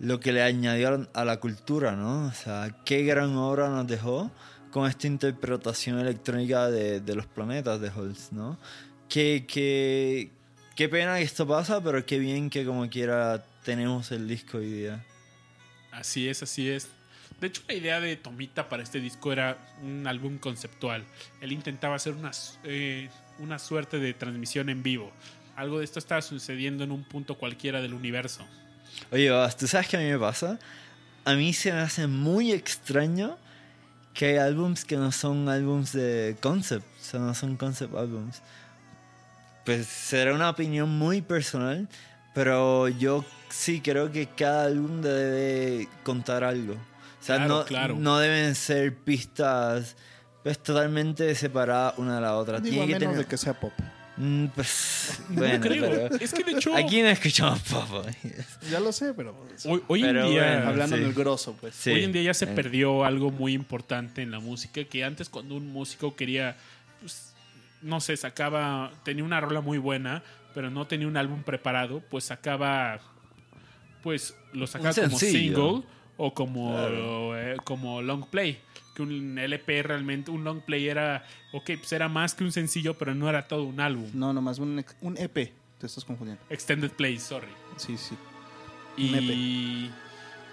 [0.00, 2.26] lo que le añadieron a la cultura, ¿no?
[2.26, 4.30] O sea, qué gran obra nos dejó
[4.70, 8.58] con esta interpretación electrónica de, de los planetas de Holst, ¿no?
[9.08, 10.30] Qué, qué,
[10.74, 14.70] qué pena que esto pasa, pero qué bien que como quiera tenemos el disco hoy
[14.70, 15.04] día.
[15.92, 16.88] Así es, así es.
[17.40, 21.04] De hecho, la idea de Tomita para este disco era un álbum conceptual.
[21.40, 22.30] Él intentaba hacer una,
[22.64, 25.12] eh, una suerte de transmisión en vivo.
[25.56, 28.44] Algo de esto estaba sucediendo en un punto cualquiera del universo.
[29.10, 30.58] Oye, ¿tú sabes qué a mí me pasa?
[31.24, 33.36] A mí se me hace muy extraño
[34.14, 38.42] que hay álbums que no son álbums de concept, o sea, no son concept albums.
[39.64, 41.88] Pues será una opinión muy personal,
[42.34, 46.74] pero yo sí creo que cada álbum debe contar algo.
[46.74, 47.96] O sea, Claro, no, claro.
[47.98, 49.96] no deben ser pistas
[50.42, 52.60] pues, totalmente separadas una de la otra.
[52.60, 53.24] Digo, a Tiene que menos tener...
[53.24, 53.72] de que sea pop.
[54.18, 55.90] Mm, pues, No bueno, creo.
[55.90, 58.06] pero- Es que de hecho, Aquí no escuchamos pop.
[58.70, 59.34] Ya lo sé, pero
[59.64, 61.02] hoy, hoy Pero en día, bueno, hablando sí.
[61.02, 61.74] en el grosso, pues.
[61.74, 61.90] Sí.
[61.92, 62.48] hoy en día ya se Eh.
[62.48, 64.84] perdió algo muy importante en la música.
[64.84, 66.56] Que antes, cuando un músico quería,
[67.00, 67.32] pues,
[67.84, 70.22] no sé, sacaba, tenía una rola muy buena,
[70.54, 72.98] pero no tenía un álbum preparado, pues sacaba,
[74.02, 75.82] pues lo sacaba como single
[76.16, 77.38] o como, Claro.
[77.38, 78.58] eh, como long play.
[78.94, 82.94] Que un LP realmente, un long play era, ok, pues era más que un sencillo,
[82.96, 84.08] pero no era todo un álbum.
[84.14, 85.34] No, nomás un, un EP.
[85.78, 86.40] Te estás confundiendo.
[86.48, 87.48] Extended play, sorry.
[87.76, 88.16] Sí, sí.
[88.96, 89.90] Y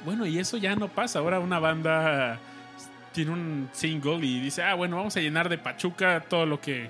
[0.03, 1.19] bueno, y eso ya no pasa.
[1.19, 2.39] Ahora una banda
[3.13, 6.89] tiene un single y dice, ah, bueno, vamos a llenar de pachuca todo lo que...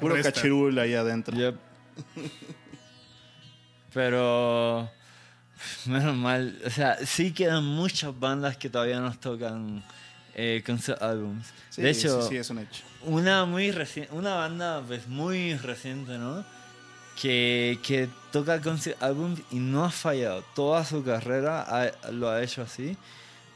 [0.00, 0.32] Puro resta".
[0.32, 1.36] cachirul ahí adentro.
[1.36, 1.54] Yep.
[3.92, 4.88] Pero
[5.86, 9.82] menos mal, o sea, sí quedan muchas bandas que todavía nos tocan
[10.34, 11.46] eh, concept albums.
[11.70, 12.82] Sí, de hecho, sí, sí, es un hecho.
[13.04, 13.74] una muy
[14.12, 16.44] una banda pues muy reciente, ¿no?
[17.20, 20.42] Que, que toca concept albums y no ha fallado.
[20.54, 22.96] Toda su carrera ha- lo ha hecho así.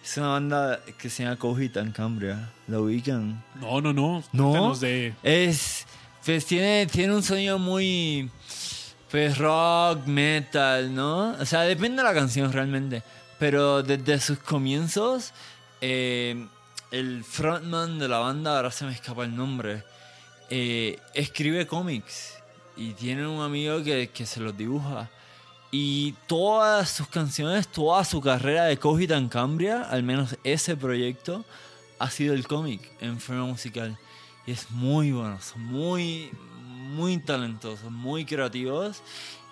[0.05, 2.51] Es una banda que se llama Cogita en Cambria.
[2.69, 3.43] ¿La ubican?
[3.55, 4.23] No, no, no.
[4.35, 4.77] ¿No?
[4.77, 5.15] De.
[5.23, 5.87] Es.
[6.23, 8.31] Pues tiene, tiene un sonido muy.
[9.11, 11.31] Pues rock, metal, ¿no?
[11.41, 13.03] O sea, depende de la canción realmente.
[13.39, 15.33] Pero desde sus comienzos,
[15.81, 16.49] eh,
[16.91, 19.85] el frontman de la banda, ahora se me escapa el nombre,
[20.51, 22.35] eh, escribe cómics.
[22.77, 25.09] Y tiene un amigo que, que se los dibuja.
[25.77, 31.45] Y todas sus canciones, toda su carrera de Cogita en Cambria, al menos ese proyecto,
[31.99, 33.99] ha sido el cómic en forma musical.
[34.47, 36.31] Y es muy bueno, son muy,
[36.63, 39.03] muy talentosos, muy creativos.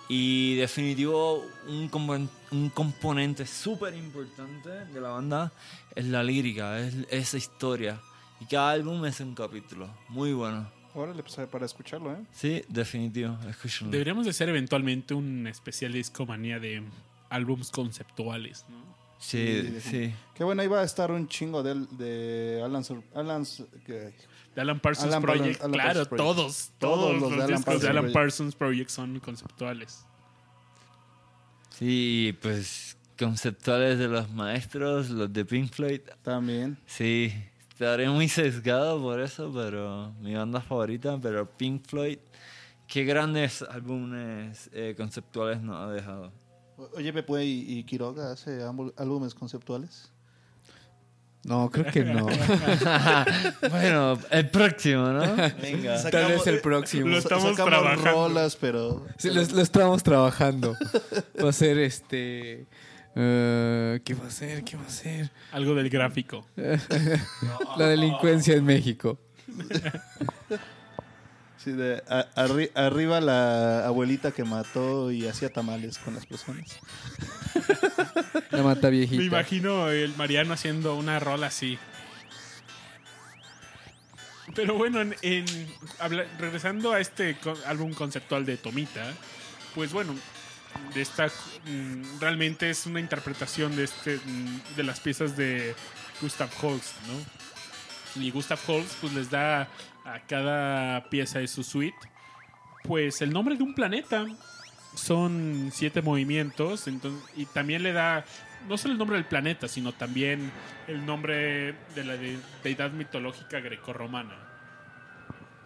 [0.08, 5.50] Y definitivo, un, compon- un componente súper importante de la banda
[5.96, 8.00] es la lírica, es esa historia.
[8.38, 10.70] Y cada álbum es un capítulo, muy bueno.
[10.94, 12.18] Órale, pues para escucharlo, ¿eh?
[12.32, 13.90] Sí, definitivo, escúchenlo.
[13.90, 16.82] Deberíamos de hacer eventualmente un especial discomanía de
[17.30, 18.92] álbums conceptuales, ¿no?
[19.18, 20.12] Sí, sí.
[20.34, 24.12] Qué bueno, ahí va a estar un chingo de, de Alan, Sur- Alan Sur- que-
[24.54, 26.16] De Alan Parsons Alan Project, Alan claro, Project.
[26.16, 28.14] todos, Todos todos, los los, de Alan discos de Parsons Alan Project.
[28.14, 30.04] Parsons Project son conceptuales.
[31.70, 36.00] Sí, pues conceptuales de los maestros, los de Pink Floyd.
[36.22, 36.76] también.
[36.86, 37.32] Sí,
[37.72, 42.18] estaré muy sesgado por eso, pero mi banda favorita, pero Pink Floyd,
[42.86, 46.32] qué grandes álbumes eh, conceptuales nos ha dejado.
[46.94, 50.12] Oye, Pepe y, y Quiroga hace álbumes conceptuales.
[51.44, 52.26] No, creo que no.
[53.70, 55.34] bueno, el próximo, ¿no?
[55.60, 56.00] Venga.
[56.10, 57.08] Tal vez el próximo.
[57.08, 58.10] Lo estamos sacamos trabajando.
[58.10, 59.06] rolas, pero...
[59.18, 60.76] Sí, lo, lo estamos trabajando.
[61.42, 62.68] Va a ser este.
[63.16, 64.64] Eh, ¿Qué va a ser?
[64.64, 65.30] ¿Qué va a ser?
[65.52, 66.46] Algo del gráfico.
[67.76, 69.18] La delincuencia en México.
[71.58, 76.78] Sí, de a- arri- arriba la abuelita que mató y hacía tamales con las personas.
[78.50, 79.22] La mata Me viejita.
[79.22, 81.78] imagino el Mariano haciendo una rola así.
[84.56, 85.46] Pero bueno, en, en-
[86.00, 89.04] habla- regresando a este co- álbum conceptual de Tomita,
[89.74, 90.14] pues bueno,
[90.94, 95.74] de esta mm, realmente es una interpretación de este mm, de las piezas de
[96.20, 98.22] Gustav Holst, ¿no?
[98.22, 99.68] Y Gustav Holst pues les da
[100.04, 101.96] a cada pieza de su suite
[102.84, 104.26] pues el nombre de un planeta.
[104.94, 108.26] Son siete movimientos entonces, y también le da
[108.68, 110.52] no solo el nombre del planeta, sino también
[110.86, 114.36] el nombre de la de- deidad mitológica grecorromana.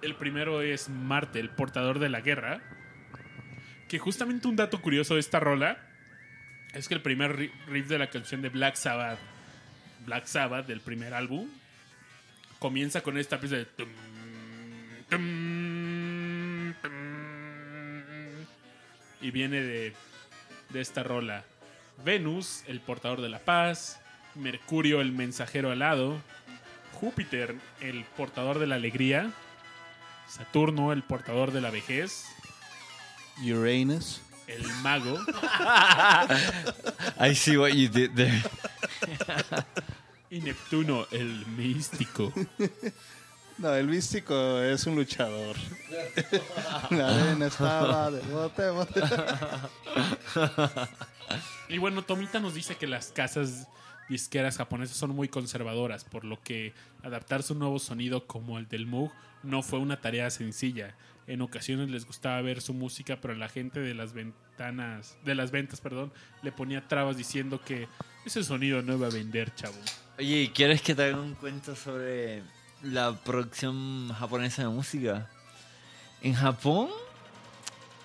[0.01, 2.61] El primero es Marte, el portador de la guerra.
[3.89, 5.79] Que justamente un dato curioso de esta rola
[6.73, 9.19] es que el primer ri- riff de la canción de Black Sabbath,
[10.05, 11.49] Black Sabbath del primer álbum,
[12.59, 13.67] comienza con esta pieza de
[19.21, 19.93] y viene de,
[20.71, 21.45] de esta rola.
[22.05, 24.01] Venus, el portador de la paz,
[24.35, 26.21] Mercurio, el mensajero alado,
[26.93, 29.31] Júpiter, el portador de la alegría,
[30.29, 32.27] Saturno, el portador de la vejez,
[33.43, 34.21] Uranus.
[34.47, 35.19] el mago,
[37.19, 38.43] I see what you did there.
[40.31, 42.33] y Neptuno, el místico.
[43.59, 45.57] No, el místico es un luchador.
[46.91, 49.01] La arena estaba de bote, bote.
[51.69, 53.67] Y bueno, Tomita nos dice que las casas
[54.09, 56.73] disqueras japonesas son muy conservadoras, por lo que
[57.03, 59.11] adaptarse a un nuevo sonido como el del Moog
[59.43, 60.95] no fue una tarea sencilla.
[61.27, 65.51] En ocasiones les gustaba ver su música, pero la gente de las ventanas, de las
[65.51, 66.13] ventas, perdón,
[66.43, 67.89] le ponía trabas diciendo que
[68.25, 69.75] ese sonido no iba a vender, chavo.
[70.19, 72.43] Oye, ¿quieres que te haga un cuento sobre
[72.83, 75.29] la producción japonesa de música?
[76.23, 76.89] En Japón,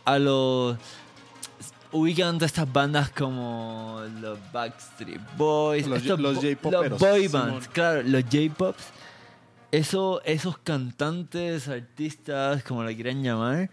[0.04, 0.78] a los.
[1.92, 6.90] ubican todas estas bandas como los Backstreet Boys, Los- estos los J-poperos.
[6.90, 7.64] los boy bands, Simón.
[7.74, 8.84] claro, los J-pops.
[9.72, 13.70] Eso, esos cantantes, artistas, como le quieran llamar,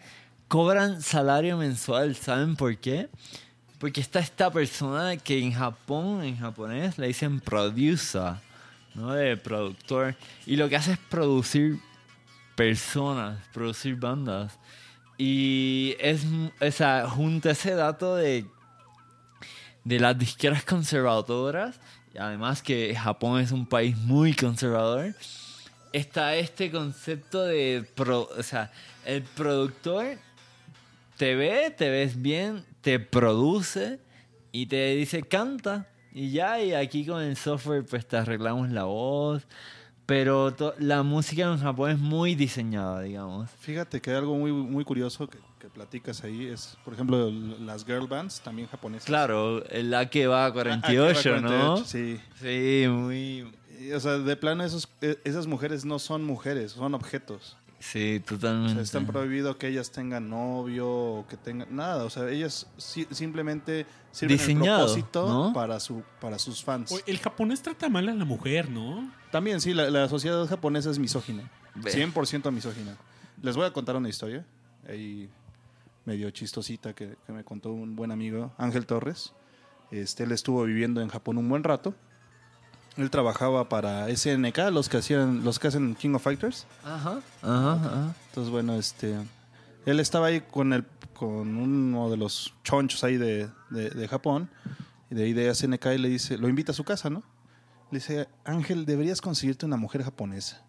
[0.46, 2.14] cobran salario mensual.
[2.14, 3.08] ¿Saben por qué?
[3.80, 8.34] Porque está esta persona que en Japón, en japonés, le dicen producer,
[8.94, 9.12] ¿no?
[9.12, 10.14] De productor.
[10.46, 11.80] Y lo que hace es producir
[12.54, 14.56] personas, producir bandas.
[15.16, 16.24] Y es,
[16.60, 18.46] o sea, junto a ese dato de,
[19.82, 21.80] de las disqueras conservadoras,
[22.14, 25.12] y además que Japón es un país muy conservador,
[25.92, 28.70] está este concepto de, pro- o sea,
[29.04, 30.18] el productor
[31.16, 33.98] te ve, te ves bien, te produce
[34.52, 38.84] y te dice canta Y ya, y aquí con el software pues te arreglamos la
[38.84, 39.46] voz.
[40.06, 43.50] Pero la música en Japón es muy diseñada, digamos.
[43.60, 47.84] Fíjate que hay algo muy, muy curioso que, que platicas ahí es, por ejemplo, las
[47.84, 49.04] girl bands también japonesas.
[49.04, 51.48] Claro, la que va a Ah, 48, que va ¿no?
[51.74, 52.18] 48, Sí.
[52.40, 53.52] Sí, muy...
[53.94, 57.56] O sea, de plano esos, eh, esas mujeres no son mujeres, son objetos.
[57.80, 58.74] Sí, O totalmente.
[58.74, 62.02] sea, están prohibido que ellas tengan novio o que tengan nada.
[62.04, 65.52] O sea, ellas si- simplemente sirven el Diseñado, propósito ¿no?
[65.52, 66.90] para su para sus fans.
[66.90, 69.08] O- El japonés trata mal a la mujer, ¿no?
[69.30, 71.48] También sí, la, la sociedad japonesa es misógina.
[71.76, 71.92] Ve.
[71.92, 72.96] 100% misógina.
[73.42, 74.44] Les voy a contar una historia.
[74.88, 75.30] Ahí
[76.04, 79.34] medio chistosita que, que me contó un buen amigo, Ángel Torres.
[79.92, 81.94] Este, él estuvo viviendo en Japón un buen rato.
[82.98, 86.66] Él trabajaba para SNK, los que hacían, los que hacen King of Fighters.
[86.84, 88.14] Ajá, ajá, ajá.
[88.28, 89.16] Entonces, bueno, este.
[89.86, 90.84] Él estaba ahí con el
[91.14, 94.50] con uno de los chonchos ahí de, de- de Japón.
[95.10, 97.22] Y de ahí de SNK y le dice, lo invita a su casa, ¿no?
[97.90, 100.62] Le dice, Ángel, deberías conseguirte una mujer japonesa.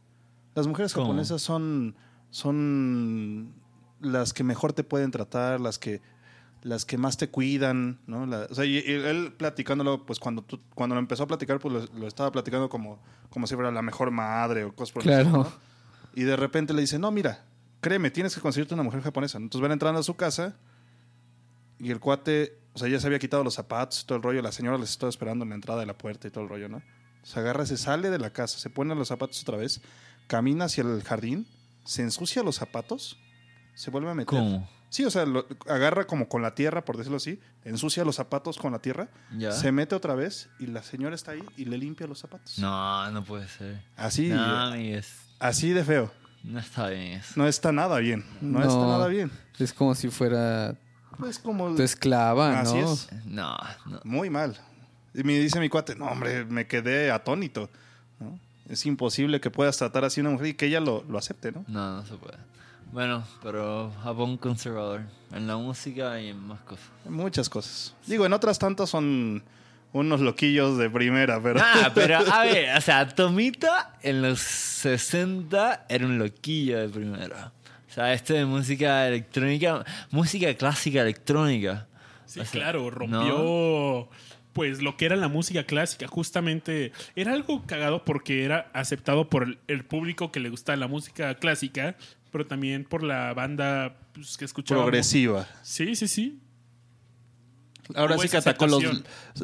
[0.55, 1.07] Las mujeres ¿Cómo?
[1.07, 1.95] japonesas son,
[2.29, 3.53] son
[3.99, 6.01] las que mejor te pueden tratar, las que,
[6.61, 8.25] las que más te cuidan, ¿no?
[8.25, 11.59] La- o sea, y, y él platicándolo, pues cuando, tú- cuando lo empezó a platicar,
[11.59, 15.01] pues lo, lo estaba platicando como, como si fuera la mejor madre o cosas por
[15.03, 15.21] el Claro.
[15.23, 15.51] estilo, ¿no?
[16.15, 17.45] Y de repente le dice, no, mira,
[17.81, 19.37] créeme, tienes que conseguirte una mujer japonesa.
[19.37, 20.55] Entonces van entrando a su casa
[21.79, 24.41] y el cuate, o sea, ya se había quitado los zapatos y todo el rollo.
[24.41, 26.67] La señora les estaba esperando en la entrada de la puerta y todo el rollo,
[26.67, 26.81] ¿no?
[27.23, 29.81] Se agarra, se sale de la casa, se pone los zapatos otra vez,
[30.27, 31.47] camina hacia el jardín,
[31.85, 33.17] se ensucia los zapatos,
[33.75, 34.27] se vuelve a meter.
[34.39, 34.69] ¿Cómo?
[34.89, 38.57] Sí, o sea, lo- agarra como con la tierra, por decirlo así, ensucia los zapatos
[38.57, 39.07] con la tierra,
[39.37, 39.51] ¿Ya?
[39.51, 42.57] se mete otra vez y la señora está ahí y le limpia los zapatos.
[42.59, 43.81] No, no puede ser.
[43.95, 46.11] Así, No, amigues, así de feo.
[46.43, 47.33] no está bien eso.
[47.35, 48.25] No está nada bien.
[48.41, 48.65] No, No.
[48.67, 49.29] está nada bien.
[49.59, 50.75] Es como si fuera
[51.27, 51.75] Es como.
[51.75, 52.93] tu esclava, Así ¿no?
[52.93, 53.09] es.
[53.25, 53.99] No, no.
[54.03, 54.57] Muy mal.
[55.13, 57.69] Y me dice mi cuate, no, hombre, me quedé atónito.
[58.19, 58.39] ¿no?
[58.69, 61.51] Es imposible que puedas tratar así a una mujer y que ella lo, lo acepte,
[61.51, 61.65] ¿no?
[61.67, 62.37] No, no se puede.
[62.91, 65.01] Bueno, pero Japón conservador.
[65.31, 66.89] En la música y en más cosas.
[67.05, 67.95] Muchas cosas.
[68.07, 69.43] Digo, en otras tantas son
[69.93, 71.59] unos loquillos de primera, pero.
[71.61, 77.51] Ah, pero a ver, o sea, Tomita en los 60 era un loquillo de primera.
[77.89, 81.87] O sea, esto de música electrónica, música clásica electrónica.
[82.25, 84.09] Sí, O sea, claro, rompió
[84.53, 86.07] pues lo que era la música clásica.
[86.07, 90.87] Justamente era algo cagado porque era aceptado por el, el público que le gusta la
[90.87, 91.95] música clásica,
[92.31, 94.81] pero también por la banda pues, que escuchaba.
[94.83, 95.47] Progresiva.
[95.63, 96.39] Sí, sí, sí.
[97.95, 98.83] Ahora Hubo sí que atacó los,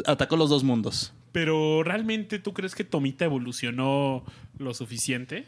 [0.05, 1.13] atacó los dos mundos.
[1.31, 4.23] Pero realmente tú crees que Tomita evolucionó
[4.59, 5.45] lo suficiente?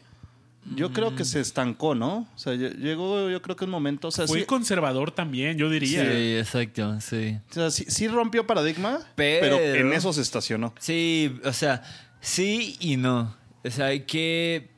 [0.74, 2.28] Yo creo que se estancó, ¿no?
[2.34, 4.08] O sea, lle- llegó, yo creo que un momento.
[4.08, 6.02] O sea, Fue sí, conservador también, yo diría.
[6.02, 7.38] Sí, exacto, sí.
[7.50, 10.74] o sea, sí- sí rompió paradigma, Pero- pero en eso se estacionó.
[10.78, 11.82] Sí, o sea,
[12.20, 13.34] sí y no.
[13.64, 14.77] O sea, ¿qué, pues,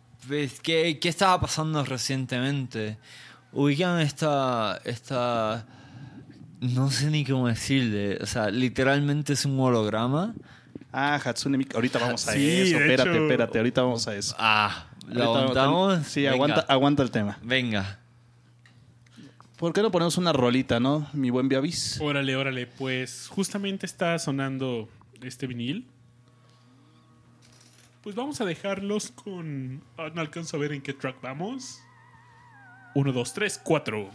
[0.62, 2.98] qué, qué estaba pasando recientemente?
[3.52, 5.66] Ubican esta, esta,
[6.60, 10.34] no sé ni cómo decirle, o sea, literalmente es un holograma.
[10.92, 11.76] Ah, Hatsune Miku.
[11.76, 12.78] Ahorita vamos a Sí, eso.
[12.78, 13.22] Espérate, hecho.
[13.22, 13.58] espérate.
[13.58, 14.34] Ahorita vamos a eso.
[14.38, 16.06] Ah, ¿lo aguantamos?
[16.06, 17.38] Sí, Venga, aguanta, aguanta el tema.
[17.42, 17.98] Venga.
[19.56, 21.06] ¿Por qué no ponemos una rolita, no?
[21.12, 22.00] Mi buen Viavis.
[22.00, 24.88] Órale, órale, pues justamente está sonando
[25.22, 25.86] este vinil.
[28.02, 29.84] Pues vamos a dejarlos con...
[29.98, 31.82] ah, no alcanzo a ver en qué track vamos.
[32.94, 34.08] Uno, dos, tres, cuatro.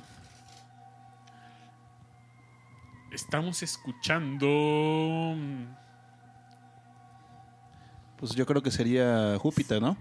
[3.12, 5.36] Estamos escuchando...
[8.18, 9.98] Pues yo creo que sería Júpiter, ¿no?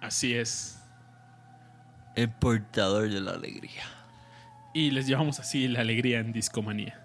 [0.00, 0.80] Así es.
[2.16, 3.82] El portador de la alegría.
[4.72, 7.03] Y les llevamos así la alegría en Discomanía.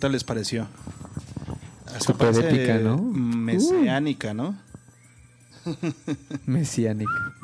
[0.00, 0.66] Tal les pareció?
[2.18, 2.98] Parece épica, ¿no?
[2.98, 4.58] Mesiánica, ¿no?
[6.46, 7.34] Mesiánica.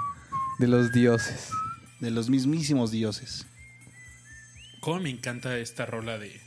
[0.59, 1.51] De los dioses.
[2.01, 3.47] De los mismísimos dioses.
[4.81, 6.41] Cómo me encanta esta rola de.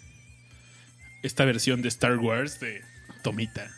[1.22, 2.82] Esta versión de Star Wars de
[3.24, 3.70] Tomita.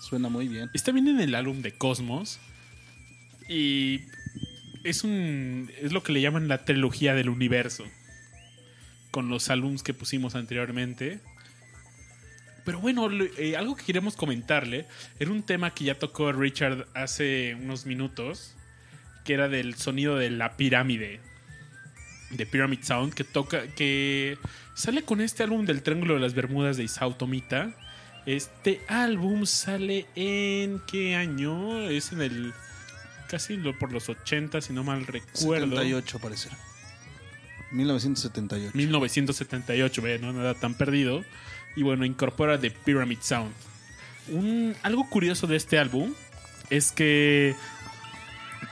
[0.00, 0.70] Suena muy bien.
[0.74, 2.38] Está bien en el álbum de Cosmos.
[3.48, 4.00] Y
[4.82, 5.70] es un.
[5.80, 7.84] es lo que le llaman la trilogía del universo.
[9.14, 11.20] Con los álbums que pusimos anteriormente.
[12.64, 13.08] Pero bueno,
[13.38, 14.88] eh, algo que queremos comentarle
[15.20, 18.56] era un tema que ya tocó Richard hace unos minutos,
[19.24, 21.20] que era del sonido de la pirámide,
[22.30, 24.36] de Pyramid Sound, que toca, que
[24.74, 27.72] sale con este álbum del Triángulo de las Bermudas de Isao Tomita.
[28.26, 31.88] Este álbum sale en qué año?
[31.88, 32.52] Es en el
[33.28, 35.76] casi por los 80, si no mal recuerdo.
[35.76, 36.48] 78 parece.
[37.74, 38.72] 1978.
[38.76, 41.24] 1978, ve, no nada tan perdido.
[41.76, 43.52] Y bueno, incorpora The Pyramid Sound.
[44.28, 46.14] Un, algo curioso de este álbum
[46.70, 47.54] es que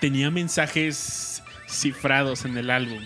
[0.00, 3.02] tenía mensajes cifrados en el álbum.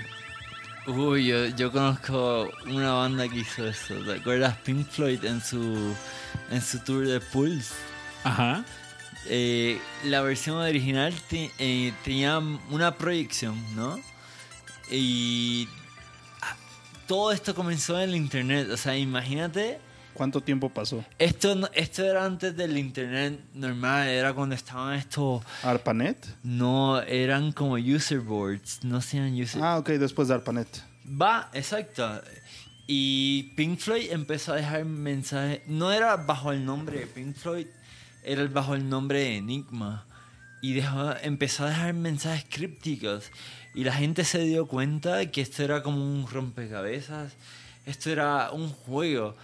[0.86, 3.94] Uy, yo, yo conozco una banda que hizo eso.
[4.04, 5.94] ¿Te acuerdas Pink Floyd en su,
[6.50, 7.74] en su tour de Pulse?
[8.22, 8.64] Ajá.
[9.28, 13.98] Eh, la versión original te- eh, tenía una proyección, ¿no?
[14.88, 15.68] Y
[17.06, 18.68] todo esto comenzó en el internet.
[18.70, 19.78] O sea, imagínate,
[20.16, 21.04] ¿Cuánto tiempo pasó?
[21.18, 25.42] esto, esto era antes del internet normal, era cuando estaban estos...
[25.62, 26.26] ¿ARPANET?
[26.42, 29.62] No, eran como user boards, no sean user...
[29.62, 30.68] Ah, ok, después de ARPANET.
[31.20, 32.22] Va, exacto.
[32.86, 35.60] Y Pink Floyd empezó a dejar mensajes.
[35.66, 37.66] No era bajo el nombre de Pink Floyd,
[38.22, 40.06] era bajo el nombre de Enigma.
[40.62, 43.30] Y dejó, empezó a dejar mensajes crípticos.
[43.76, 47.34] Y la gente se dio cuenta que esto era como un rompecabezas.
[47.84, 49.36] Esto era un juego.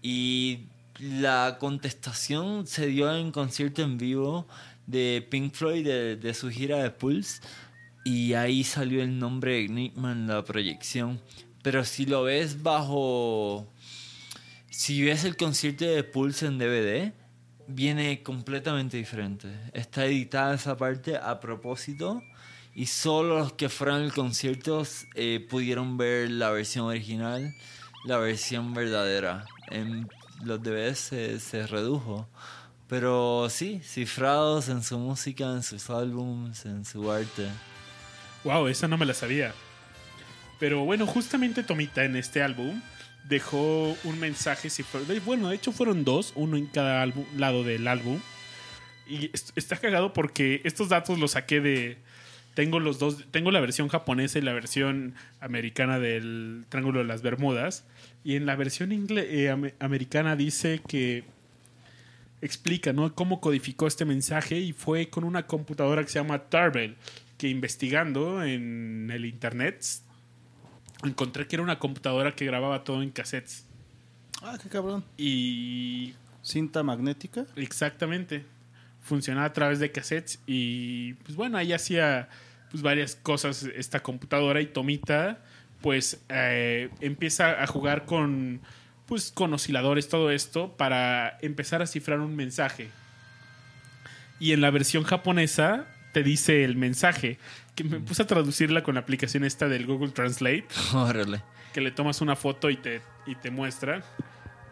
[0.00, 0.60] Y
[1.00, 4.46] la contestación se dio en concierto en vivo
[4.86, 7.42] de Pink Floyd de, de su gira de Pulse.
[8.04, 11.20] Y ahí salió el nombre de Enigma en la proyección.
[11.62, 13.66] Pero si lo ves bajo.
[14.70, 17.12] Si ves el concierto de Pulse en DVD,
[17.66, 19.48] viene completamente diferente.
[19.72, 22.22] Está editada esa parte a propósito.
[22.74, 24.84] Y solo los que fueron al concierto
[25.14, 27.54] eh, pudieron ver la versión original,
[28.04, 29.44] la versión verdadera.
[29.70, 30.08] En
[30.42, 32.28] los DVDs se, se redujo.
[32.88, 37.48] Pero sí, cifrados en su música, en sus álbums, en su arte.
[38.44, 39.52] Wow, esa no me la sabía.
[40.58, 42.80] Pero bueno, justamente Tomita en este álbum
[43.28, 45.06] dejó un mensaje cifrado.
[45.24, 47.06] Bueno, de hecho fueron dos, uno en cada
[47.36, 48.20] lado del álbum.
[49.06, 51.98] Y est- está cagado porque estos datos los saqué de.
[52.54, 53.24] Tengo los dos.
[53.30, 57.84] Tengo la versión japonesa y la versión americana del Triángulo de las Bermudas.
[58.24, 61.24] Y en la versión ingle- eh, ame- americana dice que
[62.42, 63.14] explica ¿no?
[63.14, 66.96] cómo codificó este mensaje y fue con una computadora que se llama Tarbell,
[67.38, 69.84] que investigando en el internet
[71.04, 73.64] encontré que era una computadora que grababa todo en cassettes.
[74.42, 75.04] Ah, qué cabrón.
[75.16, 77.46] Y Cinta magnética.
[77.56, 78.44] exactamente,
[79.02, 82.28] funcionaba a través de cassettes y pues bueno, ahí hacía
[82.70, 85.42] pues varias cosas esta computadora y Tomita
[85.80, 88.60] pues eh, empieza a jugar con
[89.06, 92.88] pues con osciladores todo esto para empezar a cifrar un mensaje
[94.38, 97.38] y en la versión japonesa te dice el mensaje
[97.74, 101.42] que me puse a traducirla con la aplicación esta del Google Translate Órale.
[101.72, 104.02] que le tomas una foto y te, y te muestra.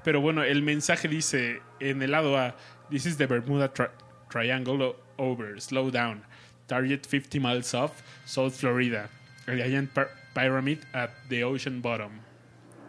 [0.04, 2.56] Pero bueno, el mensaje dice en el lado A,
[2.90, 3.90] This is the Bermuda tri-
[4.28, 6.22] Triangle over, slow down.
[6.68, 9.08] Target 50 miles off, South Florida.
[9.46, 9.90] A giant
[10.34, 12.20] pyramid at the ocean bottom.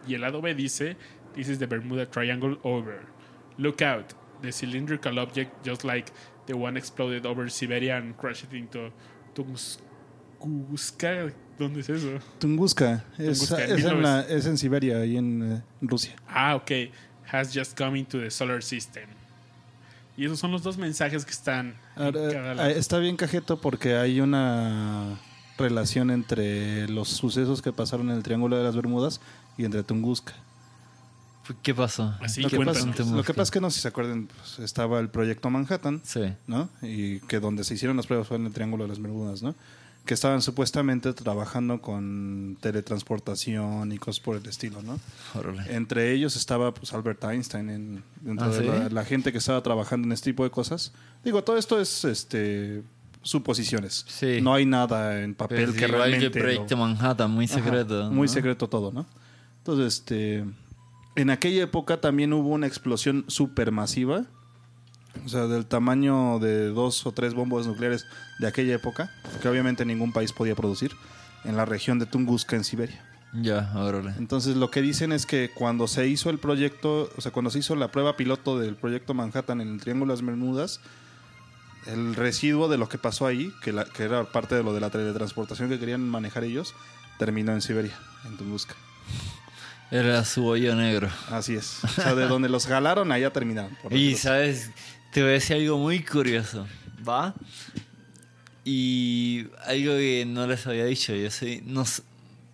[0.06, 0.96] Y el lado B dice,
[1.34, 3.04] This is the Bermuda Triangle over.
[3.58, 4.12] Look out,
[4.42, 6.10] the cylindrical object just like
[6.46, 8.90] the one exploded over Siberia and crashed into
[10.38, 11.32] Tunguska.
[11.58, 12.18] ¿Dónde es eso?
[12.38, 13.04] Tunguska.
[13.18, 16.14] Es, Tunguska, en es en la- es en Siberia, ahí en eh, Rusia.
[16.28, 16.90] Ah, ok.
[17.30, 19.04] Has just come into the solar system.
[20.20, 22.68] Y esos son los dos mensajes que están Ahora, lado.
[22.68, 25.18] está bien cajeto porque hay una
[25.56, 29.22] relación entre los sucesos que pasaron en el Triángulo de las Bermudas
[29.56, 30.34] y entre Tunguska.
[31.62, 32.14] ¿Qué pasó?
[32.20, 34.58] Así lo, que pasa, lo que pasa es que no sé si se acuerdan, pues,
[34.58, 36.34] estaba el proyecto Manhattan, Sí.
[36.46, 36.68] ¿no?
[36.82, 39.54] Y que donde se hicieron las pruebas fue en el Triángulo de las Bermudas, ¿no?
[40.04, 44.98] Que estaban supuestamente trabajando con teletransportación y cosas por el estilo, ¿no?
[45.34, 45.74] Órale.
[45.74, 48.66] Entre ellos estaba pues Albert Einstein en, dentro Ah, de ¿sí?
[48.66, 50.92] la, la gente que estaba trabajando en este tipo de cosas.
[51.24, 52.82] Digo, todo esto es este
[53.22, 54.04] suposiciones.
[54.08, 54.40] Sí.
[54.40, 57.44] No hay nada en papel Pues que igual que realmente el proyecto lo- Manhattan, muy
[57.44, 58.10] Ajá, secreto.
[58.10, 58.32] muy ¿no?
[58.32, 59.06] secreto todo, ¿no?
[59.58, 60.44] Entonces, este
[61.16, 64.24] en aquella época también hubo una explosión supermasiva.
[65.24, 68.06] O sea, del tamaño de dos o tres bombas nucleares
[68.38, 69.10] de aquella época,
[69.42, 70.92] que obviamente ningún país podía producir,
[71.44, 73.00] en la región de Tunguska, en Siberia.
[73.32, 74.12] Ya, órale.
[74.18, 77.60] Entonces lo que dicen es que cuando se hizo el proyecto, o sea, cuando se
[77.60, 80.80] hizo la prueba piloto del proyecto Manhattan en el Triángulo de las Bermudas,
[81.86, 84.80] el residuo de lo que pasó ahí, que, la- que era parte de lo de
[84.80, 86.74] la teletransportación que querían manejar ellos,
[87.18, 87.94] terminó en Siberia,
[88.26, 88.74] en Tunguska.
[89.90, 91.08] Era su hoyo negro.
[91.30, 91.82] Así es.
[91.84, 93.76] O sea, de donde los jalaron, allá terminaron.
[93.82, 94.70] por Y sabes,
[95.12, 96.66] te voy a decir algo muy curioso,
[97.06, 97.34] ¿va?
[98.64, 101.84] Y algo que no les había dicho, yo soy, no,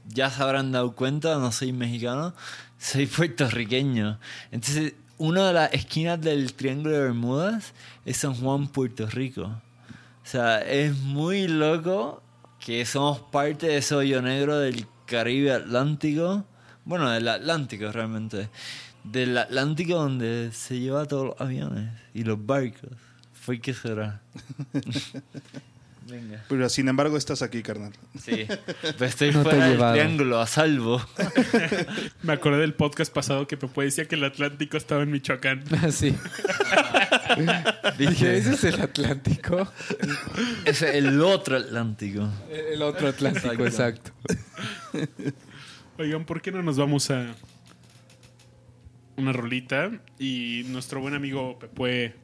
[0.06, 2.34] ya se habrán dado cuenta, no soy mexicano,
[2.78, 4.18] soy puertorriqueño.
[4.50, 7.72] Entonces, una de las esquinas del Triángulo de Bermudas
[8.04, 9.42] es San Juan, Puerto Rico.
[9.42, 12.22] O sea, es muy loco
[12.58, 16.44] que somos parte de ese hoyo negro del Caribe Atlántico.
[16.84, 18.48] Bueno, del Atlántico realmente.
[19.10, 22.90] Del Atlántico donde se lleva todos los aviones y los barcos.
[23.32, 24.20] ¿Fue qué será?
[26.08, 26.44] Venga.
[26.48, 27.92] Pero sin embargo, estás aquí, carnal.
[28.22, 28.46] Sí.
[28.96, 31.04] Pues estoy No fuera del triángulo, a salvo.
[32.22, 35.64] Me acordé del podcast pasado que Pepe decía que el Atlántico estaba en Michoacán.
[35.82, 36.14] Así.
[37.98, 39.72] Dije, ese es el Atlántico.
[40.64, 42.28] Es el otro Atlántico.
[42.50, 44.12] El otro Atlántico, exacto.
[45.98, 47.34] Oigan, ¿por qué no nos vamos a
[49.16, 49.90] una rolita?
[50.18, 52.14] Y nuestro buen amigo Pepe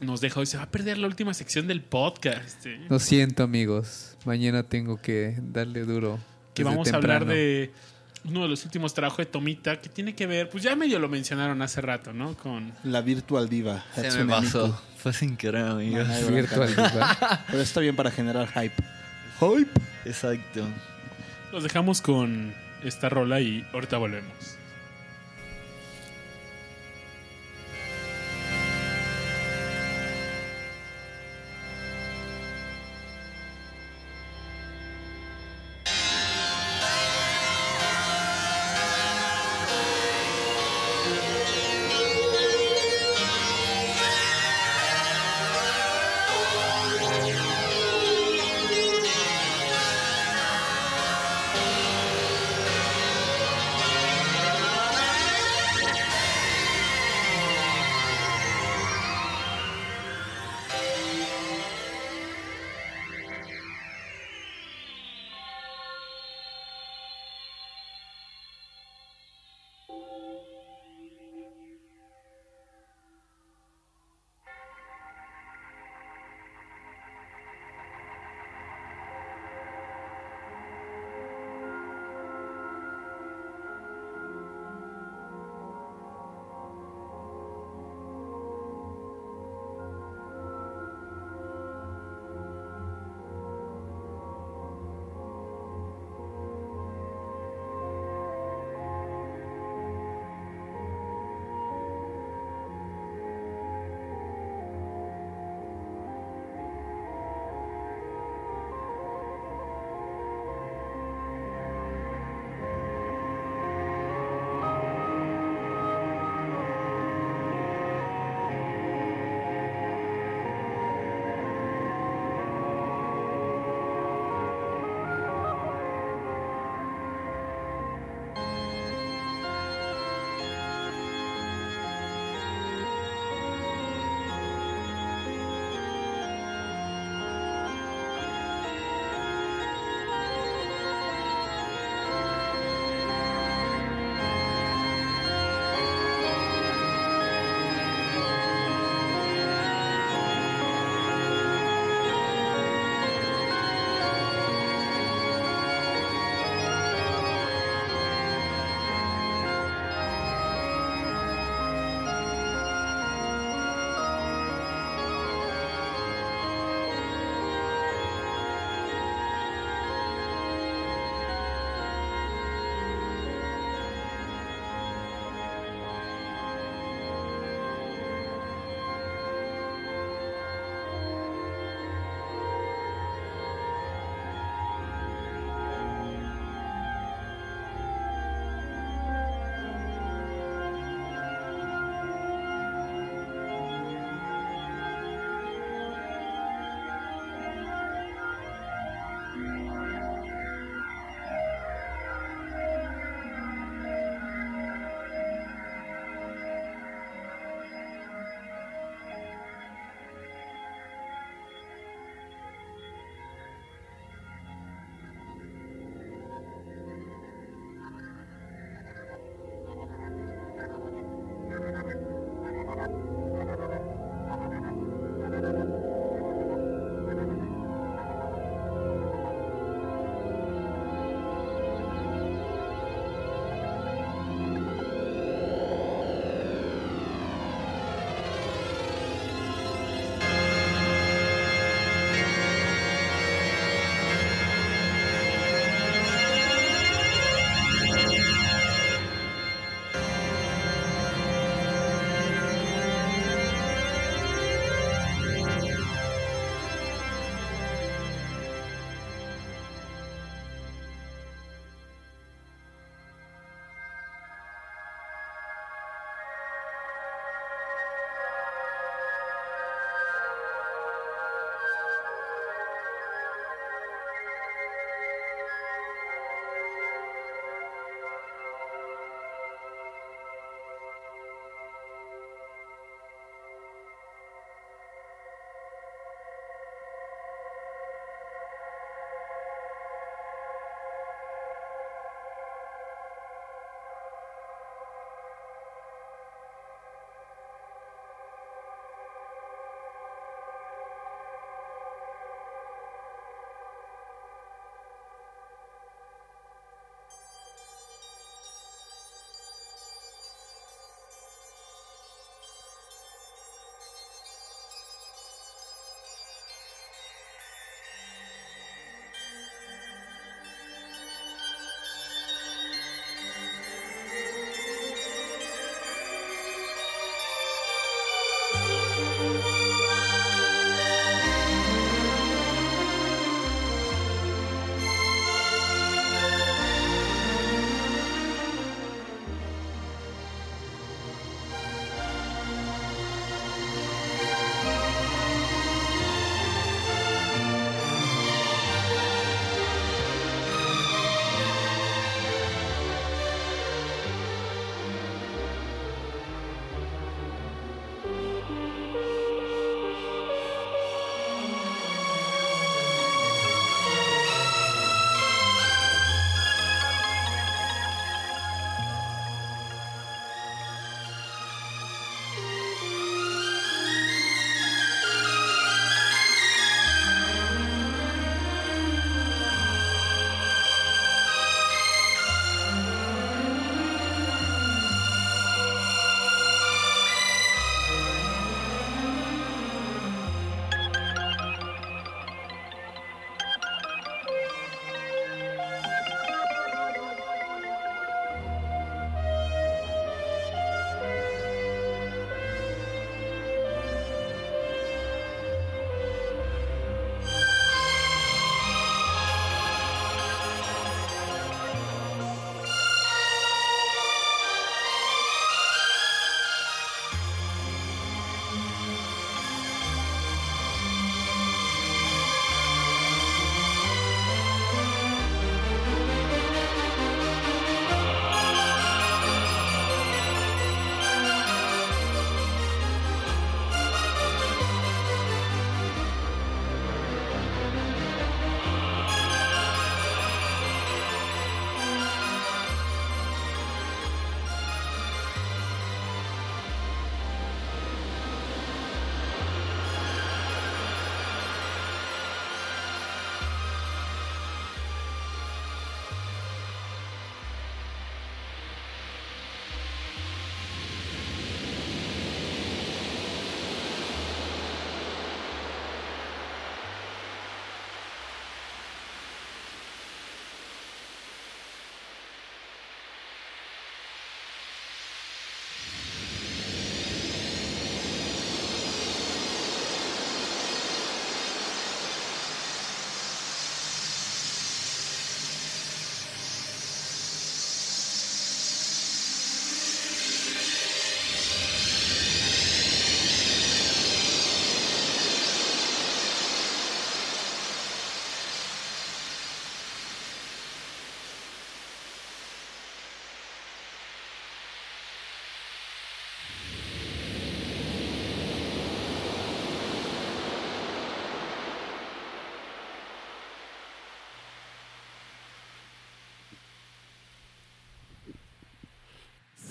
[0.00, 0.46] nos deja hoy.
[0.46, 2.66] Se va a perder la última sección del podcast.
[2.66, 2.80] ¿eh?
[2.88, 4.16] Lo siento, amigos.
[4.24, 6.18] Mañana tengo que darle duro.
[6.54, 7.72] que vamos a hablar de
[8.24, 11.08] uno de los últimos trabajos de Tomita que tiene que ver, pues ya medio lo
[11.08, 12.34] mencionaron hace rato, ¿no?
[12.36, 13.84] Con La Virtual Diva.
[13.94, 14.66] Se me Hatsune pasó.
[14.68, 14.78] Miku.
[14.96, 16.08] Fue sin querer, amigos.
[16.30, 17.44] Virtual Diva.
[17.50, 18.82] Pero está bien para generar hype.
[19.40, 19.80] Hype.
[20.06, 20.66] Exacto.
[21.52, 24.56] los dejamos con esta rola y ahorita volvemos.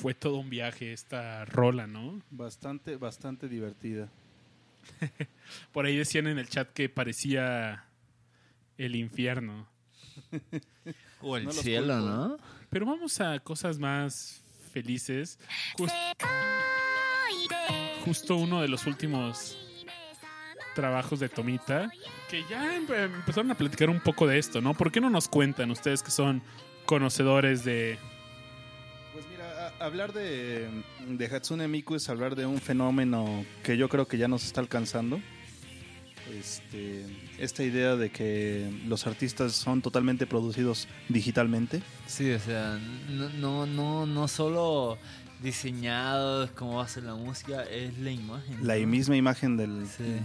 [0.03, 2.21] Fue todo un viaje esta rola, ¿no?
[2.30, 4.09] Bastante, bastante divertida.
[5.71, 7.85] Por ahí decían en el chat que parecía
[8.77, 9.65] el infierno.
[11.21, 12.05] O el No cielo, culpo.
[12.09, 12.38] ¿no?
[12.69, 14.43] Pero vamos a cosas más
[14.73, 15.39] felices.
[15.77, 15.89] Jus-
[18.03, 19.57] justo uno de los últimos
[20.75, 21.89] trabajos de Tomita,
[22.30, 24.73] que ya em- empezaron a platicar un poco de esto, ¿no?
[24.73, 26.41] ¿Por qué no nos cuentan ustedes que son
[26.85, 27.97] conocedores de...
[29.84, 30.69] Hablar de,
[31.10, 34.61] de Hatsune Miku es hablar de un fenómeno que yo creo que ya nos está
[34.61, 35.19] alcanzando.
[36.39, 37.05] Este,
[37.38, 41.81] esta idea de que los artistas son totalmente producidos digitalmente.
[42.07, 42.80] Sí, o sea,
[43.10, 44.97] no, no, no, no solo
[45.41, 48.65] diseñados cómo va a ser la música, es la imagen.
[48.65, 50.15] La misma imagen del, Sí.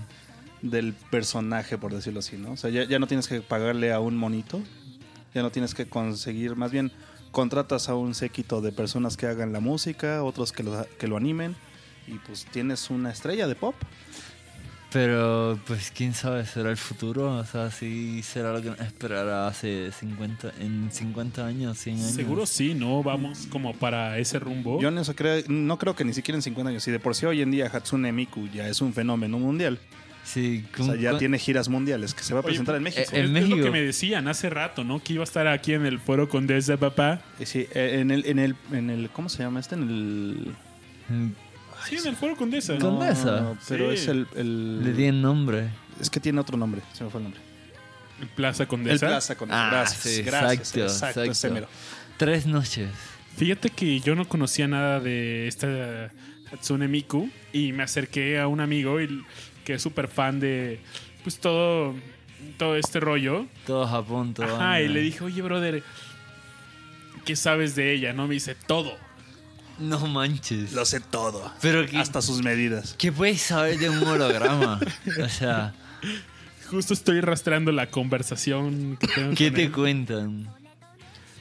[0.62, 2.52] del personaje, por decirlo así, ¿no?
[2.52, 4.62] O sea, ya, ya no tienes que pagarle a un monito,
[5.34, 6.92] ya no tienes que conseguir, más bien
[7.38, 11.16] contratas a un séquito de personas que hagan la música, otros que lo, que lo
[11.16, 11.54] animen,
[12.08, 13.76] y pues tienes una estrella de pop.
[14.90, 17.36] Pero, pues, quién sabe, será el futuro.
[17.36, 22.10] O sea, si será lo que nos esperará hace 50, en 50 años, 100 años.
[22.10, 23.04] Seguro sí, ¿no?
[23.04, 24.80] Vamos como para ese rumbo.
[24.80, 27.24] Yo no, creo, no creo que ni siquiera en 50 años, si de por sí
[27.24, 29.78] hoy en día Hatsune Miku ya es un fenómeno mundial,
[30.30, 32.96] Sí, o sea, ya tiene giras mundiales que se va a Oye, presentar en pues,
[32.96, 33.16] México.
[33.16, 35.02] eh, Es, lo que me decían hace rato, ¿no?
[35.02, 37.22] Que iba a estar aquí en el foro Condesa, papá.
[37.40, 39.76] Eh, sí, eh, en el, en el, en el, ¿cómo se llama este?
[39.76, 40.54] En el...
[41.88, 42.76] Sí, en el foro Condesa.
[42.78, 43.40] Con- Condesa.
[43.40, 43.94] No, pero Sí.
[43.94, 45.70] es el, el- Le di el nombre.
[46.00, 47.40] Es que tiene otro nombre, se me fue el nombre.
[48.20, 49.06] En Plaza El Condesa.
[49.06, 51.54] Plaza con Ah, gracias, sí, gracias, exacto, exacto, ese exacto.
[51.54, 51.68] mero.
[52.18, 52.90] Tres noches.
[53.36, 56.10] Fíjate que yo no conocía nada de esta
[56.52, 59.24] Hatsune Miku y me acerqué a un amigo y-
[59.68, 60.80] que es súper fan de
[61.22, 61.94] pues todo,
[62.56, 63.44] todo este rollo.
[63.66, 64.46] Todo Japón, todo.
[64.46, 65.82] Ajá, y le dije, oye, brother,
[67.26, 68.14] ¿qué sabes de ella?
[68.14, 68.96] No, me dice todo.
[69.78, 70.72] No manches.
[70.72, 71.52] Lo sé todo.
[71.60, 72.94] Pero que, Hasta sus medidas.
[72.96, 74.80] ¿qué puedes saber de un holograma?
[75.22, 75.74] o sea,
[76.70, 79.72] Justo estoy rastreando la conversación que tengo ¿qué con te él.
[79.72, 80.48] cuentan?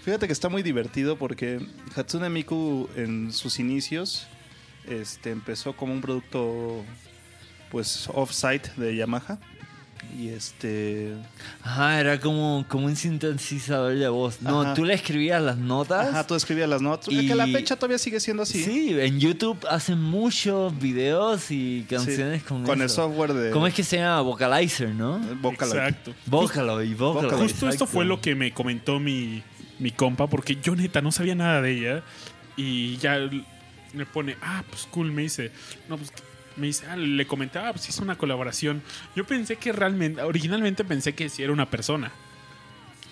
[0.04, 4.28] Fíjate que está muy divertido porque Hatsune Miku en sus inicios
[4.86, 6.84] este, empezó como un producto
[7.72, 9.38] pues off-site de Yamaha.
[10.18, 11.14] Y este.
[11.61, 14.41] Ajá, era como, como un sintetizador de voz.
[14.41, 14.73] No, Ajá.
[14.73, 16.07] tú le escribías las notas.
[16.07, 17.10] Ajá, tú escribías las notas.
[17.14, 18.64] Y- Que la fecha todavía sigue siendo así.
[18.64, 23.52] Sí, en YouTube hacen muchos videos y canciones Sí, con, con el software de.
[23.52, 24.22] ¿Cómo es que se llama?
[24.22, 25.19] Vocalizer, ¿no?
[25.41, 25.76] Vocaloid.
[25.77, 26.14] Exacto.
[26.26, 27.38] Vocaloid, Vocaloid.
[27.41, 29.44] Justo esto fue lo que me comentó mi,
[29.77, 32.03] mi compa, porque yo neta no sabía nada de ella.
[32.56, 33.19] Y ya
[33.94, 35.52] me pone, ah, pues cool, me dice.
[35.89, 36.11] No, pues
[36.58, 38.82] me dice, ah, le comentaba, pues hizo una colaboración.
[39.16, 42.12] Yo pensé que realmente, originalmente pensé que sí era una persona.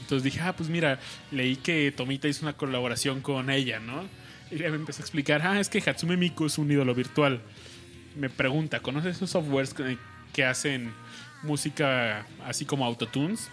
[0.02, 1.00] Entonces dije, ah, pues mira,
[1.32, 4.04] leí que Tomita hizo una colaboración con ella, ¿no?
[4.52, 7.42] Y ya me empezó a explicar, ah, es que Hatsume Miku es un ídolo virtual.
[8.16, 9.98] Me pregunta, ¿conoces esos softwares que,
[10.34, 10.94] que hacen
[11.44, 13.50] música así como autotunes?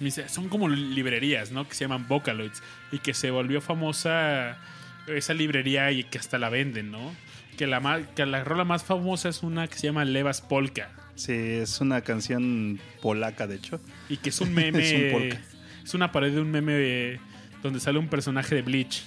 [0.00, 1.66] Me dice, son como librerías, ¿no?
[1.68, 2.62] Que se llaman Vocaloids.
[2.92, 4.58] Y que se volvió famosa
[5.06, 7.14] esa librería y que hasta la venden, ¿no?
[7.56, 10.90] Que la, que la rola más famosa es una que se llama Levas Polka.
[11.14, 13.80] Sí, es una canción polaca, de hecho.
[14.08, 14.82] Y que es un meme.
[14.84, 15.40] Es un polka.
[15.84, 17.20] es una pared de un meme
[17.62, 19.04] donde sale un personaje de Bleach.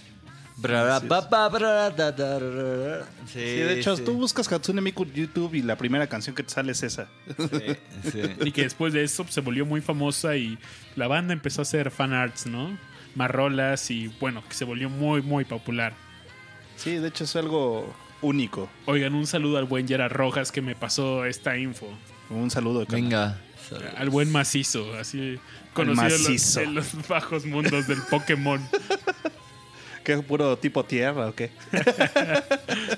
[3.27, 4.03] Sí, Sí, de hecho, sí.
[4.03, 7.07] tú buscas Hatsune Miku en YouTube y la primera canción que te sale es esa.
[7.37, 8.21] Sí, sí.
[8.45, 10.57] Y que después de eso se volvió muy famosa y
[10.95, 12.75] la banda empezó a hacer fan arts, ¿no?
[13.15, 15.93] Más rolas y bueno, que se volvió muy, muy popular.
[16.75, 18.69] Sí, de hecho es algo único.
[18.85, 21.87] Oigan, un saludo al buen Gerard Rojas que me pasó esta info.
[22.29, 22.85] Un saludo.
[22.85, 23.01] carnal.
[23.01, 23.41] Venga.
[23.97, 25.37] Al buen macizo, así
[25.73, 26.61] conocido en los- macizo.
[26.61, 28.61] En, los, bajos mundos del Pokémon.
[30.05, 31.51] ¿Qué puro tipo tierra o qué?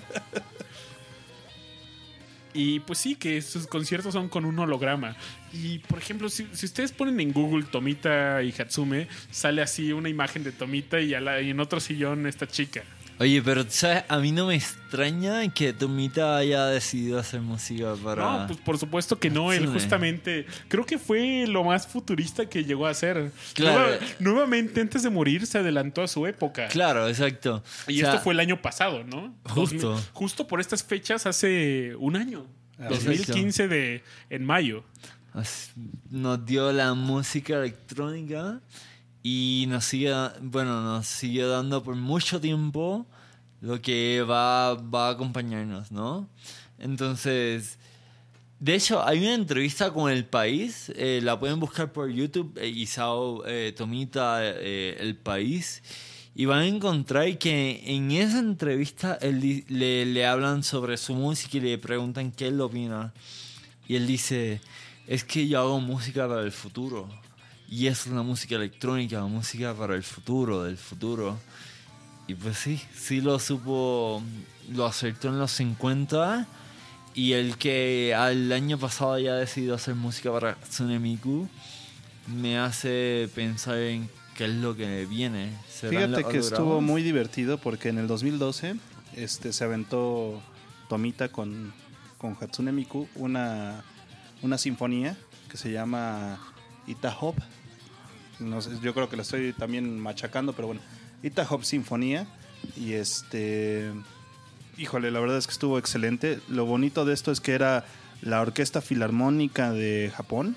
[2.51, 5.15] Y pues sí, que sus conciertos son con un holograma.
[5.53, 10.09] Y por ejemplo, si, si ustedes ponen en Google Tomita y Hatsume, sale así una
[10.09, 12.83] imagen de Tomita y, a la- y en otro sillón esta chica.
[13.19, 14.05] Oye, pero ¿sabes?
[14.07, 18.23] A mí no me extraña que Tomita haya decidido hacer música para...
[18.39, 19.51] No, pues por supuesto que no.
[19.51, 23.31] Él justamente creo que fue lo más futurista que llegó a ser.
[23.53, 23.79] Claro.
[23.89, 26.69] Nueva- nuevamente, antes de morir, se adelantó a su época.
[26.69, 27.61] Claro, exacto.
[27.89, 29.35] Y O sea, esto fue el año pasado, ¿no?
[29.49, 29.89] Justo.
[29.89, 32.45] 2000 justo por estas fechas hace un año.
[32.79, 32.95] Exacto.
[32.95, 34.85] 2015 de, en mayo.
[36.09, 38.61] Nos dio la música electrónica
[39.23, 43.05] y nos sigue, bueno, nos sigue dando por mucho tiempo
[43.61, 46.29] lo que va, va a acompañarnos, ¿no?
[46.77, 47.77] Entonces,
[48.59, 52.67] de hecho, hay una entrevista con El País, eh, la pueden buscar por YouTube, eh,
[52.67, 55.81] Isao eh, Tomita, El País,
[56.35, 61.61] Y van a encontrar que en esa entrevista le, le hablan sobre su música y
[61.61, 63.13] le preguntan qué él opina.
[63.87, 64.61] Y él dice,
[65.07, 67.09] es que yo hago música para el futuro.
[67.69, 71.37] Y es una música electrónica, música para el futuro, del futuro.
[72.27, 74.23] Y pues sí, sí lo supo,
[74.71, 76.47] lo acertó en los 50.
[77.13, 81.47] Y el que al año pasado haya decidido hacer música para Hatsune Miku
[82.27, 85.51] me hace pensar en qué es lo que viene.
[85.69, 88.75] ¿Serán Fíjate que estuvo muy divertido porque en el 2012
[89.15, 90.41] este, se aventó
[90.87, 91.73] Tomita con,
[92.17, 93.83] con Hatsune Miku una,
[94.41, 95.17] una sinfonía
[95.49, 96.39] que se llama
[96.87, 97.35] Itahop.
[98.39, 100.81] No sé, yo creo que la estoy también machacando, pero bueno,
[101.23, 102.27] Itahop Sinfonía.
[102.75, 103.91] Y este.
[104.77, 106.39] Híjole, la verdad es que estuvo excelente.
[106.47, 107.85] Lo bonito de esto es que era
[108.21, 110.55] la Orquesta Filarmónica de Japón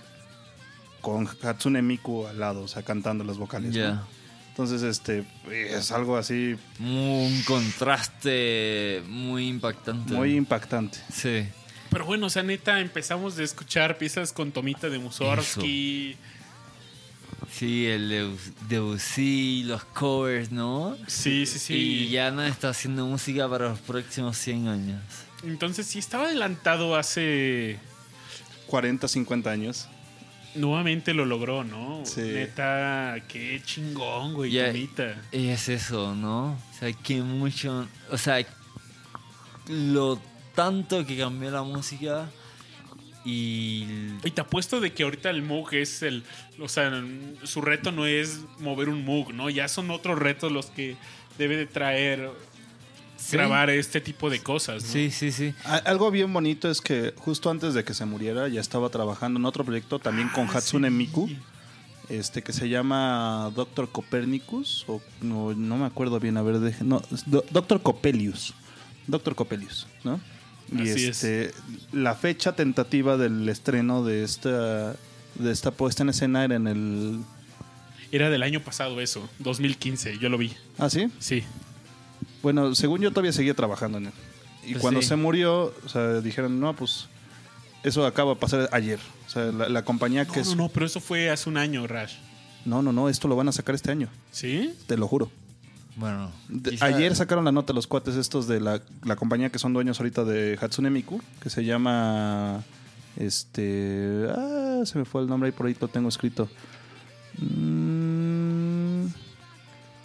[1.00, 3.70] con Hatsune Miku al lado, o sea, cantando las vocales.
[3.70, 3.76] ¿no?
[3.76, 4.04] Ya.
[4.50, 10.12] Entonces, este, es algo así Un contraste muy impactante.
[10.12, 10.98] muy impactante.
[11.12, 11.46] Sí.
[11.90, 16.16] Pero bueno, o sea, neta, empezamos de escuchar piezas con Tomita de Mussorgsky.
[17.52, 18.34] Sí, el
[18.68, 20.96] Debussy, los covers, ¿no?
[21.06, 21.74] Sí, sí, sí.
[21.74, 25.02] Y ya no está haciendo música para los próximos 100 años.
[25.44, 27.78] Entonces, sí, estaba adelantado hace.
[28.66, 29.86] 40, 50 años.
[30.54, 32.02] Nuevamente lo logró, ¿no?
[32.06, 32.20] Sí.
[32.22, 35.20] Neta, qué chingón, güey, Ya- Tomita.
[35.30, 36.52] Y es eso, ¿no?
[36.52, 37.86] O sea, que mucho.
[38.10, 38.44] O sea,
[39.68, 40.18] lo
[40.54, 42.30] tanto que cambió la música
[43.24, 43.86] y.
[44.24, 46.22] Y te apuesto de que ahorita el Moog es el.
[46.60, 46.92] O sea,
[47.44, 49.50] su reto no es mover un Moog, ¿no?
[49.50, 50.96] Ya son otros retos los que
[51.38, 52.30] debe de traer
[53.16, 53.36] Sí.
[53.36, 54.88] grabar este tipo de cosas, ¿no?
[54.90, 55.54] Sí, sí, sí.
[55.84, 59.46] Algo bien bonito es que justo antes de que se muriera ya estaba trabajando en
[59.46, 60.94] otro proyecto también con Ah, Hatsune sí.
[60.94, 61.30] Miku,
[62.08, 66.82] este que se llama Doctor Copernicus o no, no me acuerdo bien, a ver, deje-
[66.84, 68.54] no, Do- Doctor Coppelius.
[69.06, 70.20] Doctor Coppelius, ¿no?
[70.74, 71.22] Y Así es.
[71.24, 71.54] este
[71.92, 74.92] la fecha tentativa del estreno de esta
[75.34, 77.20] de esta puesta en escena era en el
[78.10, 80.52] Era del año pasado eso, 2015, yo lo vi.
[80.78, 81.08] ¿Ah, sí?
[81.18, 81.42] Sí.
[82.42, 84.12] Bueno, según yo todavía seguía trabajando en él.
[84.64, 85.08] Y Pues cuando sí.
[85.08, 87.06] se murió, o sea, dijeron, no, pues
[87.82, 88.98] eso acaba de pasar ayer.
[89.26, 90.48] O sea, la, la compañía No, que es...
[90.50, 92.14] no, no, pero eso fue hace un año, Rash.
[92.64, 94.74] no, no, no, esto lo van a sacar este año, ¿Sí?
[94.86, 95.30] te lo juro.
[95.96, 96.32] Bueno.
[96.48, 99.72] De- quizá- Ayer sacaron la nota los cuates estos de la, la compañía que son
[99.72, 102.62] dueños ahorita de Hatsune Miku, que se llama...
[103.16, 104.26] Este...
[104.34, 106.48] Ah, se me fue el nombre ahí por ahí lo tengo escrito.
[107.38, 109.06] Mm,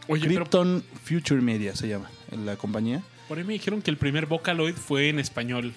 [0.10, 2.10] Oye, pero Krypton Future Media se llama
[2.46, 3.02] la compañía.
[3.28, 5.74] por ahí me dijeron que el primer Vocaloid fue en español.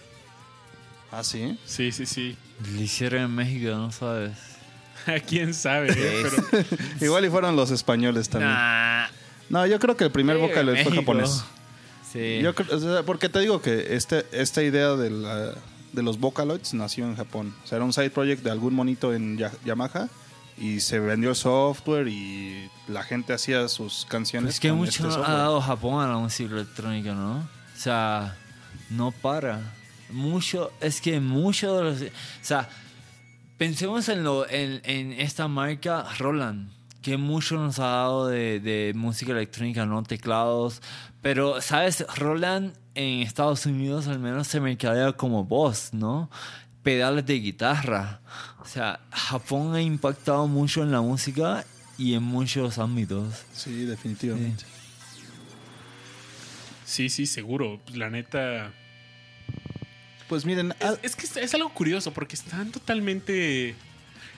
[1.12, 1.58] Ah, sí.
[1.66, 2.36] Sí, sí, sí.
[2.74, 4.32] Lo hicieron en México, ¿no sabes?
[5.28, 5.88] ¿Quién sabe?
[5.96, 6.26] eh?
[6.50, 6.64] Pero
[7.00, 8.52] Igual y fueron los españoles también.
[8.52, 9.06] Nah.
[9.50, 11.44] No, yo creo que el primer Sí, Vocaloid fue japonés.
[12.10, 12.40] Sí.
[12.42, 15.52] Yo creo- o sea, porque te digo que este, esta idea de, la-
[15.92, 17.54] de los Vocaloids nació en Japón.
[17.62, 20.08] O sea, era un side project de algún monito en Ya- Yamaha
[20.56, 24.54] y se vendió el software y la gente hacía sus canciones.
[24.54, 27.38] Es que mucho este ha dado Japón a la música electrónica, ¿no?
[27.38, 28.36] O sea,
[28.88, 29.60] no para.
[30.10, 32.00] Mucho, es que mucho de los...
[32.02, 32.04] O
[32.42, 32.68] sea,
[33.58, 36.68] pensemos en, lo, en, en esta marca Roland,
[37.02, 40.02] que mucho nos ha dado de, de música electrónica, ¿no?
[40.02, 40.82] Teclados.
[41.22, 42.04] Pero, ¿sabes?
[42.16, 46.30] Roland en Estados Unidos al menos se mercadea como voz, ¿no?
[46.82, 48.20] Pedales de guitarra.
[48.60, 51.64] O sea, Japón ha impactado mucho en la música
[51.98, 53.44] y en muchos ámbitos.
[53.52, 54.64] Sí, definitivamente.
[56.84, 57.80] sí, sí, seguro.
[57.94, 58.72] La neta.
[60.28, 63.74] Pues miren, Es, es que es, es algo curioso porque están totalmente.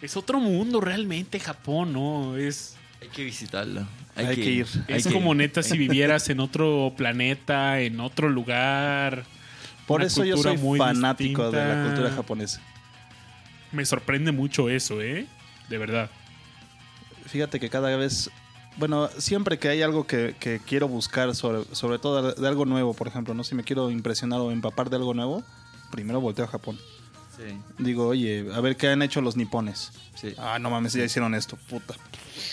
[0.02, 2.36] Es otro mundo realmente Japón, ¿no?
[2.36, 3.86] Es, Hay que visitarlo.
[4.16, 4.66] Hay que ir.
[4.88, 5.36] Hay es que como ir.
[5.36, 9.24] neta si vivieras en otro planeta, en otro lugar.
[9.86, 12.60] por una eso yo soy muy fanático de la cultura japonesa.
[13.70, 15.28] Me sorprende mucho eso, ¿eh?
[15.68, 16.10] De verdad.
[17.26, 18.28] Fíjate que cada vez,
[18.78, 22.92] bueno, siempre que hay algo que, que quiero buscar, sobre, sobre todo de algo nuevo,
[22.92, 23.44] por ejemplo, ¿no?
[23.44, 25.44] Si me quiero impresionar o empapar de algo nuevo,
[25.92, 26.76] primero volteo a Japón.
[27.36, 27.44] Sí,
[27.78, 29.92] Digo, oye, a ver qué han hecho los nipones.
[30.14, 30.34] sí.
[30.38, 31.94] Ah, no mames, ya hicieron esto, puta.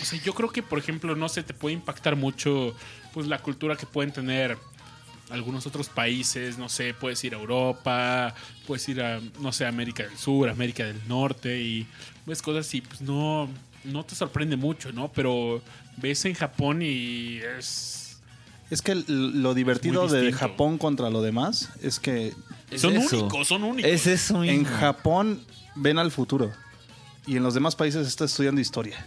[0.02, 2.74] O sea, yo creo que, por ejemplo, no sé, te puede impactar mucho
[3.14, 4.58] pues la cultura que pueden tener
[5.30, 8.34] algunos otros países, no sé, puedes ir a Europa,
[8.66, 11.86] puedes ir a, no sé, América del Sur, América del Norte y
[12.26, 13.50] ves cosas así, pues no,
[13.84, 15.12] no te sorprende mucho, ¿no?
[15.12, 15.62] Pero
[15.98, 18.20] ves en Japón y es...
[18.70, 20.32] Es que lo divertido de.
[20.32, 22.36] Japón contra lo demás es que
[22.72, 23.20] Es son eso.
[23.22, 23.92] únicos, son únicos.
[23.92, 24.64] Es eso en.
[24.66, 25.42] Japón
[25.76, 26.52] ven al futuro
[27.26, 29.06] y en los demás países está estudiando historia.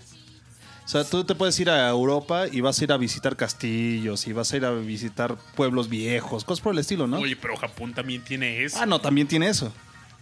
[0.84, 4.26] O sea, tú te puedes ir a Europa y vas a ir a visitar castillos
[4.26, 7.18] y vas a ir a visitar pueblos viejos, cosas por el estilo, ¿no?
[7.18, 8.78] Oye, pero Japón también tiene eso.
[8.80, 9.72] Ah, no, también tiene eso.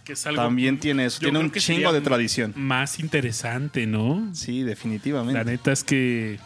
[0.05, 1.19] que es algo También tiene eso.
[1.19, 2.53] Tiene un chingo de tradición.
[2.55, 4.29] Más interesante, ¿no?
[4.33, 5.43] Sí, La definitivamente.
[5.43, 6.39] neta es que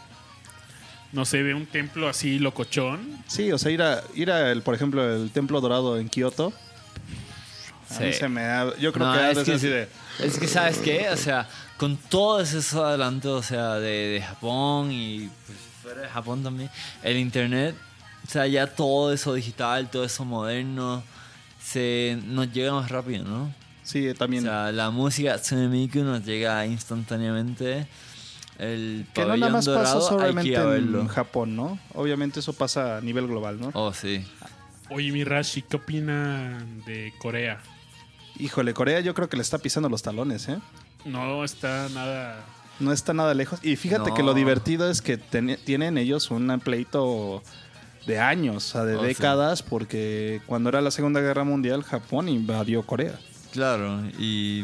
[1.12, 3.00] no sé, ve un templo así locochón.
[3.26, 6.52] Sí, o sea, ir a, ir a el, por ejemplo, el Templo Dorado en Kioto.
[7.90, 9.68] A mí se me da- Yo creo No, que es que así sí.
[9.68, 9.88] de.
[10.20, 11.08] Es que, ¿sabes qué?
[11.10, 16.08] O sea, con todos esos adelantos, o sea, de, de Japón y pues, fuera de
[16.08, 16.70] Japón también,
[17.02, 17.76] el internet,
[18.26, 21.02] o sea, ya todo eso digital, todo eso moderno,
[21.62, 23.54] se nos llega más rápido, ¿no?
[23.82, 24.42] Sí, O también.
[24.42, 27.86] sea, la música Tsunemiku nos llega instantáneamente.
[28.58, 31.08] El que no pabellón nada más pasa dorado, hay que solamente ir a en verlo.
[31.08, 31.78] Japón, ¿no?
[31.94, 33.70] Obviamente eso pasa a nivel global, ¿no?
[33.74, 34.24] Oh, sí.
[34.88, 37.60] Oye, mi Rashi, ¿qué opinan de Corea?
[38.38, 40.58] Híjole, Corea yo creo que le está pisando los talones, ¿eh?
[41.04, 42.44] No está nada.
[42.80, 43.60] No está nada lejos.
[43.62, 44.14] Y fíjate No.
[44.14, 47.42] que lo divertido es que ten- tienen ellos un pleito
[48.06, 49.06] de años, o sea, de Oh, sí.
[49.06, 53.18] décadas, porque cuando era la Segunda Guerra Mundial, Japón invadió Corea.
[53.52, 54.62] Claro, y...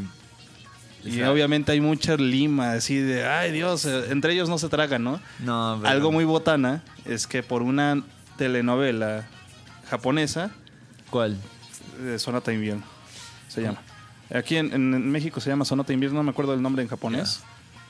[1.04, 4.58] o Y sea, obviamente hay mucha lima, así de, ay Dios, eh, entre ellos no
[4.58, 5.20] se tragan, ¿no?
[5.40, 8.02] No, pero- Algo muy botana es que por una
[8.36, 9.26] telenovela
[9.88, 10.50] japonesa,
[11.10, 11.38] ¿Cuál?
[12.02, 12.84] eh, Sonata Invierno,
[13.52, 13.80] se llama.
[14.34, 17.40] Aquí en, en México se llama Sonata Invierno, no me acuerdo el nombre en japonés.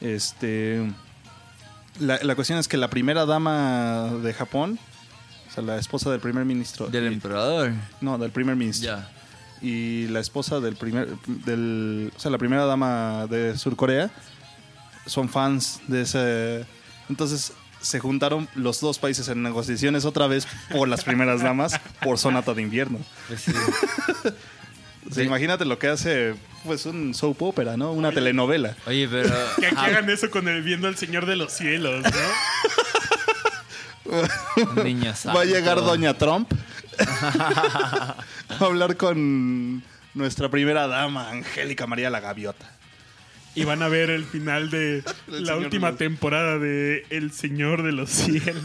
[0.00, 0.90] Este,
[2.00, 4.78] la, la cuestión es que la primera dama de Japón,
[5.48, 7.72] o sea, la esposa del primer ministro, Del y- emperador.
[8.00, 9.08] no, del primer ministro, Ya.
[9.60, 14.10] y la esposa del primer, del, o sea, la primera dama de Surcorea,
[15.06, 16.64] son fans de ese,
[17.08, 22.18] entonces se juntaron los dos países en negociaciones otra vez por las primeras damas por
[22.18, 22.98] Sonata de Invierno.
[23.28, 23.52] Pues sí.
[25.10, 26.34] O sea, imagínate lo que hace
[26.64, 27.92] pues un soap opera, ¿no?
[27.92, 28.76] Una telenovela.
[28.86, 29.28] Oye, pero...
[29.60, 32.10] Que aquí hagan eso con el viendo al Señor de los Cielos, ¿no?
[34.84, 35.78] Niño Va a llegar.
[35.80, 36.52] Doña Trump
[36.98, 38.16] a
[38.60, 39.82] hablar con
[40.14, 42.70] nuestra primera dama, Angélica María la Gaviota.
[43.54, 47.06] Y van a ver el final de El la Señor última de los- temporada de
[47.10, 48.62] El Señor de los Cielos.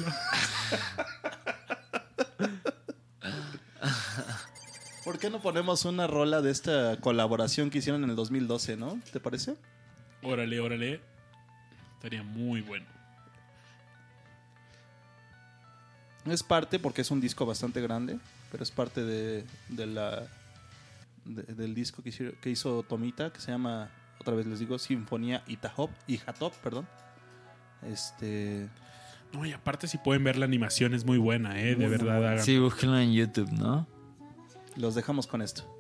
[5.08, 9.00] ¿Por qué no ponemos una rola de esta colaboración que hicieron en el 2012, no?
[9.14, 9.56] ¿Te parece?
[10.22, 11.00] Órale, órale.
[11.94, 12.86] Estaría muy bueno.
[16.26, 18.20] Es parte, porque es un disco bastante grande,
[18.52, 20.28] pero es parte de, de la
[21.24, 25.90] de- del disco que, hizo Tomita, que se llama, otra vez les digo, Sinfonía Itahop,
[26.08, 26.86] Ihatop, perdón.
[27.82, 28.68] Este,
[29.32, 31.76] No, y aparte si pueden ver la animación es muy buena, ¿eh?
[31.76, 32.44] De verdad, hagan.
[32.44, 33.88] Sí, búsquenlo en YouTube, ¿no?
[34.78, 35.77] Los dejamos con esto.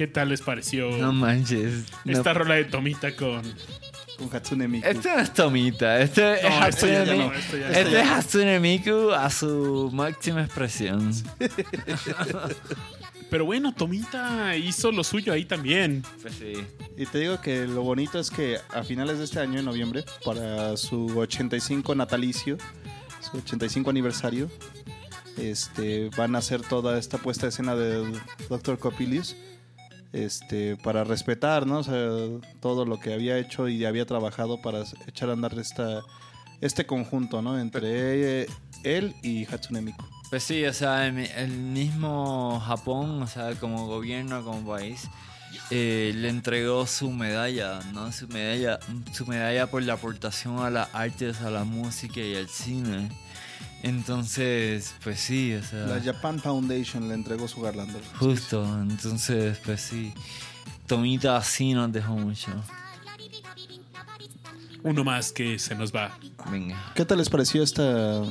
[0.00, 1.84] ¿Qué tal les pareció No manches.
[2.06, 2.12] no.
[2.14, 3.42] esta rola de Tomita con...
[4.16, 4.88] Con Hatsune Miku.
[4.88, 7.32] Este no es Tomita, este es No, Hatsune Miku.
[7.70, 11.12] Este es Hatsune Miku a su máxima expresión.
[13.30, 16.02] Pero bueno, Tomita hizo lo suyo ahí también.
[16.22, 16.54] Pues sí.
[16.96, 20.06] Y te digo que lo bonito es que a finales de este año, en noviembre,
[20.24, 22.56] para su 85 natalicio,
[23.20, 24.50] su 85 aniversario,
[25.36, 28.78] este, van a hacer toda esta puesta de escena de Dr.
[28.78, 29.36] Copilius
[30.12, 31.82] este, para respetar ¿no?
[32.60, 36.02] Todo lo que había hecho y había trabajado para echar a andar esta,
[36.60, 37.58] este conjunto ¿no?
[37.58, 38.46] entre
[38.84, 40.04] él y Hatsune Miku.
[40.30, 45.08] Pues sí, o sea, el, el mismo Japón, o sea, como gobierno, como país,
[45.70, 48.12] eh, le entregó su medalla, ¿no?
[48.12, 48.78] Su medalla,
[49.12, 53.08] su medalla por la aportación a las artes, a la música y al cine.
[53.82, 57.98] Entonces, pues sí, o sea, La Japan Foundation le entregó su garlando.
[58.18, 60.12] justo, entonces, pues sí.
[60.86, 62.50] Tomita así nos dejó mucho.
[64.82, 66.16] Uno más que se nos va.
[66.50, 66.92] Venga.
[66.94, 68.22] ¿Qué tal les pareció esta,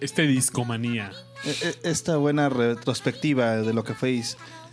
[0.00, 1.10] Este discomanía.
[1.44, 1.50] e-
[1.84, 4.22] e- esta buena retrospectiva de lo que fue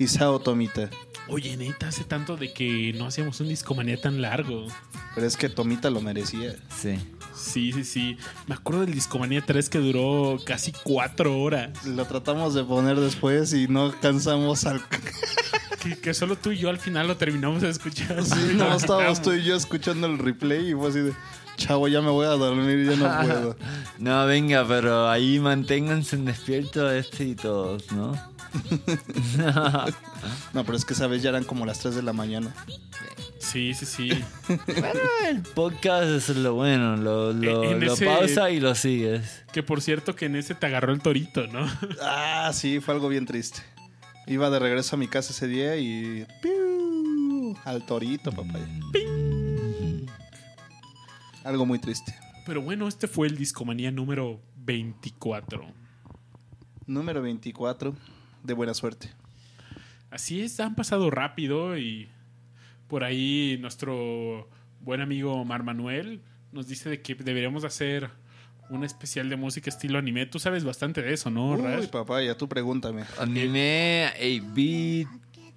[0.04, 0.90] Isao Tomita?
[1.30, 4.68] Oye, neta, hace tanto de que no hacíamos un discomanía tan largo.
[5.16, 6.56] Pero es que Tomita lo merecía.
[6.70, 7.00] Sí.
[7.34, 8.18] Sí, sí, sí.
[8.48, 11.86] Me acuerdo del discomanía 3 que duró casi cuatro horas.
[11.86, 14.82] Lo tratamos de poner después y no cansamos al...
[15.84, 18.24] Que, que solo tú y yo al final lo terminamos de escuchar.
[18.24, 21.14] Sí, no estábamos tú y yo escuchando el replay y fue así de...
[21.58, 23.58] Chavo, ya me voy a dormir, ya no puedo.
[24.00, 28.18] No, venga, pero ahí manténganse en despierto este y todos, ¿no?
[30.54, 32.54] No, pero es que esa vez ya eran como las 3 de la mañana.
[33.40, 34.10] Sí, sí, sí.
[34.48, 35.00] Bueno,
[35.30, 39.44] el podcast es lo bueno, lo, lo, En lo ese- pausa y lo sigues.
[39.52, 41.68] Que por cierto que en ese te agarró el torito, ¿no?
[42.02, 43.62] Ah, sí, fue algo bien triste.
[44.28, 46.26] Iba de regreso a mi casa ese día y...
[46.42, 47.58] ¡piu!
[47.66, 48.60] Al torito, papá.
[51.44, 52.16] Algo muy triste.
[52.46, 55.66] Pero bueno, este fue el discomanía número 24.
[56.88, 57.96] Número 24.
[58.44, 59.10] De buena suerte.
[60.12, 62.10] Así es, han pasado rápido y
[62.88, 64.48] por ahí nuestro
[64.82, 68.10] buen amigo Omar Manuel nos dice de que deberíamos hacer
[68.70, 70.26] un especial de música estilo anime.
[70.26, 71.88] Tú sabes bastante de eso, ¿no, Uy, Rash?
[71.88, 73.04] papá, ya tú pregúntame.
[73.20, 75.08] Anime, 8-bit,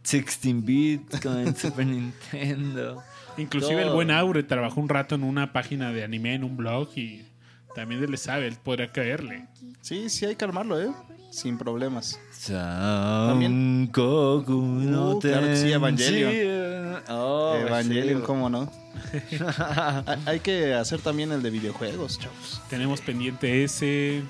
[0.05, 3.03] 16-bit con Super Nintendo.
[3.37, 6.89] Inclusive el buen Aure trabajó un rato en una página de anime, en un blog
[6.97, 7.27] y
[7.75, 9.47] también él le sabe, él podría caerle.
[9.83, 10.91] Sí, sí hay que armarlo, ¿eh?
[11.37, 12.19] Sin problemas.
[12.49, 16.31] También Goku no Uh, claro que sí, Evangelion.
[16.31, 17.03] Evangelion.
[17.11, 18.27] Oh, Evangelion, sí.
[18.27, 18.73] ¿cómo no?
[20.07, 22.63] hay, hay que hacer también el de videojuegos, chavos.
[22.71, 24.23] Tenemos pendiente ese.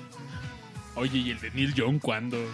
[0.95, 2.37] Oye, ¿y el de Neil Young cuándo?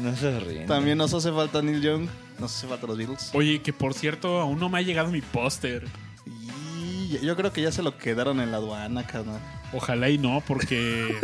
[0.00, 0.66] No se ríen.
[0.66, 2.08] También nos hace falta Neil Young,
[2.38, 3.30] nos hace falta los Beatles.
[3.34, 5.86] Oye, que por cierto, aún no me ha llegado mi póster.
[6.24, 9.38] Y yo creo que ya se lo quedaron en la aduana, carnal.
[9.72, 11.14] Ojalá y no, porque.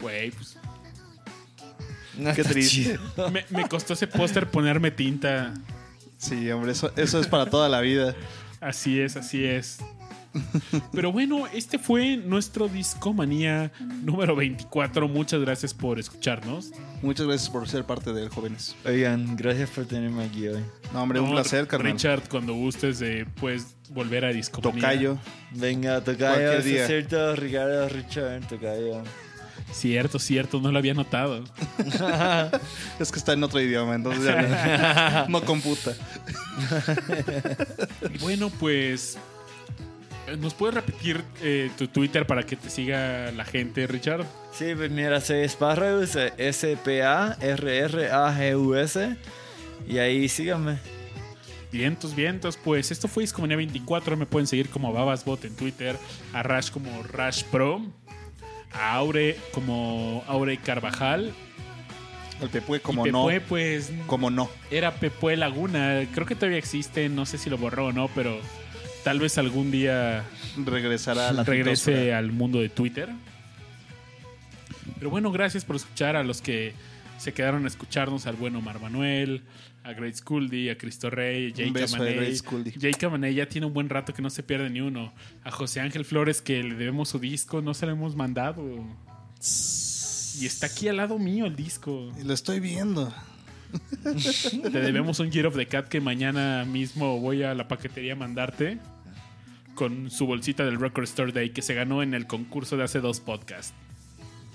[0.00, 0.58] Güey, pues.
[2.18, 2.98] No Qué triste.
[3.32, 5.54] Me, me costó ese póster ponerme tinta.
[6.18, 8.14] Sí, hombre, eso, eso es para toda la vida.
[8.60, 9.78] Así es, así es.
[10.92, 13.70] Pero bueno, este fue nuestro Discomanía
[14.02, 15.08] número 24.
[15.08, 16.70] Muchas gracias por escucharnos.
[17.02, 18.74] Muchas gracias por ser parte de él, jóvenes.
[18.84, 20.62] Oigan, gracias por tenerme aquí hoy.
[20.92, 21.92] No, hombre, un No, placer, carnal.
[21.92, 24.80] Richard, cuando gustes, eh, puedes volver a Discomanía.
[24.80, 25.18] Tocayo.
[25.52, 29.02] Venga, tocayo, es cierto, Ricardo Richard, tocayo.
[29.72, 31.44] Cierto, cierto, no lo había notado.
[33.00, 35.92] Es que está en otro idioma, entonces ya no, no computa.
[38.14, 39.18] Y bueno, pues.
[40.26, 44.24] Eh, ¿Nos puedes repetir eh, tu Twitter para que te siga la gente, Richard?
[44.52, 46.16] Sí, pues mira, soy Sparrows,
[47.82, 49.16] S-P-A-R-R-A-G-U-S.
[49.88, 50.78] Y ahí síganme.
[51.72, 54.16] Vientos, vientos, pues esto fue Discomanía 24.
[54.16, 55.96] Me pueden seguir como Babasbot en Twitter,
[56.34, 57.80] a Rash como Rash Pro,
[58.72, 61.32] a Aure como Aure Carvajal.
[62.42, 63.26] El Pepue como y no.
[63.26, 64.50] Pepue, pues Como no.
[64.70, 66.02] era Pepue Laguna.
[66.12, 68.38] Creo que todavía existe, no sé si lo borró o no, pero
[69.04, 70.24] tal vez algún día
[70.56, 73.08] Regresará a la regrese al mundo de Twitter.
[74.98, 76.74] Pero bueno, gracias por escuchar a los que
[77.18, 79.42] se quedaron a escucharnos, al bueno Mar Manuel,
[79.84, 82.40] a Great Scully, a Cristo Rey, Jake Camaney.
[82.76, 85.12] Jake Camaney ya tiene un buen rato que no se pierde ni uno.
[85.44, 88.62] A José Ángel Flores, que le debemos su disco, no se lo hemos mandado.
[90.40, 92.12] Y está aquí al lado mío el disco.
[92.20, 93.12] Y lo estoy viendo.
[94.02, 98.16] Te debemos un Year of the Cat que mañana mismo voy a la paquetería a
[98.16, 98.78] mandarte
[99.74, 103.00] con su bolsita del Record Store Day que se ganó en el concurso de hace
[103.00, 103.72] dos podcasts.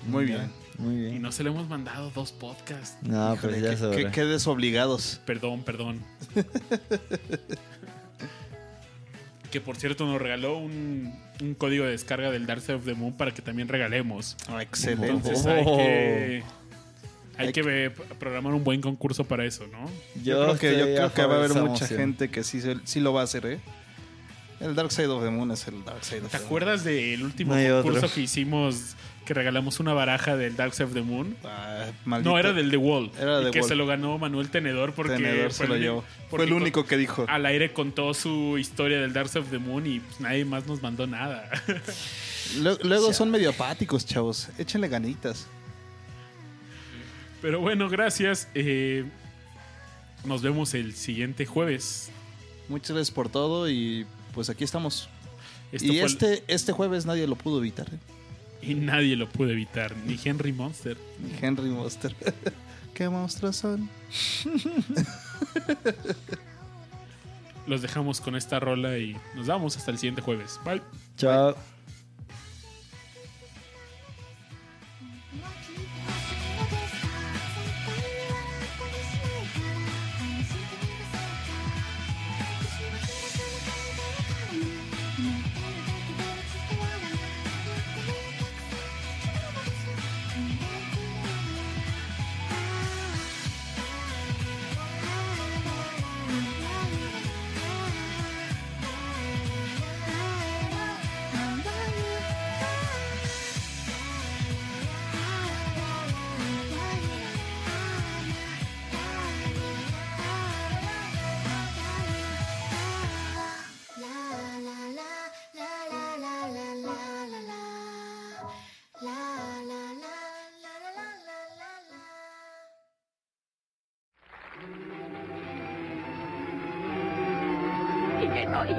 [0.08, 0.50] Muy bien.
[0.78, 1.22] Muy Y bien.
[1.22, 2.98] no se le hemos mandado dos podcasts.
[3.02, 4.06] No, Híjole, pues ya qué, sobre.
[4.06, 5.20] qué- qué desobligados.
[5.26, 6.02] Perdón, perdón.
[9.52, 12.94] que por cierto nos regaló un, un código de descarga del Dark Side of the
[12.94, 14.36] Moon para que también regalemos.
[14.48, 15.08] Ah, excelente.
[15.10, 15.50] Entonces Oh.
[15.50, 16.44] hay que,
[17.38, 19.90] hay Hay que programar un buen concurso para eso, ¿no?
[20.24, 22.78] Yo, creo que, yo creo que a va a haber mucha gente que sí, se-
[22.84, 23.60] sí lo va a hacer, ¿eh?
[24.60, 26.46] El Dark Side of the Moon es el Dark Side of ¿Te the Moon.
[26.48, 28.16] acuerdas del último No concurso otro.
[28.16, 31.36] que hicimos que regalamos una baraja del Dark Side of the Moon?
[31.44, 31.86] Ah.
[32.24, 33.12] No, era del The Wall.
[33.20, 33.68] Era y The que Wall.
[33.70, 36.04] se lo ganó Manuel Tenedor porque Tenedor fue se lo el- llevó.
[36.30, 37.26] porque Fue el con- único que dijo.
[37.28, 40.66] Al aire contó su historia del Dark Side of the Moon y pues, nadie más
[40.66, 41.48] nos mandó nada.
[42.60, 44.48] Luego, luego son medio apáticos, chavos.
[44.58, 45.48] Échenle ganitas.
[47.42, 48.48] Pero bueno, gracias.
[48.56, 49.06] Eh,
[50.26, 52.10] nos vemos el siguiente jueves.
[52.70, 55.10] Muchas gracias por todo y pues aquí estamos.
[55.72, 57.88] Esto y el- este, este jueves nadie lo pudo evitar.
[57.94, 57.98] ¿eh?
[58.60, 60.98] y nadie lo pudo evitar, ni Henry Monster.
[61.22, 62.14] Ni Henry Monster.
[62.96, 63.88] ¿Qué monstruos son?
[67.68, 70.60] Los dejamos con esta rola y nos vamos hasta el siguiente jueves.
[70.66, 70.82] Bye.
[71.18, 71.56] Chao.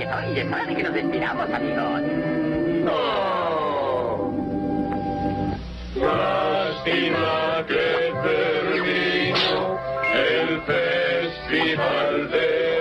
[0.08, 2.02] Que no, y que no, y es hora que nos despidamos, amigos.
[5.96, 9.78] Lástima que terminó
[10.14, 12.77] el festival de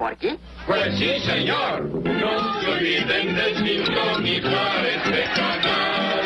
[0.00, 0.38] Porky?
[0.66, 1.82] Pues sí, señor.
[1.84, 6.20] No se olviden de sintonizar este canal.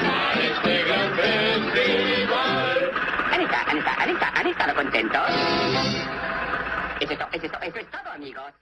[0.00, 2.92] Para este gran festival.
[3.32, 5.28] Anita, Anita, Anita, ¿han estado contentos?
[7.00, 8.52] Eso es, to- eso es to- eso es todo, amigos.